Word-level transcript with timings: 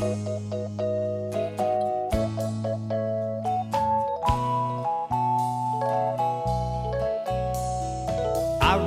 I 0.00 0.04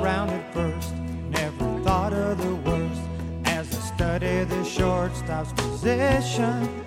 rounded 0.02 0.42
first, 0.54 0.94
never 1.28 1.80
thought 1.84 2.14
of 2.14 2.38
the 2.38 2.54
worst 2.54 3.02
as 3.44 3.70
I 3.76 3.80
studied 3.94 4.48
the 4.48 4.64
shortstop's 4.64 5.52
position. 5.52 6.82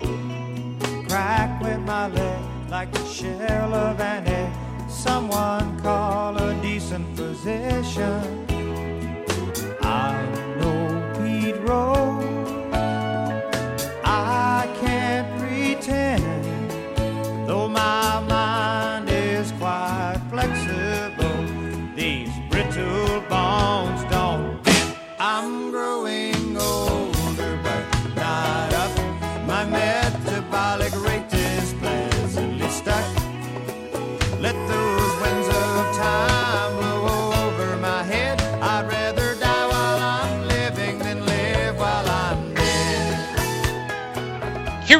Crack 1.08 1.62
with 1.62 1.78
my 1.80 2.08
leg 2.08 2.42
like 2.68 2.90
the 2.90 3.06
shell 3.06 3.74
of 3.74 4.00
an 4.00 4.26
egg. 4.26 4.52
Someone 4.90 5.78
call 5.80 6.36
a 6.36 6.52
decent 6.62 7.16
physician. 7.16 8.45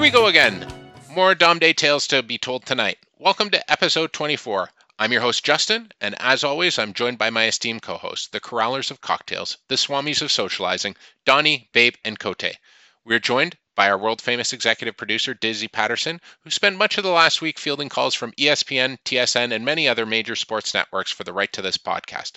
We 0.06 0.10
go 0.12 0.28
again. 0.28 0.64
More 1.10 1.34
Dom 1.34 1.58
Day 1.58 1.72
tales 1.72 2.06
to 2.06 2.22
be 2.22 2.38
told 2.38 2.64
tonight. 2.64 2.96
Welcome 3.18 3.50
to 3.50 3.68
episode 3.72 4.12
24. 4.12 4.70
I'm 5.00 5.10
your 5.10 5.20
host, 5.20 5.44
Justin, 5.44 5.90
and 6.00 6.14
as 6.20 6.44
always, 6.44 6.78
I'm 6.78 6.92
joined 6.92 7.18
by 7.18 7.30
my 7.30 7.48
esteemed 7.48 7.82
co 7.82 7.96
hosts, 7.96 8.28
the 8.28 8.38
Corrallers 8.38 8.92
of 8.92 9.00
Cocktails, 9.00 9.58
the 9.66 9.74
Swamis 9.74 10.22
of 10.22 10.30
Socializing, 10.30 10.94
Donnie, 11.24 11.68
Babe, 11.72 11.96
and 12.04 12.20
Cote. 12.20 12.56
We're 13.04 13.18
joined 13.18 13.56
by 13.74 13.90
our 13.90 13.98
world 13.98 14.22
famous 14.22 14.52
executive 14.52 14.96
producer, 14.96 15.34
Dizzy 15.34 15.66
Patterson, 15.66 16.20
who 16.44 16.50
spent 16.50 16.78
much 16.78 16.96
of 16.98 17.02
the 17.02 17.10
last 17.10 17.42
week 17.42 17.58
fielding 17.58 17.88
calls 17.88 18.14
from 18.14 18.30
ESPN, 18.34 18.98
TSN, 19.04 19.52
and 19.52 19.64
many 19.64 19.88
other 19.88 20.06
major 20.06 20.36
sports 20.36 20.72
networks 20.72 21.10
for 21.10 21.24
the 21.24 21.32
right 21.32 21.52
to 21.52 21.62
this 21.62 21.78
podcast. 21.78 22.34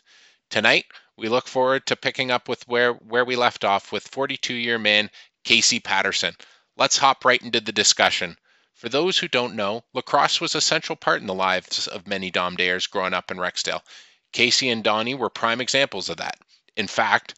Tonight, 0.49 0.85
we 1.15 1.29
look 1.29 1.47
forward 1.47 1.85
to 1.85 1.95
picking 1.95 2.31
up 2.31 2.49
with 2.49 2.67
where, 2.67 2.93
where 2.93 3.25
we 3.25 3.35
left 3.35 3.63
off 3.63 3.91
with 3.91 4.07
42 4.07 4.55
year 4.55 4.79
man 4.79 5.11
Casey 5.43 5.79
Patterson. 5.79 6.35
Let's 6.79 6.97
hop 6.97 7.25
right 7.25 7.41
into 7.41 7.59
the 7.59 7.73
discussion. 7.73 8.37
For 8.73 8.87
those 8.87 9.17
who 9.17 9.27
don't 9.27 9.55
know, 9.55 9.83
lacrosse 9.93 10.39
was 10.39 10.55
a 10.55 10.61
central 10.61 10.95
part 10.95 11.19
in 11.19 11.27
the 11.27 11.33
lives 11.33 11.87
of 11.87 12.07
many 12.07 12.31
Dom 12.31 12.55
Dayers 12.55 12.89
growing 12.89 13.13
up 13.13 13.29
in 13.29 13.35
Rexdale. 13.35 13.81
Casey 14.31 14.69
and 14.69 14.81
Donnie 14.81 15.13
were 15.13 15.29
prime 15.29 15.59
examples 15.59 16.07
of 16.07 16.15
that. 16.17 16.39
In 16.77 16.87
fact, 16.87 17.35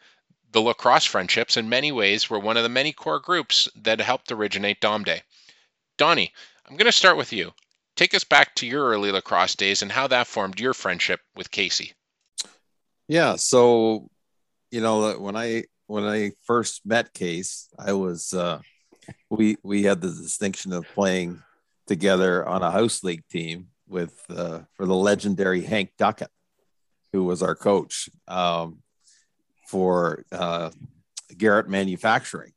the 0.51 0.61
lacrosse 0.61 1.05
friendships 1.05 1.57
in 1.57 1.67
many 1.67 1.91
ways 1.91 2.29
were 2.29 2.37
one 2.37 2.55
of 2.55 2.61
the 2.61 2.69
many 2.69 2.93
core 2.93 3.19
groups 3.19 3.67
that 3.77 3.99
helped 3.99 4.31
originate 4.31 4.79
Dom 4.79 5.03
Day. 5.03 5.23
Donnie, 5.97 6.31
I'm 6.67 6.77
going 6.77 6.85
to 6.85 6.91
start 6.91 7.17
with 7.17 7.33
you. 7.33 7.51
Take 7.95 8.13
us 8.13 8.23
back 8.23 8.53
to 8.55 8.67
your 8.67 8.85
early 8.89 9.11
lacrosse 9.11 9.55
days 9.55 9.81
and 9.81 9.91
how 9.91 10.05
that 10.07 10.27
formed 10.27 10.59
your 10.59 10.75
friendship 10.75 11.19
with 11.35 11.49
Casey. 11.49 11.93
Yeah. 13.07 13.37
So, 13.37 14.07
you 14.69 14.81
know, 14.81 15.17
when 15.19 15.35
I 15.35 15.63
when 15.87 16.03
I 16.03 16.33
first 16.43 16.85
met 16.85 17.13
Case, 17.15 17.67
I 17.79 17.93
was 17.93 18.33
uh, 18.33 18.61
we 19.31 19.57
we 19.63 19.83
had 19.83 20.01
the 20.01 20.09
distinction 20.09 20.73
of 20.73 20.85
playing 20.93 21.41
together 21.87 22.45
on 22.47 22.61
a 22.61 22.69
house 22.69 23.03
league 23.03 23.23
team 23.29 23.67
with 23.87 24.23
uh, 24.29 24.59
for 24.73 24.85
the 24.85 24.93
legendary 24.93 25.61
Hank 25.61 25.93
Duckett, 25.97 26.29
who 27.13 27.23
was 27.23 27.41
our 27.41 27.55
coach 27.55 28.09
um, 28.27 28.79
for 29.67 30.25
uh, 30.31 30.69
Garrett 31.35 31.69
Manufacturing, 31.69 32.51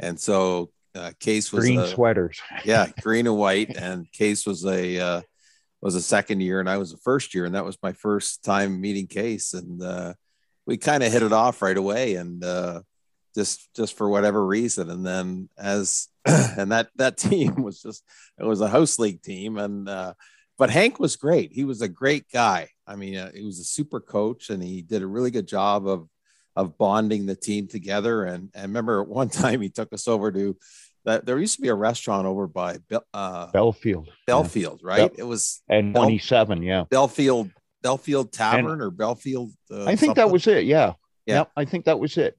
and 0.00 0.18
so 0.18 0.70
uh, 0.96 1.12
Case 1.20 1.52
was 1.52 1.64
Green 1.64 1.78
a, 1.78 1.86
sweaters. 1.86 2.40
yeah, 2.64 2.88
green 3.00 3.28
and 3.28 3.36
white. 3.36 3.76
And 3.76 4.10
Case 4.10 4.46
was 4.46 4.64
a 4.66 4.98
uh, 4.98 5.20
was 5.80 5.94
a 5.94 6.02
second 6.02 6.40
year, 6.40 6.58
and 6.58 6.68
I 6.68 6.78
was 6.78 6.92
a 6.92 6.98
first 6.98 7.34
year, 7.34 7.44
and 7.44 7.54
that 7.54 7.64
was 7.64 7.78
my 7.84 7.92
first 7.92 8.42
time 8.42 8.80
meeting 8.80 9.06
Case, 9.06 9.54
and 9.54 9.80
uh, 9.80 10.14
we 10.66 10.76
kind 10.76 11.04
of 11.04 11.12
hit 11.12 11.22
it 11.22 11.32
off 11.32 11.62
right 11.62 11.76
away, 11.76 12.16
and 12.16 12.42
uh, 12.42 12.82
just 13.36 13.72
just 13.74 13.96
for 13.96 14.08
whatever 14.08 14.44
reason, 14.44 14.90
and 14.90 15.06
then 15.06 15.48
as 15.56 16.08
and 16.24 16.72
that 16.72 16.88
that 16.96 17.16
team 17.28 17.62
was 17.62 17.80
just 17.80 18.02
it 18.38 18.44
was 18.44 18.60
a 18.60 18.68
house 18.68 18.98
league 18.98 19.22
team, 19.22 19.58
and 19.58 19.88
uh, 19.88 20.14
but 20.58 20.70
Hank 20.70 20.98
was 20.98 21.16
great. 21.16 21.52
He 21.52 21.64
was 21.64 21.82
a 21.82 21.88
great 21.88 22.24
guy. 22.32 22.70
I 22.86 22.96
mean, 22.96 23.16
uh, 23.16 23.30
he 23.32 23.44
was 23.44 23.60
a 23.60 23.64
super 23.64 24.00
coach, 24.00 24.50
and 24.50 24.62
he 24.62 24.82
did 24.82 25.02
a 25.02 25.06
really 25.06 25.30
good 25.30 25.46
job 25.46 25.86
of 25.86 26.08
of 26.56 26.78
bonding 26.78 27.26
the 27.26 27.36
team 27.36 27.68
together. 27.68 28.24
And, 28.24 28.48
and 28.54 28.64
remember, 28.64 29.02
at 29.02 29.08
one 29.08 29.28
time 29.42 29.60
he 29.60 29.68
took 29.68 29.92
us 29.92 30.08
over 30.08 30.32
to 30.32 30.56
that. 31.04 31.26
There 31.26 31.38
used 31.38 31.56
to 31.56 31.62
be 31.62 31.68
a 31.68 31.74
restaurant 31.74 32.26
over 32.26 32.46
by 32.46 32.78
uh, 33.12 33.50
Belfield. 33.52 34.08
Belfield, 34.26 34.80
right? 34.82 35.02
Yep. 35.02 35.14
It 35.18 35.24
was 35.24 35.62
And 35.68 35.92
Bel- 35.92 36.04
27, 36.04 36.62
yeah. 36.62 36.84
Belfield 36.90 37.50
Belfield 37.82 38.32
Tavern 38.32 38.80
or 38.80 38.90
Belfield. 38.90 39.52
Uh, 39.70 39.84
I 39.84 39.94
think 39.94 40.16
that 40.16 40.30
was 40.30 40.46
it. 40.46 40.64
Yeah. 40.64 40.94
Yeah. 41.26 41.38
Yep, 41.38 41.50
I 41.56 41.64
think 41.64 41.84
that 41.84 42.00
was 42.00 42.16
it. 42.16 42.36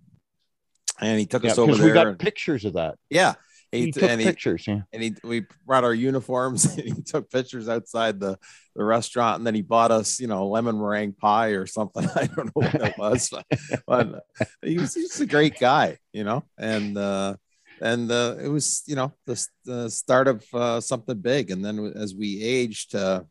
And 1.00 1.20
he 1.20 1.26
took 1.26 1.44
Yeah, 1.44 1.52
us 1.52 1.58
over 1.58 1.76
there. 1.76 1.86
we 1.88 1.92
got 1.94 2.08
and- 2.08 2.20
pictures 2.20 2.66
of 2.66 2.74
that. 2.74 2.96
yeah, 3.10 3.36
He, 3.72 3.86
he, 3.86 3.92
took 3.92 4.04
and 4.04 4.20
he 4.20 4.26
pictures. 4.28 4.66
Yeah. 4.68 4.82
and 4.94 5.04
he 5.04 5.16
we 5.24 5.46
brought 5.66 5.84
our 5.84 5.94
uniforms 5.94 6.66
and 6.78 6.80
he 6.82 7.02
took 7.02 7.30
pictures 7.30 7.68
outside 7.70 8.20
the 8.20 8.38
the 8.76 8.84
restaurant 8.84 9.38
and 9.40 9.46
then 9.48 9.56
he 9.56 9.62
bought 9.62 9.92
us 9.92 10.20
you 10.20 10.28
know 10.28 10.48
lemon 10.48 10.78
meringue 10.80 11.14
pie 11.14 11.50
or 11.50 11.66
something 11.66 12.06
i 12.16 12.28
don't 12.28 12.46
know 12.46 12.52
what 12.54 12.76
it 12.76 12.98
was 12.98 13.30
but, 13.30 13.46
but 13.88 14.24
he 14.62 14.78
was 14.78 14.94
he's 14.94 15.20
a 15.20 15.26
great 15.26 15.60
guy 15.60 15.98
you 16.14 16.24
know 16.24 16.44
and 16.60 16.96
uh 16.98 17.36
and 17.82 18.10
uh 18.12 18.36
it 18.40 18.48
was 18.48 18.84
you 18.86 18.96
know 18.96 19.12
the, 19.26 19.48
the 19.66 19.90
start 19.90 20.28
of 20.28 20.46
uh, 20.54 20.80
something 20.80 21.18
big 21.20 21.50
and 21.52 21.66
then 21.66 21.92
as 21.96 22.14
we 22.16 22.42
aged 22.44 22.94
uh 22.96 23.22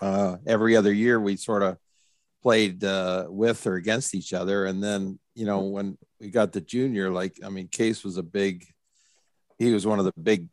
uh 0.00 0.36
every 0.46 0.76
other 0.76 0.92
year 0.92 1.20
we 1.20 1.36
sort 1.36 1.62
of 1.62 1.76
played 2.42 2.82
uh 2.84 3.26
with 3.28 3.66
or 3.66 3.76
against 3.76 4.14
each 4.14 4.32
other. 4.32 4.66
And 4.66 4.82
then 4.82 5.18
you 5.34 5.46
know 5.46 5.60
when 5.60 5.96
we 6.20 6.30
got 6.30 6.52
the 6.52 6.60
junior 6.60 7.10
like 7.10 7.38
i 7.44 7.48
mean 7.48 7.68
case 7.68 8.04
was 8.04 8.16
a 8.16 8.22
big 8.22 8.66
he 9.58 9.72
was 9.72 9.86
one 9.86 9.98
of 9.98 10.04
the 10.04 10.12
big 10.20 10.48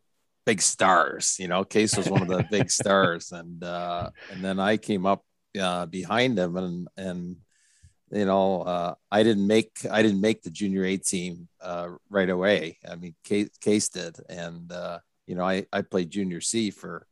big 0.46 0.62
stars 0.62 1.36
you 1.38 1.48
know 1.48 1.64
case 1.64 1.96
was 1.96 2.08
one 2.08 2.22
of 2.22 2.28
the 2.28 2.44
big 2.50 2.70
stars. 2.70 3.32
And 3.32 3.62
uh 3.62 4.10
and 4.30 4.44
then 4.44 4.58
i 4.58 4.76
came 4.76 5.06
up 5.06 5.22
uh 5.60 5.86
behind 5.86 6.38
him 6.38 6.56
and 6.56 6.88
and 6.96 7.36
you 8.12 8.24
know 8.24 8.62
uh 8.62 8.94
i 9.10 9.22
didn't 9.22 9.46
make 9.46 9.72
i 9.90 10.02
didn't 10.02 10.20
make 10.20 10.42
the 10.42 10.50
junior 10.50 10.84
a 10.84 10.96
team 10.96 11.48
uh 11.60 11.88
right 12.08 12.30
away. 12.30 12.78
I 12.88 12.96
mean 12.96 13.14
case, 13.24 13.50
case 13.60 13.88
did. 13.88 14.16
And 14.28 14.70
uh 14.72 15.00
you 15.26 15.34
know 15.34 15.44
i 15.44 15.66
i 15.72 15.82
played 15.82 16.10
junior 16.10 16.40
c 16.40 16.70
for 16.70 17.06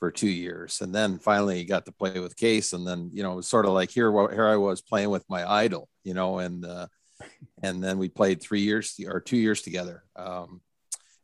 for 0.00 0.10
two 0.10 0.28
years 0.28 0.80
and 0.80 0.94
then 0.94 1.18
finally 1.18 1.58
he 1.58 1.64
got 1.64 1.84
to 1.84 1.92
play 1.92 2.18
with 2.18 2.34
case 2.34 2.72
and 2.72 2.86
then 2.86 3.10
you 3.12 3.22
know 3.22 3.32
it 3.34 3.36
was 3.36 3.46
sort 3.46 3.66
of 3.66 3.72
like 3.72 3.90
here 3.90 4.10
here 4.32 4.48
i 4.48 4.56
was 4.56 4.80
playing 4.80 5.10
with 5.10 5.24
my 5.28 5.48
idol 5.48 5.88
you 6.02 6.14
know 6.14 6.38
and 6.38 6.64
uh 6.64 6.86
and 7.62 7.84
then 7.84 7.98
we 7.98 8.08
played 8.08 8.40
three 8.40 8.62
years 8.62 8.98
or 9.06 9.20
two 9.20 9.36
years 9.36 9.60
together 9.60 10.02
um 10.16 10.60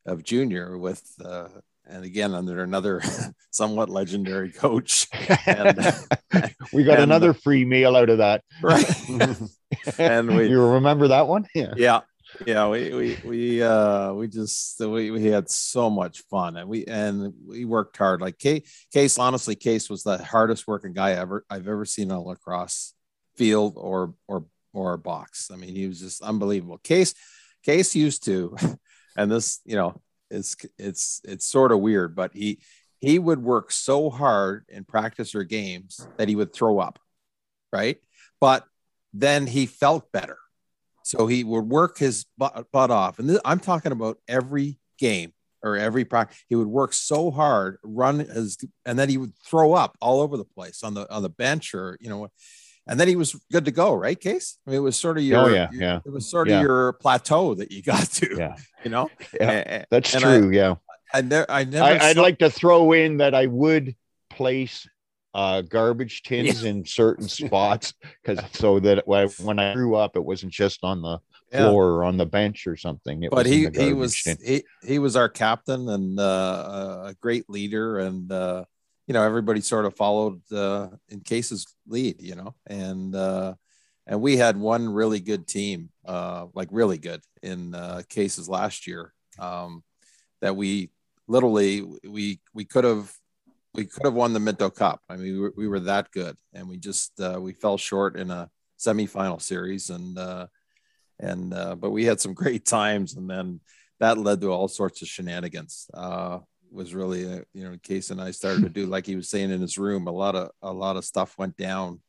of 0.04 0.22
junior 0.22 0.76
with 0.78 1.02
uh 1.24 1.48
and 1.88 2.04
again 2.04 2.34
under 2.34 2.62
another 2.62 3.00
somewhat 3.50 3.88
legendary 3.88 4.52
coach 4.52 5.08
and 5.46 5.78
we 6.72 6.84
got 6.84 6.94
and- 6.94 7.04
another 7.04 7.32
free 7.32 7.64
meal 7.64 7.96
out 7.96 8.10
of 8.10 8.18
that. 8.18 8.42
right 8.62 8.84
and 9.98 10.36
we 10.36 10.48
you 10.48 10.62
remember 10.62 11.08
that 11.08 11.26
one? 11.26 11.46
Yeah. 11.54 11.72
yeah 11.76 12.00
yeah 12.46 12.68
we 12.68 12.92
we 12.92 13.18
we 13.24 13.62
uh 13.62 14.12
we 14.12 14.28
just 14.28 14.80
we, 14.80 15.10
we 15.10 15.24
had 15.26 15.48
so 15.48 15.88
much 15.88 16.22
fun 16.30 16.56
and 16.56 16.68
we 16.68 16.84
and 16.86 17.32
we 17.46 17.64
worked 17.64 17.96
hard. 17.96 18.20
Like 18.20 18.38
case, 18.38 18.86
case 18.92 19.18
honestly 19.18 19.54
case 19.54 19.88
was 19.88 20.02
the 20.02 20.18
hardest 20.18 20.66
working 20.66 20.92
guy 20.92 21.12
ever 21.12 21.44
i've 21.50 21.68
ever 21.68 21.84
seen 21.84 22.10
on 22.10 22.18
a 22.18 22.22
lacrosse 22.22 22.94
field 23.36 23.74
or 23.76 24.14
or 24.26 24.44
or 24.72 24.96
box. 24.96 25.50
I 25.52 25.56
mean 25.56 25.74
he 25.74 25.86
was 25.86 26.00
just 26.00 26.22
unbelievable. 26.22 26.78
Case 26.78 27.14
case 27.64 27.94
used 27.94 28.24
to 28.24 28.56
and 29.16 29.30
this 29.30 29.60
you 29.64 29.76
know 29.76 30.00
it's 30.30 30.56
it's 30.78 31.20
it's 31.24 31.46
sort 31.46 31.70
of 31.70 31.80
weird 31.80 32.16
but 32.16 32.32
he 32.34 32.58
he 32.98 33.18
would 33.18 33.42
work 33.42 33.70
so 33.70 34.10
hard 34.10 34.64
in 34.68 34.84
practice 34.84 35.34
or 35.34 35.44
games 35.44 36.06
that 36.16 36.28
he 36.28 36.34
would 36.34 36.52
throw 36.52 36.78
up 36.78 36.98
right? 37.72 37.98
But 38.40 38.64
then 39.12 39.46
he 39.46 39.66
felt 39.66 40.12
better 40.12 40.38
so 41.06 41.26
he 41.28 41.44
would 41.44 41.68
work 41.68 41.98
his 41.98 42.24
butt, 42.36 42.66
butt 42.72 42.90
off. 42.90 43.18
And 43.20 43.28
this, 43.28 43.40
I'm 43.44 43.60
talking 43.60 43.92
about 43.92 44.18
every 44.26 44.78
game 44.98 45.32
or 45.62 45.76
every 45.76 46.04
practice. 46.04 46.42
He 46.48 46.56
would 46.56 46.66
work 46.66 46.92
so 46.92 47.30
hard, 47.30 47.78
run 47.84 48.18
his, 48.18 48.58
and 48.84 48.98
then 48.98 49.08
he 49.08 49.16
would 49.18 49.32
throw 49.44 49.72
up 49.72 49.96
all 50.00 50.20
over 50.20 50.36
the 50.36 50.44
place 50.44 50.82
on 50.82 50.94
the 50.94 51.10
on 51.14 51.22
the 51.22 51.28
bench 51.28 51.74
or 51.74 51.96
you 52.00 52.08
know, 52.08 52.28
and 52.88 52.98
then 52.98 53.06
he 53.08 53.14
was 53.16 53.34
good 53.52 53.64
to 53.66 53.70
go, 53.70 53.94
right? 53.94 54.18
Case. 54.18 54.58
I 54.66 54.70
mean, 54.70 54.78
it 54.78 54.82
was 54.82 54.96
sort 54.98 55.16
of 55.18 55.24
your. 55.24 55.38
oh 55.44 55.48
yeah, 55.48 55.68
your- 55.70 55.80
yeah, 55.82 56.00
It 56.04 56.10
was 56.12 56.28
sort 56.28 56.48
Yeah. 56.48 56.56
of 56.56 56.62
your 56.62 56.92
plateau 56.94 57.54
that 57.54 57.70
you 57.70 57.82
got 57.82 58.06
to. 58.12 58.34
yeah, 58.36 58.56
You 58.84 58.90
know. 58.90 59.10
yeah. 59.40 59.50
A- 59.82 59.84
That's 59.90 60.12
and 60.14 60.24
I- 60.24 60.38
true. 60.40 60.50
yeah. 60.50 60.74
I, 61.14 61.20
ne- 61.22 61.44
I 61.48 61.62
never. 61.64 61.84
I, 62.02 62.08
I'd 62.10 62.16
like 62.16 62.38
to 62.40 62.50
throw 62.50 62.92
in 62.92 63.18
that 63.18 63.32
I 63.32 63.46
would 63.46 63.94
place 64.28 64.88
uh, 65.36 65.60
garbage 65.60 66.22
tins 66.24 66.64
in 66.64 66.84
certain 66.84 67.28
spots 67.28 67.94
because 68.22 68.40
so 68.54 68.80
that 68.80 69.06
when 69.06 69.28
when 69.38 69.58
I 69.58 69.74
grew 69.74 69.94
up, 69.94 70.16
it 70.16 70.24
wasn't 70.24 70.52
just 70.52 70.80
on 70.82 71.02
the 71.02 71.18
Yeah. 71.52 71.58
floor 71.58 71.90
or 71.92 72.04
on 72.04 72.16
the 72.16 72.26
bench 72.26 72.66
or 72.66 72.76
something. 72.76 73.22
It 73.22 73.30
but 73.30 73.46
was 73.46 73.52
he 73.52 73.68
he 73.74 73.92
was 73.92 74.22
tin. 74.22 74.38
he, 74.44 74.64
he 74.82 74.98
was 74.98 75.14
our 75.14 75.28
captain 75.28 75.88
and 75.90 76.18
uh, 76.18 77.02
a 77.06 77.14
great 77.20 77.48
leader 77.50 77.98
and 77.98 78.32
uh, 78.32 78.64
you 79.06 79.14
know 79.14 79.22
everybody 79.22 79.60
sort 79.60 79.84
of 79.84 79.94
followed 79.94 80.40
uh, 80.52 80.88
in 81.08 81.20
case's 81.20 81.66
lead 81.86 82.20
you 82.20 82.34
know 82.34 82.54
and 82.66 83.14
uh, 83.14 83.54
and 84.06 84.20
we 84.20 84.36
had 84.36 84.56
one 84.56 84.88
really 84.88 85.20
good 85.20 85.46
team 85.46 85.90
uh, 86.06 86.46
like 86.54 86.68
really 86.70 86.98
good 86.98 87.20
in 87.42 87.74
uh, 87.74 88.02
cases 88.08 88.48
last 88.48 88.86
year 88.86 89.12
um, 89.38 89.82
that 90.40 90.56
we 90.56 90.90
literally 91.28 91.82
we 92.08 92.40
we 92.54 92.64
could 92.64 92.84
have 92.84 93.12
we 93.76 93.84
could 93.84 94.04
have 94.04 94.14
won 94.14 94.32
the 94.32 94.40
Minto 94.40 94.70
Cup. 94.70 95.00
I 95.08 95.16
mean, 95.16 95.32
we 95.32 95.38
were, 95.38 95.54
we 95.56 95.68
were 95.68 95.80
that 95.80 96.10
good, 96.10 96.36
and 96.52 96.68
we 96.68 96.78
just 96.78 97.20
uh, 97.20 97.38
we 97.40 97.52
fell 97.52 97.76
short 97.76 98.16
in 98.16 98.30
a 98.30 98.48
semifinal 98.78 99.40
series, 99.40 99.90
and 99.90 100.18
uh, 100.18 100.46
and 101.20 101.52
uh, 101.52 101.74
but 101.74 101.90
we 101.90 102.04
had 102.04 102.20
some 102.20 102.34
great 102.42 102.64
times, 102.64 103.14
and 103.16 103.28
then 103.28 103.60
that 104.00 104.18
led 104.18 104.40
to 104.40 104.52
all 104.52 104.68
sorts 104.68 105.02
of 105.02 105.08
shenanigans. 105.08 105.88
Uh, 105.92 106.40
was 106.72 106.94
really 106.94 107.32
uh, 107.32 107.40
you 107.54 107.64
know, 107.64 107.76
Case 107.82 108.10
and 108.10 108.20
I 108.20 108.30
started 108.30 108.62
to 108.62 108.68
do 108.68 108.86
like 108.94 109.06
he 109.06 109.16
was 109.16 109.28
saying 109.28 109.50
in 109.50 109.60
his 109.60 109.78
room. 109.78 110.06
A 110.06 110.12
lot 110.12 110.34
of 110.34 110.50
a 110.62 110.72
lot 110.72 110.96
of 110.96 111.04
stuff 111.04 111.38
went 111.38 111.56
down. 111.56 112.00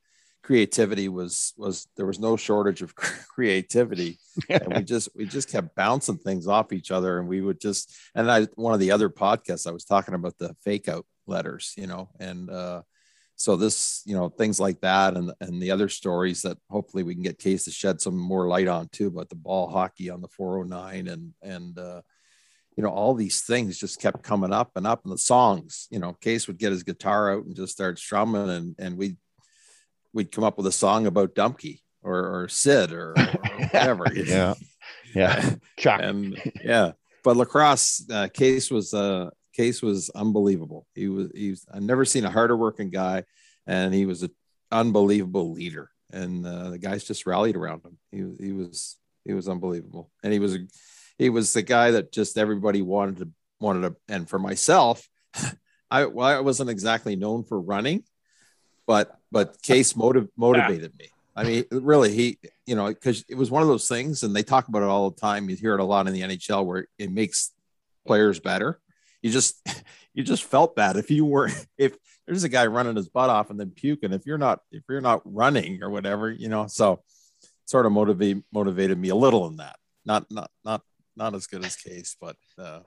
Creativity 0.44 1.10
was 1.10 1.54
was 1.58 1.88
there 1.98 2.06
was 2.06 2.20
no 2.20 2.38
shortage 2.38 2.82
of 2.82 2.96
creativity 2.96 4.18
and 4.50 4.76
we 4.76 4.82
just 4.82 5.10
we 5.14 5.26
just 5.26 5.50
kept 5.50 5.76
bouncing 5.76 6.18
things 6.18 6.48
off 6.48 6.72
each 6.72 6.90
other 6.90 7.20
and 7.20 7.28
we 7.28 7.42
would 7.42 7.60
just 7.60 7.94
and 8.16 8.32
i 8.32 8.46
one 8.56 8.74
of 8.74 8.80
the 8.80 8.92
other 8.92 9.10
podcasts 9.10 9.68
i 9.68 9.72
was 9.72 9.84
talking 9.84 10.14
about 10.14 10.38
the 10.38 10.56
fake 10.64 10.88
out 10.88 11.06
letters 11.28 11.74
you 11.78 11.88
know 11.88 12.10
and 12.20 12.50
uh 12.50 12.82
so 13.36 13.56
this 13.56 14.02
you 14.06 14.16
know 14.16 14.30
things 14.30 14.60
like 14.60 14.82
that 14.82 15.16
and 15.16 15.32
and 15.40 15.62
the 15.62 15.72
other 15.72 15.88
stories 15.88 16.42
that 16.42 16.58
hopefully 16.70 17.04
we 17.04 17.14
can 17.14 17.24
get 17.24 17.38
case 17.38 17.66
to 17.66 17.72
shed 17.72 18.02
some 18.02 18.18
more 18.18 18.48
light 18.48 18.68
on 18.68 18.90
too 18.90 19.08
about 19.08 19.30
the 19.30 19.36
ball 19.36 19.68
hockey 19.68 20.10
on 20.10 20.22
the 20.22 20.28
409 20.28 21.08
and 21.08 21.34
and 21.42 21.78
uh 21.78 22.02
you 22.76 22.84
know 22.84 22.90
all 22.90 23.14
these 23.14 23.42
things 23.42 23.80
just 23.80 24.02
kept 24.02 24.24
coming 24.24 24.52
up 24.52 24.72
and 24.76 24.88
up 24.88 25.04
and 25.04 25.14
the 25.14 25.18
songs 25.18 25.88
you 25.92 26.00
know 26.00 26.14
case 26.14 26.48
would 26.48 26.58
get 26.58 26.72
his 26.72 26.84
guitar 26.84 27.32
out 27.32 27.46
and 27.46 27.56
just 27.56 27.74
start 27.74 28.00
strumming 28.00 28.50
and 28.50 28.76
and 28.80 28.98
we 28.98 29.16
we'd 30.14 30.32
come 30.32 30.44
up 30.44 30.58
with 30.58 30.68
a 30.68 30.72
song 30.72 31.06
about 31.06 31.36
dumpkey 31.36 31.82
or, 32.02 32.44
or 32.44 32.48
sid 32.48 32.92
or, 32.92 33.12
or 33.12 33.24
whatever 33.60 34.06
yeah, 34.16 34.56
yeah. 35.14 35.56
Chuck. 35.78 36.00
and 36.02 36.42
yeah 36.64 36.92
but 37.24 37.38
lacrosse 37.38 38.04
uh, 38.12 38.28
case 38.34 38.72
was 38.72 38.94
uh 38.94 39.30
case 39.58 39.82
was 39.82 40.10
unbelievable. 40.12 40.86
He 40.96 41.08
was 41.10 41.28
he's 41.36 41.66
i've 41.74 41.82
never 41.82 42.06
seen 42.06 42.26
a 42.26 42.30
harder 42.30 42.56
working 42.56 42.90
guy 42.92 43.24
and 43.66 43.94
he 43.94 44.06
was 44.06 44.24
an 44.24 44.32
unbelievable 44.72 45.52
leader. 45.52 45.90
And 46.14 46.46
uh, 46.46 46.70
the 46.70 46.78
guys 46.78 47.04
just 47.04 47.26
rallied 47.26 47.58
around 47.58 47.82
him. 47.84 47.98
He, 48.12 48.24
was- 48.24 48.38
he 48.40 48.52
was 48.54 48.98
he 49.26 49.34
was 49.34 49.50
unbelievable. 49.50 50.10
And 50.24 50.32
he 50.32 50.40
was 50.40 50.56
a, 50.56 50.60
he 51.18 51.30
was 51.30 51.52
the 51.52 51.64
guy 51.64 51.92
that 51.92 52.14
just 52.14 52.38
everybody 52.38 52.82
wanted 52.82 53.18
to 53.18 53.30
wanted 53.60 53.82
to 53.90 53.96
and 54.14 54.30
for 54.30 54.40
myself 54.40 55.10
i 55.92 56.06
well, 56.06 56.28
i 56.28 56.40
wasn't 56.40 56.70
exactly 56.70 57.16
known 57.16 57.44
for 57.44 57.60
running 57.60 58.04
but 58.86 59.18
but 59.32 59.60
case 59.64 59.96
motiv- 59.96 60.30
motivated 60.38 60.94
me. 61.00 61.08
I 61.36 61.44
mean 61.44 61.66
really 61.72 62.14
he 62.14 62.38
you 62.66 62.76
know 62.76 62.88
because 62.88 63.26
it 63.28 63.36
was 63.36 63.50
one 63.52 63.64
of 63.64 63.68
those 63.68 63.88
things 63.88 64.22
and 64.24 64.36
they 64.36 64.44
talk 64.44 64.68
about 64.68 64.84
it 64.84 64.90
all 64.94 65.10
the 65.10 65.20
time. 65.20 65.50
You 65.50 65.56
hear 65.56 65.74
it 65.74 65.80
a 65.80 65.84
lot 65.94 66.08
in 66.08 66.14
the 66.14 66.22
nhl 66.22 66.66
where 66.66 66.88
it 66.98 67.12
makes 67.12 67.52
players 68.06 68.40
better 68.40 68.80
you 69.22 69.32
just 69.32 69.62
you 70.14 70.24
just 70.24 70.44
felt 70.44 70.76
bad. 70.76 70.98
If 70.98 71.12
you 71.12 71.26
were 71.26 71.50
if 71.78 71.96
there's 72.26 72.44
a 72.44 72.50
guy 72.50 72.68
running 72.68 72.96
his 72.96 73.10
butt 73.10 73.30
off 73.30 73.50
and 73.50 73.60
then 73.60 73.72
puking 73.72 74.14
if 74.14 74.26
you're 74.26 74.38
not 74.38 74.60
if 74.72 74.84
you're 74.90 75.02
not 75.02 75.22
running 75.26 75.82
or 75.82 75.90
whatever 75.90 76.30
you 76.30 76.50
know 76.50 76.68
so 76.68 77.02
sort 77.66 77.86
of 77.86 77.92
motivate 77.92 78.44
motivated 78.52 78.98
me 78.98 79.10
a 79.10 79.16
little 79.16 79.48
in 79.48 79.58
that. 79.58 79.78
Not 80.06 80.26
not 80.32 80.52
not 80.64 80.82
not 81.16 81.36
as 81.36 81.48
good 81.48 81.66
as 81.66 81.76
case 81.76 82.16
but 82.20 82.36
uh 82.60 82.80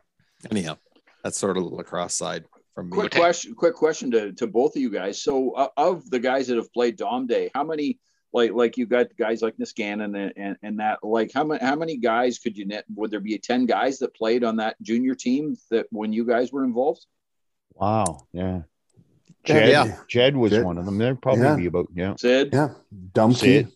anyhow 0.50 0.76
that's 1.22 1.38
sort 1.38 1.56
of 1.56 1.64
the 1.64 1.70
lacrosse 1.70 2.14
side 2.14 2.44
from 2.74 2.90
me. 2.90 2.96
Quick 2.96 3.12
question, 3.12 3.54
quick 3.54 3.74
question 3.74 4.10
to, 4.12 4.32
to 4.32 4.46
both 4.46 4.76
of 4.76 4.82
you 4.82 4.90
guys. 4.90 5.22
So, 5.22 5.52
uh, 5.52 5.68
of 5.76 6.08
the 6.10 6.18
guys 6.18 6.46
that 6.46 6.56
have 6.56 6.72
played 6.72 6.96
Dom 6.96 7.26
Day, 7.26 7.50
how 7.54 7.64
many 7.64 7.98
like 8.32 8.52
like 8.52 8.76
you 8.76 8.86
got 8.86 9.08
guys 9.16 9.42
like 9.42 9.56
Niskanen 9.56 10.16
and, 10.16 10.32
and 10.36 10.56
and 10.62 10.80
that 10.80 11.02
like 11.02 11.32
how 11.34 11.44
many 11.44 11.64
how 11.64 11.74
many 11.76 11.96
guys 11.96 12.38
could 12.38 12.56
you 12.56 12.66
net? 12.66 12.84
Would 12.94 13.10
there 13.10 13.20
be 13.20 13.36
ten 13.38 13.66
guys 13.66 13.98
that 13.98 14.14
played 14.14 14.44
on 14.44 14.56
that 14.56 14.76
junior 14.82 15.14
team 15.14 15.56
that 15.70 15.86
when 15.90 16.12
you 16.12 16.24
guys 16.24 16.52
were 16.52 16.64
involved? 16.64 17.04
Wow. 17.74 18.26
Yeah. 18.32 18.62
Yeah, 19.46 19.54
Jed, 19.54 19.68
yeah. 19.70 19.96
Jed 20.06 20.36
was 20.36 20.50
Jed. 20.52 20.64
one 20.64 20.76
of 20.76 20.84
them. 20.84 20.98
There'd 20.98 21.22
probably 21.22 21.44
Yeah. 21.44 21.56
be 21.56 21.66
about 21.66 21.86
yeah. 21.94 22.14
Sid, 22.18 22.50
Yeah. 22.52 22.74
Dumpkey, 23.12 23.38
Sid. 23.38 23.72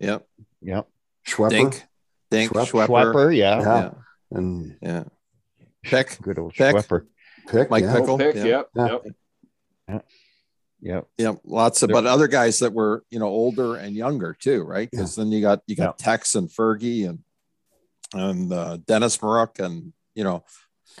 yep 0.00 0.26
Yeah. 0.60 0.82
Schwepper, 1.26 1.50
dink 1.50 1.84
dink 2.30 2.52
schwepper, 2.52 2.86
Schwepper, 2.88 3.36
yeah. 3.36 3.60
Yeah. 3.60 3.80
yeah 3.82 3.90
and 4.32 4.76
yeah 4.82 5.04
pick 5.84 6.18
Good 6.20 6.38
old 6.38 6.54
Pick. 6.54 6.74
Schwepper. 6.74 7.06
Pick. 7.48 7.70
Mike 7.70 7.84
yeah. 7.84 7.94
Pick. 7.94 8.08
oh, 8.08 8.18
pick, 8.18 8.34
yeah. 8.36 8.44
yep, 8.44 8.68
Yeah. 8.74 8.98
yep. 9.88 10.06
Yeah. 10.82 11.02
Yeah, 11.16 11.34
lots 11.44 11.82
of, 11.82 11.88
There- 11.88 11.94
but 11.94 12.06
other 12.06 12.26
guys 12.28 12.58
that 12.58 12.72
were, 12.72 13.04
you 13.08 13.20
know, 13.20 13.28
older 13.28 13.76
and 13.76 13.94
younger 13.94 14.34
too, 14.38 14.62
right? 14.64 14.90
Because 14.90 15.14
then 15.16 15.30
you 15.30 15.40
got 15.40 15.60
you 15.68 15.76
got 15.76 15.96
Tex 15.98 16.34
and 16.34 16.48
Fergie 16.48 17.08
and 17.08 17.20
and 18.12 18.52
uh, 18.52 18.78
Dennis 18.86 19.16
Marook 19.18 19.58
and 19.64 19.92
you 20.14 20.24
know 20.24 20.44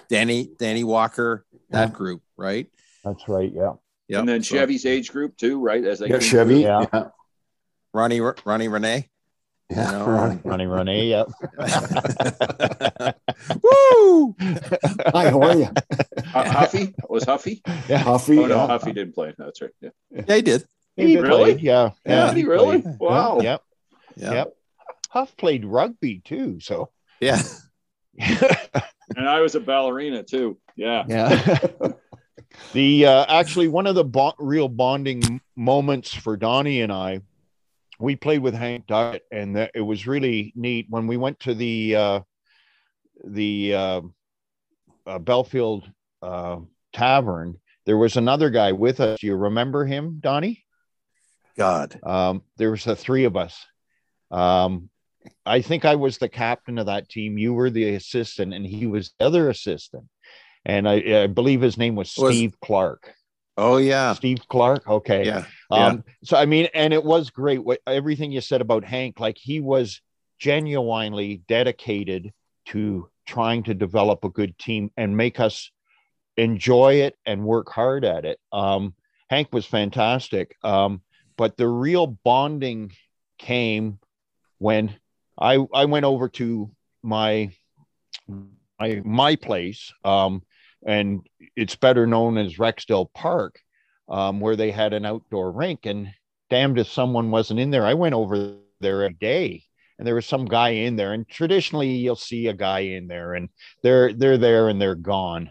Danny 0.08 0.48
Danny 0.58 0.84
Walker, 0.84 1.44
that 1.70 1.88
Yeah. 1.90 1.94
group, 1.94 2.22
right? 2.36 2.68
That's 3.04 3.26
right. 3.28 3.52
Yeah. 3.52 3.72
Yeah, 4.08 4.20
and 4.20 4.28
then 4.28 4.42
Chevy's 4.42 4.86
age 4.86 5.10
group 5.10 5.36
too, 5.36 5.60
right? 5.60 5.84
As 5.84 5.98
they 5.98 6.06
Yeah, 6.06 6.18
came 6.18 6.28
Chevy. 6.28 6.60
Yeah. 6.60 6.86
Yeah. 6.92 7.08
Ronnie 7.92 8.20
Ronnie 8.20 8.68
Renee. 8.68 9.08
Yeah. 9.72 9.90
You 9.92 9.98
know, 9.98 10.06
right. 10.06 10.40
Running, 10.44 10.68
running. 10.68 11.08
Yeah. 11.08 11.24
Woo! 13.62 14.34
Hi, 14.40 15.30
how 15.30 15.40
are 15.42 15.56
you? 15.56 15.68
Uh, 16.34 16.50
Huffy 16.50 16.94
was 17.08 17.24
Huffy. 17.24 17.62
Huffy. 17.88 18.38
Oh 18.38 18.46
no, 18.46 18.56
yeah. 18.56 18.66
Huffy 18.66 18.92
didn't 18.92 19.14
play. 19.14 19.34
No, 19.38 19.46
That's 19.46 19.62
right. 19.62 19.70
Yeah. 19.80 19.90
Yeah, 20.10 20.34
he 20.36 20.42
did. 20.42 20.64
He 20.96 21.16
Really? 21.18 21.52
played, 21.54 21.60
Yeah. 21.62 21.90
Yeah, 22.04 22.26
Did 22.28 22.36
he 22.36 22.44
really? 22.44 22.82
played. 22.82 22.98
Wow. 23.00 23.40
Yep. 23.40 23.62
Yeah, 24.16 24.32
Yep. 24.32 24.52
Huff 25.10 25.36
played 25.36 25.64
rugby 25.64 26.20
too. 26.24 26.60
So. 26.60 26.90
yeah. 27.20 27.40
And 29.14 29.28
I 29.28 29.40
was 29.40 29.54
a 29.54 29.60
ballerina 29.60 30.22
too. 30.22 30.58
Yeah. 30.74 31.04
Yeah. 31.06 31.58
the 32.72 33.04
uh, 33.06 33.26
actually 33.28 33.68
one 33.68 33.86
of 33.86 33.94
the 33.94 34.04
bo- 34.04 34.32
real 34.38 34.68
bonding 34.68 35.40
moments 35.54 36.14
for 36.14 36.36
Donnie 36.38 36.80
and 36.80 36.90
I, 36.90 37.20
we 38.02 38.16
played 38.16 38.42
with 38.42 38.54
Hank 38.54 38.86
Duckett, 38.86 39.22
and 39.30 39.56
that, 39.56 39.70
it 39.74 39.80
was 39.80 40.06
really 40.06 40.52
neat 40.56 40.86
when 40.90 41.06
we 41.06 41.16
went 41.16 41.40
to 41.40 41.54
the 41.54 41.96
uh, 41.96 42.20
the 43.24 43.74
uh, 43.74 44.00
uh, 45.06 45.18
Belfield 45.18 45.88
uh, 46.20 46.58
Tavern. 46.92 47.60
There 47.86 47.96
was 47.96 48.16
another 48.16 48.50
guy 48.50 48.72
with 48.72 49.00
us. 49.00 49.20
Do 49.20 49.26
you 49.26 49.36
remember 49.36 49.84
him, 49.84 50.18
Donnie? 50.20 50.64
God. 51.56 51.98
Um, 52.02 52.42
there 52.56 52.70
was 52.70 52.84
the 52.84 52.96
three 52.96 53.24
of 53.24 53.36
us. 53.36 53.58
Um, 54.30 54.88
I 55.46 55.62
think 55.62 55.84
I 55.84 55.96
was 55.96 56.18
the 56.18 56.28
captain 56.28 56.78
of 56.78 56.86
that 56.86 57.08
team. 57.08 57.38
You 57.38 57.54
were 57.54 57.70
the 57.70 57.94
assistant, 57.94 58.54
and 58.54 58.66
he 58.66 58.86
was 58.86 59.12
the 59.18 59.26
other 59.26 59.48
assistant. 59.48 60.04
And 60.64 60.88
I, 60.88 61.22
I 61.22 61.26
believe 61.26 61.60
his 61.60 61.76
name 61.76 61.94
was 61.94 62.14
Was- 62.16 62.34
Steve 62.34 62.54
Clark. 62.60 63.14
Oh 63.62 63.76
yeah. 63.76 64.12
Steve 64.14 64.40
Clark. 64.48 64.88
Okay. 64.88 65.24
Yeah. 65.24 65.44
Um, 65.70 66.04
so 66.24 66.36
I 66.36 66.46
mean, 66.46 66.68
and 66.74 66.92
it 66.92 67.02
was 67.02 67.30
great. 67.30 67.64
What 67.64 67.80
everything 67.86 68.32
you 68.32 68.40
said 68.40 68.60
about 68.60 68.84
Hank, 68.84 69.20
like 69.20 69.38
he 69.38 69.60
was 69.60 70.00
genuinely 70.38 71.42
dedicated 71.48 72.32
to 72.66 73.08
trying 73.26 73.62
to 73.62 73.74
develop 73.74 74.24
a 74.24 74.28
good 74.28 74.58
team 74.58 74.90
and 74.96 75.16
make 75.16 75.38
us 75.38 75.70
enjoy 76.36 76.94
it 76.94 77.16
and 77.24 77.44
work 77.44 77.70
hard 77.70 78.04
at 78.04 78.24
it. 78.24 78.40
Um, 78.52 78.94
Hank 79.30 79.48
was 79.52 79.64
fantastic. 79.64 80.56
Um, 80.62 81.02
but 81.36 81.56
the 81.56 81.68
real 81.68 82.06
bonding 82.06 82.92
came 83.38 83.98
when 84.58 84.94
I 85.38 85.64
I 85.72 85.84
went 85.84 86.04
over 86.04 86.28
to 86.30 86.70
my 87.02 87.50
my 88.28 89.00
my 89.04 89.36
place, 89.36 89.92
um, 90.04 90.42
and 90.86 91.26
it's 91.56 91.76
better 91.76 92.06
known 92.06 92.38
as 92.38 92.56
Rexdale 92.56 93.12
Park, 93.14 93.60
um, 94.08 94.40
where 94.40 94.56
they 94.56 94.70
had 94.70 94.92
an 94.92 95.06
outdoor 95.06 95.52
rink. 95.52 95.86
And 95.86 96.12
damned 96.52 96.78
if 96.78 96.86
someone 96.86 97.30
wasn't 97.30 97.58
in 97.58 97.70
there. 97.70 97.86
I 97.86 97.94
went 97.94 98.14
over 98.14 98.56
there 98.78 99.06
a 99.06 99.12
day, 99.12 99.62
and 99.98 100.06
there 100.06 100.14
was 100.14 100.26
some 100.26 100.44
guy 100.44 100.68
in 100.68 100.96
there. 100.96 101.14
And 101.14 101.26
traditionally, 101.26 101.88
you'll 101.88 102.14
see 102.14 102.48
a 102.48 102.52
guy 102.52 102.80
in 102.80 103.08
there, 103.08 103.32
and 103.32 103.48
they're 103.82 104.12
they're 104.12 104.36
there 104.36 104.68
and 104.68 104.78
they're 104.78 104.94
gone. 104.94 105.50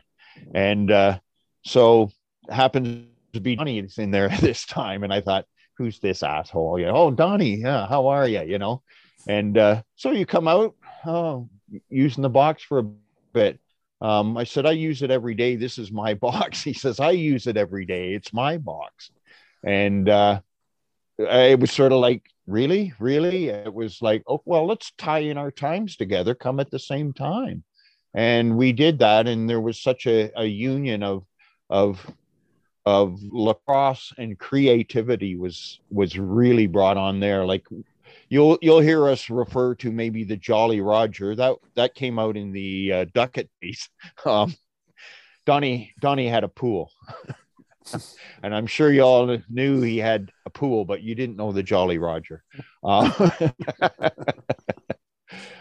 And 0.54 0.92
uh, 0.92 1.18
so 1.66 2.12
happens 2.52 3.08
to 3.34 3.40
be 3.40 3.56
Donnie's 3.56 3.98
in 3.98 4.12
there 4.12 4.30
this 4.42 4.64
time, 4.68 5.04
and 5.04 5.12
I 5.12 5.22
thought, 5.22 5.46
who's 5.76 5.98
this 5.98 6.22
asshole? 6.22 6.78
You 6.78 6.86
know, 6.86 6.96
oh, 6.96 7.12
Donnie, 7.12 7.56
yeah, 7.56 7.88
how 7.88 8.06
are 8.08 8.28
you? 8.28 8.44
You 8.44 8.60
know, 8.60 8.84
and 9.28 9.58
uh, 9.58 9.82
so 9.96 10.12
you 10.12 10.28
come 10.28 10.48
out 10.48 10.76
oh, 11.04 11.50
using 11.90 12.22
the 12.22 12.30
box 12.30 12.62
for 12.62 12.78
a 12.78 12.84
bit. 13.34 13.60
Um, 14.01 14.36
I 14.36 14.43
said, 14.43 14.65
I 14.65 14.72
use 14.72 15.03
it 15.03 15.12
every 15.12 15.36
day. 15.36 15.55
This 15.55 15.77
is 15.77 15.91
my 15.91 16.13
box. 16.27 16.63
He 16.63 16.74
says, 16.74 17.00
I 17.00 17.12
use 17.12 17.48
it 17.48 17.58
every 17.58 17.86
day. 17.86 18.13
It's 18.13 18.34
my 18.34 18.58
box. 18.58 19.12
And 19.63 20.10
uh, 20.10 20.41
it 21.17 21.60
was 21.60 21.72
sort 21.72 21.91
of 21.91 22.00
like, 22.00 22.24
really? 22.48 22.93
Really? 23.00 23.50
It 23.50 23.74
was 23.74 24.01
like, 24.01 24.24
oh, 24.27 24.41
well, 24.46 24.65
let's 24.65 24.91
tie 24.98 25.20
in 25.20 25.38
our 25.38 25.51
times 25.51 25.96
together, 25.96 26.34
come 26.34 26.60
at 26.60 26.72
the 26.72 26.79
same 26.79 27.13
time. 27.13 27.63
And 28.13 28.58
we 28.58 28.74
did 28.74 29.00
that. 29.00 29.27
And 29.27 29.50
there 29.50 29.62
was 29.62 29.79
such 29.79 30.08
a, 30.08 30.31
a 30.36 30.46
union 30.46 31.03
of, 31.03 31.24
of, 31.70 32.05
of 32.86 33.20
lacrosse 33.31 34.12
and 34.17 34.39
creativity 34.39 35.36
was 35.36 35.79
was 35.91 36.17
really 36.17 36.65
brought 36.65 36.98
on 36.98 37.20
there 37.20 37.46
like 37.46 37.67
you'll 38.32 38.58
you'll 38.62 38.80
hear 38.80 39.08
us 39.08 39.30
refer 39.30 39.76
to 39.76 39.92
maybe 39.92 40.24
the 40.24 40.38
Jolly 40.38 40.82
Roger 40.82 41.36
that 41.36 41.58
that 41.76 41.94
came 41.94 42.18
out 42.18 42.38
in 42.38 42.52
the 42.52 42.92
uh, 42.92 43.06
Duckett 43.14 43.52
piece. 43.62 43.88
Um, 44.26 44.56
Donnie 45.46 45.94
Donnie 46.00 46.28
had 46.28 46.44
a 46.44 46.48
pool, 46.48 46.92
and 48.44 48.54
I'm 48.54 48.68
sure 48.68 48.92
you 48.92 49.02
all 49.02 49.38
knew 49.50 49.82
he 49.82 49.98
had 49.98 50.32
a 50.46 50.52
pool, 50.52 50.86
but 50.86 51.02
you 51.02 51.16
didn't 51.16 51.38
know 51.38 51.52
the 51.52 51.64
Jolly 51.64 51.98
Roger. 51.98 52.44
Uh, 52.84 53.40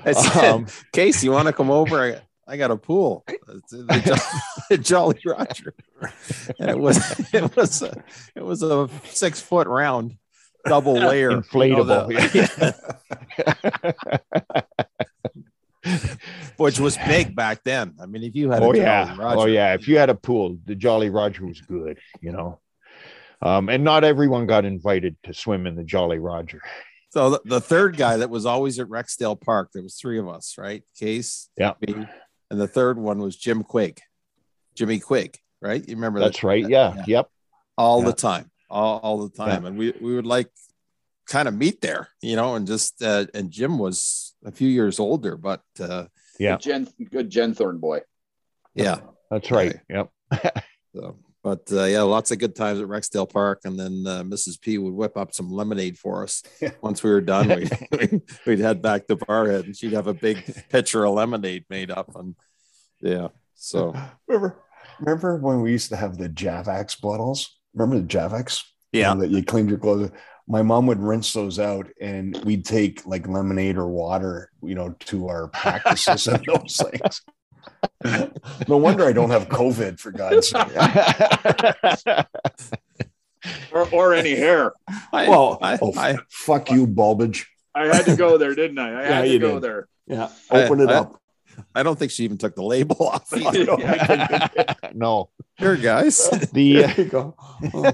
um, 0.43 0.67
Case, 0.93 1.25
you 1.25 1.33
want 1.33 1.47
to 1.47 1.55
come 1.55 1.71
over? 1.71 1.99
I, 1.99 2.21
I 2.47 2.59
got 2.59 2.71
a 2.71 2.77
pool. 2.77 3.25
The 3.47 4.03
Jo- 4.69 4.77
Jolly 4.77 5.21
Roger, 5.25 5.75
and 6.59 6.69
it 6.71 6.79
was 6.79 6.99
it 7.33 7.57
was 7.57 7.81
a, 7.81 8.05
it 8.37 8.45
was 8.45 8.63
a 8.63 8.91
six 9.05 9.41
foot 9.41 9.67
round 9.67 10.19
double 10.65 10.95
layer 11.09 11.31
Inflatable, 11.33 12.11
which 16.57 16.79
was 16.79 16.97
big 16.99 17.35
back 17.35 17.63
then. 17.65 17.95
I 18.01 18.07
mean, 18.07 18.23
if 18.23 18.35
you 18.35 18.51
had, 18.51 18.63
a 18.63 18.67
oh 18.67 18.75
yeah, 18.75 19.17
Roger, 19.17 19.41
oh 19.41 19.47
yeah. 19.47 19.75
If 19.75 19.89
you 19.89 19.99
had 19.99 20.11
a 20.11 20.15
pool, 20.15 20.59
the 20.65 20.75
Jolly 20.75 21.11
Roger 21.11 21.47
was 21.47 21.61
good, 21.61 21.99
you 22.21 22.33
know. 22.33 22.61
Um, 23.43 23.69
and 23.71 23.83
not 23.83 24.05
everyone 24.05 24.47
got 24.47 24.65
invited 24.65 25.17
to 25.25 25.33
swim 25.33 25.67
in 25.67 25.75
the 25.75 25.85
Jolly 25.85 26.19
Roger. 26.19 26.61
So 27.11 27.31
the, 27.31 27.41
the 27.45 27.61
third 27.61 27.97
guy 27.97 28.19
that 28.19 28.31
was 28.31 28.45
always 28.47 28.79
at 28.79 28.87
Rexdale 28.87 29.41
Park, 29.41 29.71
there 29.73 29.83
was 29.83 29.97
three 29.97 30.19
of 30.19 30.29
us, 30.29 30.57
right? 30.59 30.83
Case, 30.99 31.49
Yeah. 31.57 31.73
me, 31.81 32.07
and 32.51 32.61
the 32.61 32.69
third 32.69 32.99
one 32.99 33.19
was 33.19 33.37
Jim 33.37 33.63
quig 33.63 34.01
Jimmy 34.75 35.01
quig 35.01 35.37
right? 35.63 35.87
You 35.87 35.95
remember 35.95 36.21
That's 36.21 36.41
that? 36.41 36.47
right. 36.47 36.69
Yeah. 36.69 37.03
Yep. 37.07 37.29
all 37.77 38.01
Yeah. 38.01 38.07
the 38.07 38.13
time, 38.13 38.50
all, 38.71 38.99
all 39.03 39.29
the 39.29 39.37
time, 39.37 39.65
and 39.67 39.77
we 39.77 39.93
we 40.01 40.15
would 40.15 40.27
like 40.27 40.49
kind 41.27 41.49
of 41.49 41.55
meet 41.55 41.81
there, 41.81 42.09
you 42.23 42.37
know, 42.37 42.55
and 42.55 42.67
just 42.67 43.03
uh, 43.03 43.27
and 43.35 43.51
Jim 43.51 43.79
was 43.79 44.35
a 44.45 44.51
few 44.51 44.69
years 44.69 44.99
older, 44.99 45.37
but 45.37 45.63
uh, 45.79 46.07
Yeah. 46.39 46.53
Good 46.53 46.61
Jen, 46.63 46.89
good 47.11 47.31
Jen 47.31 47.55
Thorne 47.55 47.79
boy. 47.79 48.01
yeah, 48.75 48.99
That's 49.31 49.51
right. 49.51 49.77
Yep. 49.89 50.11
So, 50.93 51.19
but 51.45 51.71
uh, 51.73 51.85
yeah, 51.85 52.03
lots 52.03 52.33
of 52.33 52.41
good 52.41 52.57
times 52.57 52.81
at 52.81 52.89
Rexdale 52.89 53.31
Park, 53.31 53.61
and 53.65 53.79
then 53.79 54.05
uh, 54.05 54.25
Mrs. 54.25 54.61
P 54.61 54.77
would 54.77 54.93
whip 54.93 55.17
up 55.17 55.33
some 55.33 55.49
lemonade 55.53 55.97
for 55.97 56.25
us. 56.25 56.43
Once 56.83 57.05
we 57.05 57.11
were 57.11 57.21
done, 57.21 57.49
we'd, 57.93 58.23
we'd 58.47 58.59
head 58.59 58.83
back 58.83 59.07
to 59.07 59.15
Barhead, 59.15 59.67
and 59.67 59.77
she'd 59.77 59.93
have 59.93 60.09
a 60.09 60.15
big 60.15 60.43
pitcher 60.69 61.07
of 61.07 61.15
lemonade 61.15 61.65
made 61.71 61.93
up, 61.93 62.17
and 62.17 62.35
yeah, 63.01 63.29
so 63.55 63.95
Remember, 64.27 64.59
remember 64.99 65.37
when 65.37 65.61
we 65.61 65.71
used 65.71 65.91
to 65.91 65.97
have 65.97 66.19
the 66.19 66.29
Javex 66.29 67.01
bottles? 67.01 67.60
Remember 67.75 68.01
the 68.01 68.07
Javex? 68.07 68.65
yeah, 68.93 69.15
that 69.15 69.31
you 69.31 69.43
cleaned 69.45 69.69
your 69.71 69.79
clothes. 69.79 70.11
My 70.49 70.63
mom 70.63 70.87
would 70.89 70.99
rinse 71.01 71.33
those 71.33 71.59
out, 71.61 71.87
and 72.01 72.37
we'd 72.45 72.65
take 72.65 73.07
like 73.07 73.29
lemonade 73.29 73.77
or 73.77 73.87
water, 73.89 74.51
you 74.63 74.75
know, 74.75 74.97
to 75.07 75.29
our 75.29 75.49
practices 75.49 76.27
and 76.27 76.45
those 76.47 76.77
things. 76.91 77.23
no 78.67 78.77
wonder 78.77 79.05
I 79.07 79.13
don't 79.13 79.31
have 79.31 79.49
COVID, 79.49 80.01
for 80.01 80.11
God's 80.11 80.49
sake. 80.49 80.67
Or, 83.73 83.89
or 83.91 84.13
any 84.13 84.35
hair. 84.37 84.73
I, 85.13 85.27
Well, 85.29 85.59
I, 85.63 85.79
oh, 85.81 85.95
I, 85.97 86.19
fuck 86.29 86.71
you, 86.71 86.87
Bulbage. 86.87 87.47
I 87.75 87.87
had 87.87 88.05
to 88.05 88.15
go 88.17 88.37
there, 88.37 88.55
didn't 88.55 88.79
I? 88.79 88.89
I 88.91 89.03
Yeah, 89.03 89.13
had 89.15 89.23
to 89.23 89.29
you 89.29 89.39
go 89.39 89.55
did. 89.55 89.63
there. 89.63 89.89
Yeah, 90.07 90.29
I- 90.51 90.65
open 90.65 90.81
it 90.81 90.91
I- 90.91 90.95
up. 90.95 91.20
I 91.75 91.83
don't 91.83 91.99
think 91.99 92.11
she 92.11 92.25
even 92.25 92.39
took 92.39 92.55
the 92.55 92.63
label 92.63 93.09
off. 93.09 93.31
no. 94.95 95.31
Here, 95.57 95.77
guys. 95.77 96.29
The 96.53 96.73
There 96.75 96.95
you 96.97 97.05
go. 97.05 97.35
Oh, 97.75 97.93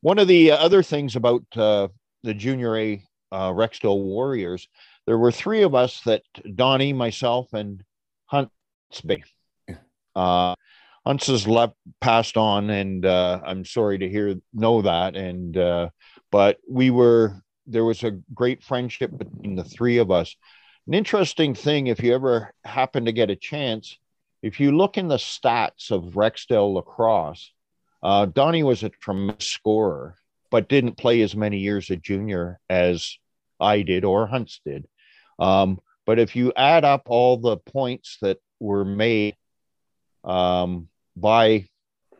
one 0.00 0.18
of 0.18 0.28
the 0.28 0.52
other 0.52 0.82
things 0.82 1.16
about 1.16 1.44
uh, 1.56 1.88
the 2.22 2.34
junior 2.34 2.76
A 2.76 3.02
uh, 3.30 3.50
Rexdale 3.50 4.02
Warriors, 4.02 4.68
there 5.06 5.18
were 5.18 5.32
three 5.32 5.62
of 5.62 5.74
us 5.74 6.00
that 6.02 6.22
Donnie, 6.54 6.92
myself, 6.92 7.52
and 7.52 7.82
Huntsby. 8.30 9.22
Uh, 10.14 10.54
Hunts 11.06 11.26
has 11.26 11.48
left, 11.48 11.74
passed 12.00 12.36
on, 12.36 12.70
and 12.70 13.04
uh, 13.04 13.40
I'm 13.44 13.64
sorry 13.64 13.98
to 13.98 14.08
hear 14.08 14.36
know 14.52 14.82
that. 14.82 15.16
And 15.16 15.56
uh, 15.56 15.88
but 16.30 16.58
we 16.68 16.90
were 16.90 17.42
there 17.66 17.84
was 17.84 18.04
a 18.04 18.18
great 18.34 18.62
friendship 18.62 19.16
between 19.16 19.56
the 19.56 19.64
three 19.64 19.98
of 19.98 20.10
us. 20.10 20.36
An 20.88 20.94
interesting 20.94 21.54
thing, 21.54 21.86
if 21.86 22.02
you 22.02 22.12
ever 22.12 22.52
happen 22.64 23.04
to 23.04 23.12
get 23.12 23.30
a 23.30 23.36
chance, 23.36 23.98
if 24.42 24.58
you 24.58 24.72
look 24.72 24.98
in 24.98 25.06
the 25.06 25.16
stats 25.16 25.92
of 25.92 26.14
Rexdale 26.14 26.74
lacrosse, 26.74 27.52
uh, 28.02 28.26
Donnie 28.26 28.64
was 28.64 28.82
a 28.82 28.88
tremendous 28.88 29.46
scorer, 29.46 30.16
but 30.50 30.68
didn't 30.68 30.96
play 30.96 31.22
as 31.22 31.36
many 31.36 31.58
years 31.58 31.88
at 31.92 32.02
junior 32.02 32.58
as 32.68 33.16
I 33.60 33.82
did 33.82 34.04
or 34.04 34.26
Hunts 34.26 34.60
did. 34.66 34.88
Um, 35.38 35.80
but 36.04 36.18
if 36.18 36.34
you 36.34 36.52
add 36.56 36.84
up 36.84 37.02
all 37.06 37.36
the 37.36 37.58
points 37.58 38.18
that 38.20 38.38
were 38.58 38.84
made 38.84 39.36
um, 40.24 40.88
by 41.14 41.68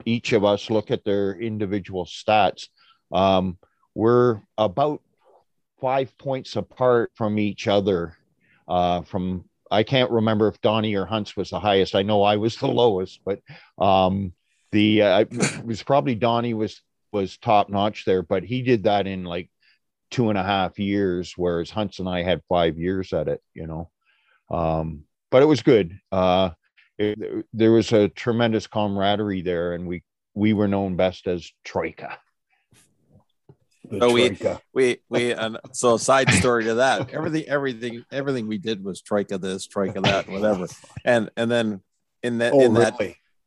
each 0.04 0.32
of 0.32 0.44
us, 0.44 0.70
look 0.70 0.92
at 0.92 1.04
their 1.04 1.34
individual 1.34 2.04
stats, 2.04 2.68
um, 3.10 3.58
we're 3.96 4.40
about 4.56 5.02
five 5.80 6.16
points 6.16 6.54
apart 6.54 7.10
from 7.16 7.40
each 7.40 7.66
other. 7.66 8.16
Uh, 8.68 9.02
from 9.02 9.44
I 9.70 9.82
can't 9.82 10.10
remember 10.10 10.48
if 10.48 10.60
Donnie 10.60 10.94
or 10.94 11.06
Hunts 11.06 11.36
was 11.36 11.50
the 11.50 11.58
highest. 11.58 11.94
I 11.94 12.02
know 12.02 12.22
I 12.22 12.36
was 12.36 12.56
the 12.56 12.66
lowest, 12.68 13.20
but 13.24 13.40
um, 13.78 14.34
the 14.70 15.02
uh, 15.02 15.20
it 15.20 15.64
was 15.64 15.82
probably 15.82 16.14
Donnie 16.14 16.54
was 16.54 16.82
was 17.12 17.38
top 17.38 17.68
notch 17.68 18.04
there, 18.04 18.22
but 18.22 18.44
he 18.44 18.62
did 18.62 18.84
that 18.84 19.06
in 19.06 19.24
like 19.24 19.50
two 20.10 20.28
and 20.28 20.38
a 20.38 20.42
half 20.42 20.78
years, 20.78 21.34
whereas 21.36 21.70
Hunts 21.70 21.98
and 21.98 22.08
I 22.08 22.22
had 22.22 22.42
five 22.48 22.78
years 22.78 23.12
at 23.12 23.28
it, 23.28 23.40
you 23.54 23.66
know. 23.66 23.90
Um, 24.50 25.04
but 25.30 25.42
it 25.42 25.46
was 25.46 25.62
good. 25.62 25.98
Uh, 26.10 26.50
it, 26.98 27.46
there 27.52 27.72
was 27.72 27.92
a 27.92 28.08
tremendous 28.08 28.66
camaraderie 28.66 29.42
there, 29.42 29.72
and 29.72 29.86
we 29.86 30.02
we 30.34 30.52
were 30.52 30.68
known 30.68 30.96
best 30.96 31.26
as 31.26 31.50
Troika. 31.64 32.18
The 33.92 34.00
So 34.00 34.12
we- 34.12 34.28
troika. 34.28 34.60
we 34.72 34.98
we 35.08 35.32
and 35.32 35.58
so 35.72 35.96
side 35.96 36.30
story 36.32 36.64
to 36.64 36.74
that. 36.74 37.10
Everything 37.10 37.44
everything 37.48 38.04
everything 38.10 38.46
we 38.48 38.58
did 38.58 38.82
was 38.82 39.00
troika 39.02 39.38
this 39.38 39.66
troika 39.66 40.00
that 40.00 40.28
whatever. 40.28 40.66
And 41.04 41.30
and 41.36 41.50
then 41.50 41.82
in 42.22 42.38
that 42.38 42.52
Oh, 42.52 42.60
in 42.60 42.74
that 42.74 42.94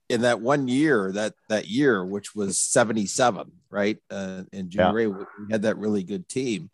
in 0.08 0.22
that 0.22 0.40
one 0.42 0.68
year 0.68 1.12
that 1.14 1.34
that 1.50 1.68
year 1.68 2.06
which 2.06 2.36
was 2.36 2.60
77 2.60 3.52
right 3.70 3.98
uh, 4.12 4.44
A, 4.54 4.64
we 4.64 5.08
we 5.08 5.16
had 5.50 5.64
that 5.64 5.78
really 5.78 6.04
good 6.04 6.28
team. 6.30 6.70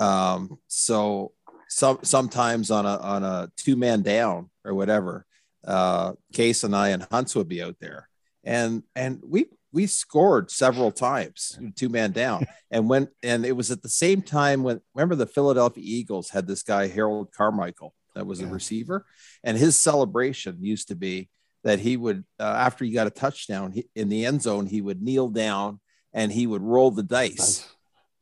Um 0.00 0.58
so 0.66 1.32
some 1.68 1.98
sometimes 2.02 2.70
on 2.70 2.86
a 2.86 2.96
on 2.98 3.22
a 3.24 3.50
two 3.56 3.76
man 3.76 4.02
down 4.02 4.50
or 4.64 4.74
whatever 4.74 5.24
uh 5.66 6.12
case 6.32 6.62
and 6.64 6.76
i 6.76 6.90
and 6.90 7.06
hunts 7.10 7.34
would 7.34 7.48
be 7.48 7.62
out 7.62 7.76
there. 7.80 8.08
And 8.44 8.82
and 8.94 9.20
we 9.24 9.46
we 9.76 9.86
scored 9.86 10.50
several 10.50 10.90
times 10.90 11.58
two 11.76 11.90
man 11.90 12.10
down. 12.10 12.46
And 12.68 12.88
when 12.90 13.06
and 13.22 13.46
it 13.46 13.52
was 13.52 13.70
at 13.70 13.82
the 13.82 13.88
same 13.88 14.22
time 14.22 14.64
when 14.64 14.80
remember 14.92 15.14
the 15.14 15.32
philadelphia 15.36 15.84
eagles 15.86 16.30
had 16.30 16.48
this 16.48 16.64
guy 16.64 16.88
harold 16.88 17.28
carmichael 17.32 17.94
that 18.16 18.26
was 18.26 18.40
a 18.40 18.46
receiver? 18.46 19.06
And 19.44 19.56
his 19.56 19.76
celebration 19.76 20.56
used 20.60 20.88
to 20.88 20.96
be 20.96 21.28
that 21.62 21.78
he 21.78 21.96
would 21.96 22.24
uh, 22.40 22.56
after 22.66 22.84
he 22.84 22.90
got 22.90 23.06
a 23.06 23.10
touchdown 23.10 23.70
he, 23.70 23.88
in 23.94 24.08
the 24.08 24.26
end 24.26 24.42
zone 24.42 24.66
he 24.66 24.80
would 24.80 25.00
kneel 25.00 25.28
down 25.28 25.78
and 26.12 26.32
he 26.32 26.48
would 26.48 26.62
roll 26.62 26.90
the 26.90 27.04
dice. 27.04 27.38
Nice. 27.38 27.68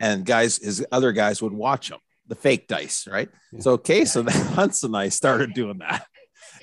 and 0.01 0.27
guys 0.27 0.59
his 0.59 0.85
other 0.93 1.13
guys 1.13 1.41
would 1.41 1.55
watch 1.55 1.91
him 1.91 2.01
the 2.27 2.35
fake 2.35 2.67
dice 2.69 3.07
right? 3.07 3.31
Yeah. 3.53 3.61
so 3.61 3.79
case 3.79 4.15
and 4.17 4.29
hunts 4.59 4.83
and 4.85 4.95
i 4.95 5.09
started 5.09 5.55
doing 5.55 5.79
that 5.79 6.07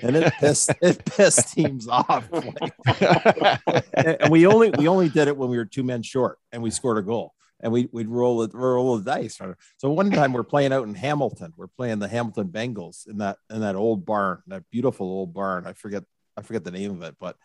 and 0.01 0.15
it 0.15 0.33
pissed 0.39 0.71
it 0.81 1.03
pissed 1.05 1.53
teams 1.53 1.87
off. 1.87 2.29
Like, 2.31 2.73
and 3.93 4.17
and 4.21 4.31
we 4.31 4.45
only 4.45 4.71
we 4.71 4.87
only 4.87 5.09
did 5.09 5.27
it 5.27 5.37
when 5.37 5.49
we 5.49 5.57
were 5.57 5.65
two 5.65 5.83
men 5.83 6.01
short 6.01 6.37
and 6.51 6.61
we 6.61 6.71
scored 6.71 6.97
a 6.97 7.01
goal. 7.01 7.33
And 7.63 7.71
we, 7.71 7.87
we'd 7.91 8.09
roll 8.09 8.41
it 8.41 8.55
roll 8.55 8.97
the 8.97 9.03
dice 9.03 9.39
so 9.77 9.91
one 9.91 10.09
time 10.11 10.33
we're 10.33 10.43
playing 10.43 10.73
out 10.73 10.87
in 10.87 10.95
hamilton. 10.95 11.53
We're 11.55 11.67
playing 11.67 11.99
the 11.99 12.07
hamilton 12.07 12.47
bengals 12.47 13.07
in 13.07 13.19
that 13.19 13.37
in 13.51 13.61
that 13.61 13.75
old 13.75 14.05
barn 14.05 14.41
that 14.47 14.63
beautiful 14.71 15.05
old 15.05 15.33
barn. 15.33 15.67
I 15.67 15.73
forget 15.73 16.03
i 16.35 16.41
forget 16.41 16.63
the 16.63 16.71
name 16.71 16.91
of 16.91 17.03
it 17.03 17.15
but 17.19 17.35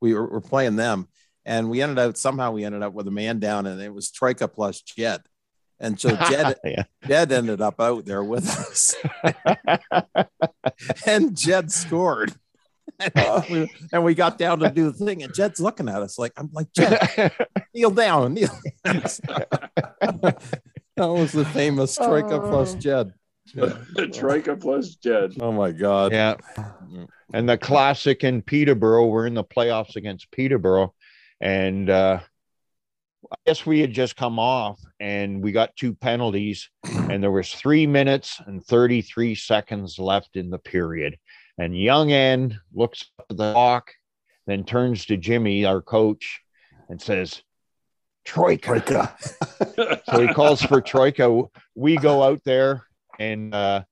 we 0.00 0.14
were, 0.14 0.26
were 0.26 0.40
playing 0.40 0.76
them. 0.76 1.08
And 1.46 1.68
we 1.68 1.82
ended 1.82 1.98
up 1.98 2.16
somehow 2.16 2.52
we 2.52 2.64
ended 2.64 2.82
up 2.82 2.94
with 2.94 3.08
a 3.08 3.10
man 3.10 3.38
down 3.38 3.66
and 3.66 3.80
it 3.80 3.92
was 3.92 4.10
troika 4.10 4.48
plus 4.48 4.80
Jed 4.80 5.22
And 5.84 6.00
so 6.00 6.16
Jed, 6.16 6.56
yeah. 6.64 6.84
Jed 7.06 7.30
ended 7.30 7.60
up 7.60 7.78
out 7.78 8.06
there 8.06 8.24
with 8.24 8.48
us, 8.48 8.94
and 11.06 11.36
Jed 11.36 11.70
scored. 11.70 12.32
And 13.14 14.02
we, 14.02 14.14
got 14.14 14.38
down 14.38 14.60
to 14.60 14.70
do 14.70 14.90
the 14.90 15.04
thing, 15.04 15.22
and 15.22 15.34
Jed's 15.34 15.60
looking 15.60 15.90
at 15.90 16.00
us 16.00 16.18
like, 16.18 16.32
I'm 16.38 16.48
like, 16.54 16.72
Jed, 16.72 17.32
kneel 17.74 17.90
down, 17.90 18.32
kneel. 18.32 18.48
that 18.84 20.38
was 20.96 21.32
the 21.32 21.44
famous 21.52 21.96
Troika 21.96 22.40
plus 22.40 22.74
Jed. 22.76 23.12
Troika 24.12 24.56
plus 24.56 24.94
Jed. 24.94 25.34
Oh 25.38 25.52
my 25.52 25.70
God. 25.70 26.12
yeah. 26.12 26.36
And 27.34 27.46
the 27.46 27.58
classic 27.58 28.24
in 28.24 28.40
Peterborough, 28.40 29.06
we're 29.06 29.26
in 29.26 29.34
the 29.34 29.44
playoffs 29.44 29.96
against 29.96 30.30
Peterborough. 30.30 30.94
And 31.40 31.90
uh, 31.90 32.20
I 33.30 33.36
guess 33.46 33.64
we 33.64 33.80
had 33.80 33.92
just 33.92 34.16
come 34.16 34.38
off 34.38 34.80
and 35.00 35.42
we 35.42 35.52
got 35.52 35.76
two 35.76 35.94
penalties, 35.94 36.70
and 36.84 37.22
there 37.22 37.30
was 37.30 37.52
three 37.52 37.86
minutes 37.86 38.40
and 38.46 38.64
33 38.64 39.34
seconds 39.34 39.98
left 39.98 40.36
in 40.36 40.50
the 40.50 40.58
period. 40.58 41.16
And 41.58 41.78
young 41.78 42.12
N 42.12 42.58
looks 42.72 43.10
up 43.18 43.26
at 43.30 43.36
the 43.36 43.52
clock, 43.52 43.92
then 44.46 44.64
turns 44.64 45.06
to 45.06 45.16
Jimmy, 45.16 45.64
our 45.64 45.80
coach, 45.80 46.40
and 46.88 47.00
says, 47.00 47.42
Troika. 48.24 48.80
Troika. 48.80 49.16
So 50.06 50.26
he 50.26 50.32
calls 50.32 50.62
for 50.62 50.80
Troika. 50.80 51.42
We 51.74 51.96
go 51.96 52.22
out 52.22 52.40
there 52.44 52.84
and 53.18 53.54
uh, 53.54 53.82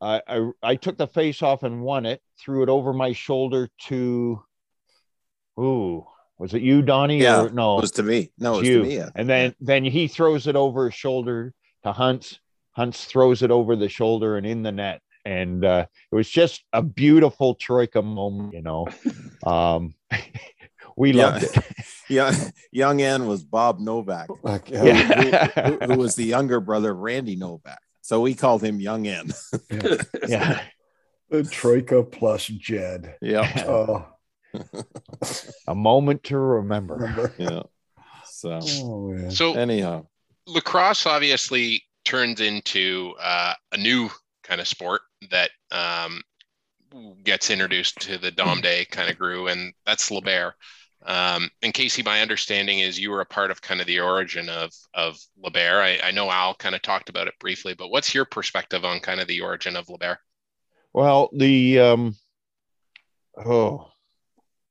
I, 0.00 0.22
I 0.28 0.50
I 0.62 0.76
took 0.76 0.96
the 0.96 1.06
face 1.06 1.42
off 1.42 1.62
and 1.62 1.82
won 1.82 2.06
it. 2.06 2.20
Threw 2.38 2.62
it 2.62 2.68
over 2.68 2.92
my 2.92 3.12
shoulder 3.12 3.68
to, 3.86 4.42
ooh, 5.58 6.06
was 6.38 6.54
it 6.54 6.62
you, 6.62 6.82
Donnie? 6.82 7.20
Yeah, 7.20 7.42
or, 7.44 7.50
no, 7.50 7.78
It 7.78 7.82
was 7.82 7.90
to 7.92 8.02
me. 8.02 8.30
No, 8.38 8.54
it 8.54 8.58
was 8.60 8.68
you. 8.68 8.78
to 8.82 8.88
me. 8.88 8.96
yeah. 8.96 9.08
and 9.14 9.28
then 9.28 9.54
then 9.60 9.84
he 9.84 10.08
throws 10.08 10.46
it 10.46 10.56
over 10.56 10.86
his 10.86 10.94
shoulder 10.94 11.52
to 11.84 11.92
Hunts. 11.92 12.38
Hunts 12.72 13.04
throws 13.06 13.42
it 13.42 13.50
over 13.50 13.74
the 13.76 13.88
shoulder 13.88 14.36
and 14.36 14.46
in 14.46 14.62
the 14.62 14.72
net. 14.72 15.00
And 15.24 15.64
uh, 15.64 15.86
it 16.10 16.14
was 16.14 16.28
just 16.30 16.62
a 16.72 16.80
beautiful 16.82 17.54
Troika 17.56 18.00
moment, 18.02 18.54
you 18.54 18.62
know. 18.62 18.86
Um, 19.44 19.94
we 20.96 21.12
Yeah. 21.12 21.26
loved 21.26 21.44
it. 21.44 21.64
Yeah, 22.08 22.34
young 22.72 23.00
N 23.02 23.26
was 23.26 23.44
Bob 23.44 23.78
Novak, 23.80 24.28
Like, 24.42 24.68
who, 24.68 24.86
Yeah. 24.86 25.46
who- 25.78 25.92
who 25.92 25.98
was 25.98 26.14
the 26.16 26.24
younger 26.24 26.60
brother 26.60 26.90
of 26.92 26.98
Randy 26.98 27.36
Novak. 27.36 27.78
So 28.00 28.20
we 28.20 28.34
called 28.34 28.62
him 28.64 28.80
Young 28.80 29.06
N. 29.06 29.30
yeah. 30.28 30.60
The 31.30 31.44
Troika 31.44 32.02
plus 32.02 32.46
Jed. 32.46 33.16
yeah, 33.20 33.64
Oh, 33.68 34.06
A 35.66 35.74
moment 35.74 36.24
to 36.24 36.38
remember. 36.38 36.94
remember? 36.94 37.34
yeah. 37.38 37.62
So 38.24 38.60
Oh. 38.62 39.28
So 39.30 39.54
anyhow, 39.54 40.06
lacrosse 40.46 41.06
obviously 41.06 41.82
turns 42.04 42.40
into 42.40 43.14
uh, 43.20 43.54
a 43.72 43.76
new 43.76 44.10
kind 44.42 44.60
of 44.60 44.68
sport 44.68 45.02
that 45.30 45.50
um, 45.70 46.22
gets 47.22 47.50
introduced 47.50 48.00
to 48.00 48.18
the 48.18 48.30
Dom 48.30 48.60
Day 48.60 48.86
kind 48.86 49.10
of 49.10 49.18
grew, 49.18 49.48
and 49.48 49.74
that's 49.84 50.10
LeBert. 50.10 50.52
Um, 51.04 51.50
and 51.62 51.72
Casey, 51.72 52.02
my 52.02 52.22
understanding 52.22 52.80
is 52.80 52.98
you 52.98 53.10
were 53.10 53.20
a 53.20 53.26
part 53.26 53.50
of 53.50 53.62
kind 53.62 53.80
of 53.80 53.86
the 53.86 54.00
origin 54.00 54.48
of 54.48 54.72
of 54.94 55.18
LeBert. 55.44 55.80
I, 55.80 56.08
I 56.08 56.10
know 56.10 56.30
Al 56.30 56.54
kind 56.54 56.74
of 56.74 56.82
talked 56.82 57.08
about 57.08 57.28
it 57.28 57.34
briefly, 57.38 57.74
but 57.74 57.90
what's 57.90 58.14
your 58.14 58.24
perspective 58.24 58.84
on 58.84 59.00
kind 59.00 59.20
of 59.20 59.28
the 59.28 59.40
origin 59.42 59.76
of 59.76 59.86
LeBert? 59.86 60.16
Well, 60.92 61.30
the 61.32 61.78
um, 61.78 62.16
oh, 63.36 63.88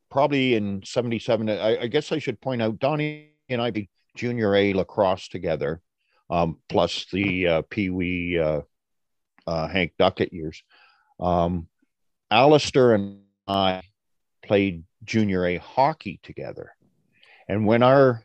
probably 0.09 0.55
in 0.55 0.81
'77. 0.83 1.49
I, 1.49 1.81
I 1.81 1.87
guess 1.87 2.11
I 2.11 2.19
should 2.19 2.41
point 2.41 2.61
out 2.61 2.79
Donnie 2.79 3.31
and 3.49 3.61
I 3.61 3.71
be 3.71 3.89
junior 4.15 4.55
A 4.55 4.73
lacrosse 4.73 5.27
together, 5.27 5.81
um, 6.29 6.57
plus 6.69 7.05
the 7.11 7.47
uh, 7.47 7.61
Pee 7.69 7.89
Wee 7.89 8.39
uh, 8.39 8.61
uh, 9.45 9.67
Hank 9.67 9.93
Duckett 9.97 10.33
years. 10.33 10.63
Um, 11.19 11.67
Alistair 12.29 12.93
and 12.93 13.21
I 13.47 13.81
played 14.43 14.83
junior 15.03 15.45
A 15.45 15.57
hockey 15.57 16.19
together, 16.23 16.73
and 17.47 17.65
when 17.65 17.83
our 17.83 18.24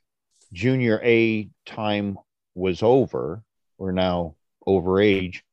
junior 0.52 1.00
A 1.02 1.48
time 1.66 2.18
was 2.54 2.82
over, 2.82 3.42
we're 3.78 3.92
now 3.92 4.36
over 4.66 5.00
age 5.00 5.44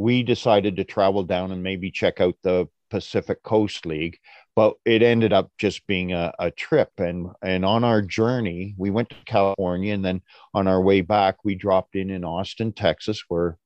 we 0.00 0.22
decided 0.22 0.76
to 0.76 0.84
travel 0.84 1.22
down 1.22 1.52
and 1.52 1.62
maybe 1.62 1.90
check 1.90 2.22
out 2.22 2.34
the 2.42 2.66
Pacific 2.88 3.42
Coast 3.42 3.84
League, 3.84 4.18
but 4.56 4.74
it 4.84 5.02
ended 5.02 5.32
up 5.32 5.50
just 5.58 5.86
being 5.86 6.12
a, 6.12 6.32
a 6.38 6.50
trip. 6.50 6.90
And 6.98 7.28
and 7.42 7.64
on 7.64 7.84
our 7.84 8.02
journey, 8.02 8.74
we 8.76 8.90
went 8.90 9.10
to 9.10 9.16
California, 9.26 9.94
and 9.94 10.04
then 10.04 10.22
on 10.54 10.66
our 10.66 10.82
way 10.82 11.00
back, 11.00 11.36
we 11.44 11.54
dropped 11.54 11.94
in 11.96 12.10
in 12.10 12.24
Austin, 12.24 12.72
Texas, 12.72 13.24
where 13.28 13.58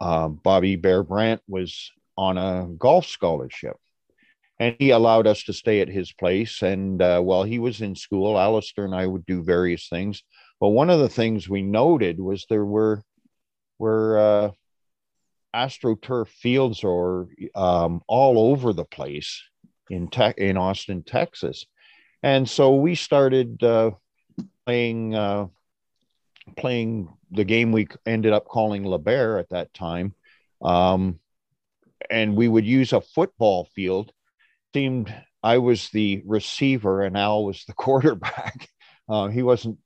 uh, 0.00 0.28
Bobby 0.28 0.76
Bear 0.76 1.02
Brandt 1.02 1.42
was 1.48 1.90
on 2.16 2.38
a 2.38 2.68
golf 2.78 3.06
scholarship. 3.06 3.76
And 4.58 4.76
he 4.78 4.90
allowed 4.90 5.26
us 5.26 5.42
to 5.44 5.52
stay 5.52 5.80
at 5.80 5.88
his 5.88 6.12
place. 6.12 6.62
And 6.62 7.02
uh, 7.02 7.20
while 7.20 7.42
he 7.42 7.58
was 7.58 7.80
in 7.80 7.96
school, 7.96 8.38
Alistair 8.38 8.84
and 8.84 8.94
I 8.94 9.06
would 9.06 9.26
do 9.26 9.42
various 9.42 9.88
things. 9.88 10.22
But 10.60 10.68
one 10.68 10.90
of 10.90 11.00
the 11.00 11.08
things 11.08 11.48
we 11.48 11.62
noted 11.62 12.20
was 12.20 12.46
there 12.48 12.64
were 12.64 13.02
were 13.78 14.18
uh, 14.18 14.50
astroturf 15.54 16.28
fields 16.28 16.84
or 16.84 17.28
um, 17.54 18.02
all 18.06 18.52
over 18.52 18.72
the 18.72 18.84
place 18.84 19.42
in 19.92 20.08
in 20.38 20.56
Austin, 20.56 21.02
Texas, 21.02 21.66
and 22.22 22.48
so 22.48 22.76
we 22.76 22.94
started 22.94 23.62
uh, 23.62 23.90
playing 24.64 25.14
uh, 25.14 25.46
playing 26.56 27.08
the 27.30 27.44
game 27.44 27.72
we 27.72 27.88
ended 28.06 28.32
up 28.32 28.46
calling 28.46 28.84
LeBert 28.84 29.40
at 29.40 29.50
that 29.50 29.72
time, 29.74 30.14
um, 30.62 31.18
and 32.10 32.36
we 32.36 32.48
would 32.48 32.66
use 32.66 32.92
a 32.92 33.00
football 33.00 33.68
field. 33.74 34.12
Seemed 34.74 35.14
I 35.42 35.58
was 35.58 35.90
the 35.90 36.22
receiver 36.24 37.02
and 37.02 37.16
Al 37.16 37.44
was 37.44 37.64
the 37.64 37.74
quarterback. 37.74 38.68
Uh, 39.08 39.28
he 39.28 39.42
wasn't 39.42 39.78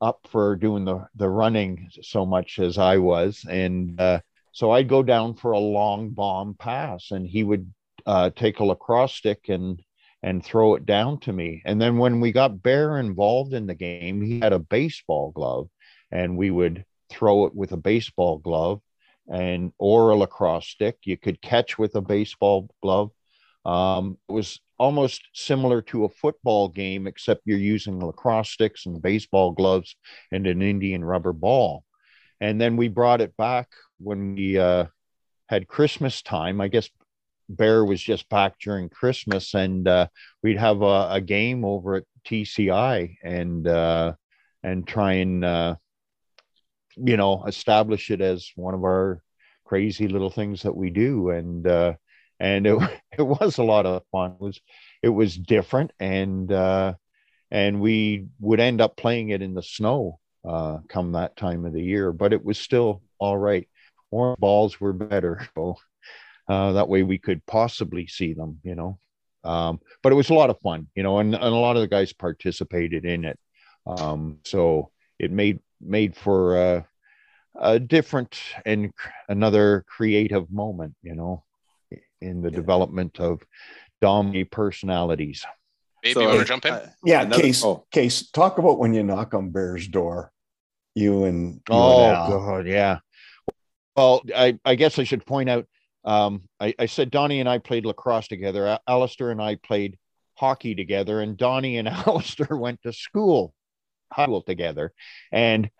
up 0.00 0.26
for 0.30 0.56
doing 0.56 0.84
the 0.84 1.06
the 1.16 1.28
running 1.28 1.88
so 2.02 2.24
much 2.24 2.58
as 2.58 2.78
I 2.78 2.98
was, 2.98 3.44
and 3.48 4.00
uh, 4.00 4.20
so 4.52 4.70
I'd 4.70 4.88
go 4.88 5.02
down 5.02 5.34
for 5.34 5.52
a 5.52 5.58
long 5.58 6.10
bomb 6.10 6.54
pass, 6.54 7.10
and 7.10 7.26
he 7.26 7.42
would 7.44 7.72
uh, 8.06 8.30
take 8.30 8.60
a 8.60 8.64
lacrosse 8.64 9.14
stick 9.14 9.48
and 9.48 9.82
and 10.22 10.42
throw 10.42 10.74
it 10.74 10.86
down 10.86 11.20
to 11.20 11.32
me. 11.32 11.60
And 11.66 11.78
then 11.78 11.98
when 11.98 12.18
we 12.18 12.32
got 12.32 12.62
Bear 12.62 12.98
involved 12.98 13.52
in 13.52 13.66
the 13.66 13.74
game, 13.74 14.22
he 14.22 14.40
had 14.40 14.54
a 14.54 14.58
baseball 14.58 15.32
glove, 15.32 15.68
and 16.10 16.38
we 16.38 16.50
would 16.50 16.84
throw 17.10 17.44
it 17.44 17.54
with 17.54 17.72
a 17.72 17.76
baseball 17.76 18.38
glove, 18.38 18.80
and 19.30 19.72
or 19.78 20.10
a 20.10 20.16
lacrosse 20.16 20.68
stick. 20.68 20.96
You 21.04 21.18
could 21.18 21.42
catch 21.42 21.78
with 21.78 21.94
a 21.94 22.00
baseball 22.00 22.70
glove. 22.82 23.10
Um, 23.66 24.18
it 24.28 24.32
was 24.32 24.60
almost 24.78 25.22
similar 25.32 25.82
to 25.82 26.04
a 26.04 26.08
football 26.08 26.68
game, 26.68 27.06
except 27.06 27.42
you're 27.44 27.58
using 27.58 28.04
lacrosse 28.04 28.50
sticks 28.50 28.86
and 28.86 29.00
baseball 29.00 29.52
gloves 29.52 29.96
and 30.32 30.46
an 30.46 30.62
Indian 30.62 31.04
rubber 31.04 31.32
ball. 31.32 31.84
And 32.40 32.60
then 32.60 32.76
we 32.76 32.88
brought 32.88 33.20
it 33.20 33.36
back 33.36 33.68
when 33.98 34.34
we 34.34 34.58
uh, 34.58 34.86
had 35.48 35.68
Christmas 35.68 36.22
time. 36.22 36.60
I 36.60 36.68
guess 36.68 36.90
Bear 37.48 37.84
was 37.84 38.02
just 38.02 38.28
back 38.28 38.58
during 38.58 38.88
Christmas, 38.88 39.54
and 39.54 39.86
uh, 39.86 40.08
we'd 40.42 40.58
have 40.58 40.82
a, 40.82 41.08
a, 41.12 41.20
game 41.20 41.64
over 41.64 41.96
at 41.96 42.04
TCI 42.26 43.16
and 43.22 43.66
uh, 43.66 44.14
and 44.62 44.86
try 44.86 45.14
and 45.14 45.44
uh, 45.44 45.76
you 46.96 47.16
know 47.16 47.44
establish 47.46 48.10
it 48.10 48.20
as 48.20 48.50
one 48.56 48.74
of 48.74 48.84
our 48.84 49.22
crazy 49.64 50.08
little 50.08 50.30
things 50.30 50.62
that 50.62 50.76
we 50.76 50.90
do. 50.90 51.30
And 51.30 51.66
uh, 51.66 51.94
and 52.40 52.66
it, 52.66 52.78
it 53.18 53.22
was 53.22 53.58
a 53.58 53.64
lot 53.64 53.86
of 53.86 54.02
fun. 54.12 54.32
It 54.32 54.40
was 54.40 54.60
it 55.02 55.08
was 55.08 55.36
different, 55.36 55.92
and 56.00 56.50
uh, 56.50 56.94
and 57.50 57.80
we 57.80 58.26
would 58.40 58.60
end 58.60 58.80
up 58.80 58.96
playing 58.96 59.30
it 59.30 59.42
in 59.42 59.54
the 59.54 59.62
snow 59.62 60.18
uh, 60.44 60.78
come 60.88 61.12
that 61.12 61.36
time 61.36 61.64
of 61.64 61.72
the 61.72 61.82
year, 61.82 62.12
but 62.12 62.32
it 62.32 62.44
was 62.44 62.58
still 62.58 63.02
all 63.18 63.36
right. 63.36 63.68
More 64.12 64.36
balls 64.38 64.80
were 64.80 64.92
better, 64.92 65.48
so 65.54 65.76
uh, 66.48 66.72
that 66.72 66.88
way 66.88 67.02
we 67.02 67.18
could 67.18 67.44
possibly 67.46 68.06
see 68.06 68.34
them, 68.34 68.60
you 68.62 68.74
know. 68.74 68.98
Um, 69.44 69.80
but 70.02 70.12
it 70.12 70.16
was 70.16 70.30
a 70.30 70.34
lot 70.34 70.50
of 70.50 70.60
fun, 70.60 70.88
you 70.94 71.02
know, 71.02 71.18
and, 71.18 71.34
and 71.34 71.44
a 71.44 71.48
lot 71.48 71.76
of 71.76 71.82
the 71.82 71.88
guys 71.88 72.12
participated 72.12 73.04
in 73.04 73.24
it. 73.24 73.38
Um, 73.86 74.38
so 74.44 74.90
it 75.18 75.30
made 75.30 75.60
made 75.80 76.16
for 76.16 76.56
a, 76.56 76.86
a 77.60 77.78
different 77.78 78.38
and 78.64 78.92
another 79.28 79.84
creative 79.86 80.50
moment, 80.50 80.94
you 81.02 81.14
know, 81.14 81.44
in 82.20 82.40
the 82.40 82.50
yeah. 82.50 82.56
development 82.56 83.20
of 83.20 83.42
Dommy 84.02 84.50
personalities. 84.50 85.44
Babe, 86.02 86.14
so, 86.14 86.20
you 86.20 86.28
want 86.28 86.40
to 86.40 86.44
jump 86.44 86.64
in? 86.66 86.72
Uh, 86.74 86.90
yeah, 87.04 87.22
another, 87.22 87.42
case 87.42 87.64
oh. 87.64 87.86
case. 87.90 88.30
Talk 88.30 88.58
about 88.58 88.78
when 88.78 88.92
you 88.92 89.02
knock 89.02 89.34
on 89.34 89.50
Bear's 89.50 89.88
door, 89.88 90.32
you 90.94 91.24
and 91.24 91.54
you 91.54 91.60
oh 91.70 92.04
and 92.04 92.32
god, 92.32 92.66
yeah. 92.66 92.98
Well, 93.96 94.22
I, 94.34 94.58
I 94.64 94.74
guess 94.74 94.98
I 94.98 95.04
should 95.04 95.24
point 95.24 95.48
out. 95.48 95.66
Um, 96.04 96.42
I, 96.60 96.74
I 96.78 96.86
said 96.86 97.10
Donnie 97.10 97.40
and 97.40 97.48
I 97.48 97.58
played 97.58 97.86
lacrosse 97.86 98.28
together. 98.28 98.78
Alistair 98.86 99.30
and 99.30 99.40
I 99.40 99.56
played 99.56 99.98
hockey 100.34 100.74
together, 100.74 101.20
and 101.20 101.36
Donnie 101.36 101.78
and 101.78 101.88
Alistair 102.06 102.56
went 102.56 102.82
to 102.82 102.92
school, 102.92 103.54
high 104.12 104.24
school 104.24 104.42
together. 104.42 104.92
And 105.32 105.70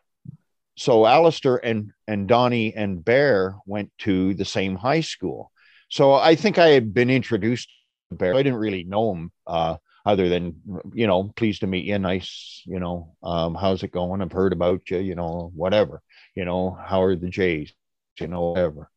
so 0.76 1.06
Alistair 1.06 1.56
and 1.64 1.92
and 2.08 2.26
Donnie 2.26 2.74
and 2.74 3.04
Bear 3.04 3.56
went 3.66 3.92
to 4.00 4.34
the 4.34 4.44
same 4.44 4.76
high 4.76 5.02
school. 5.02 5.50
So 5.88 6.14
I 6.14 6.34
think 6.34 6.58
I 6.58 6.68
had 6.68 6.94
been 6.94 7.10
introduced 7.10 7.68
to 8.10 8.16
Bear. 8.16 8.34
I 8.34 8.42
didn't 8.42 8.58
really 8.58 8.84
know 8.84 9.12
him 9.12 9.32
uh, 9.46 9.76
other 10.04 10.28
than 10.28 10.60
you 10.92 11.06
know, 11.06 11.32
pleased 11.37 11.60
to 11.60 11.66
meet 11.66 11.84
you, 11.84 11.98
nice, 11.98 12.62
you 12.66 12.78
know, 12.78 13.14
um, 13.22 13.54
how's 13.54 13.82
it 13.82 13.92
going? 13.92 14.20
I've 14.20 14.32
heard 14.32 14.52
about 14.52 14.90
you, 14.90 14.98
you 14.98 15.14
know, 15.14 15.50
whatever, 15.54 16.02
you 16.34 16.44
know, 16.44 16.76
how 16.84 17.02
are 17.02 17.16
the 17.16 17.28
Jays, 17.28 17.72
you 18.20 18.26
know, 18.26 18.50
whatever. 18.50 18.90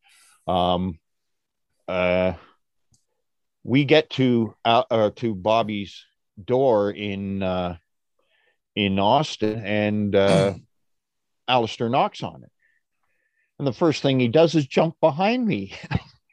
Um, 0.48 1.00
uh, 1.88 2.34
we 3.64 3.86
get 3.86 4.10
to 4.12 4.56
uh, 4.66 4.84
uh, 4.90 5.12
to 5.18 5.36
Bobby's 5.36 6.06
door 6.44 6.92
in 6.92 7.44
uh, 7.44 7.78
in 8.76 9.00
Austin, 9.00 9.62
and 9.64 10.16
uh, 10.16 10.54
Alistair 11.48 11.90
knocks 11.90 12.24
on 12.24 12.44
it. 12.44 12.52
And 13.60 13.68
the 13.68 13.74
first 13.74 14.02
thing 14.02 14.20
he 14.20 14.28
does 14.28 14.54
is 14.56 14.68
jump 14.68 14.96
behind 15.02 15.46
me. 15.46 15.74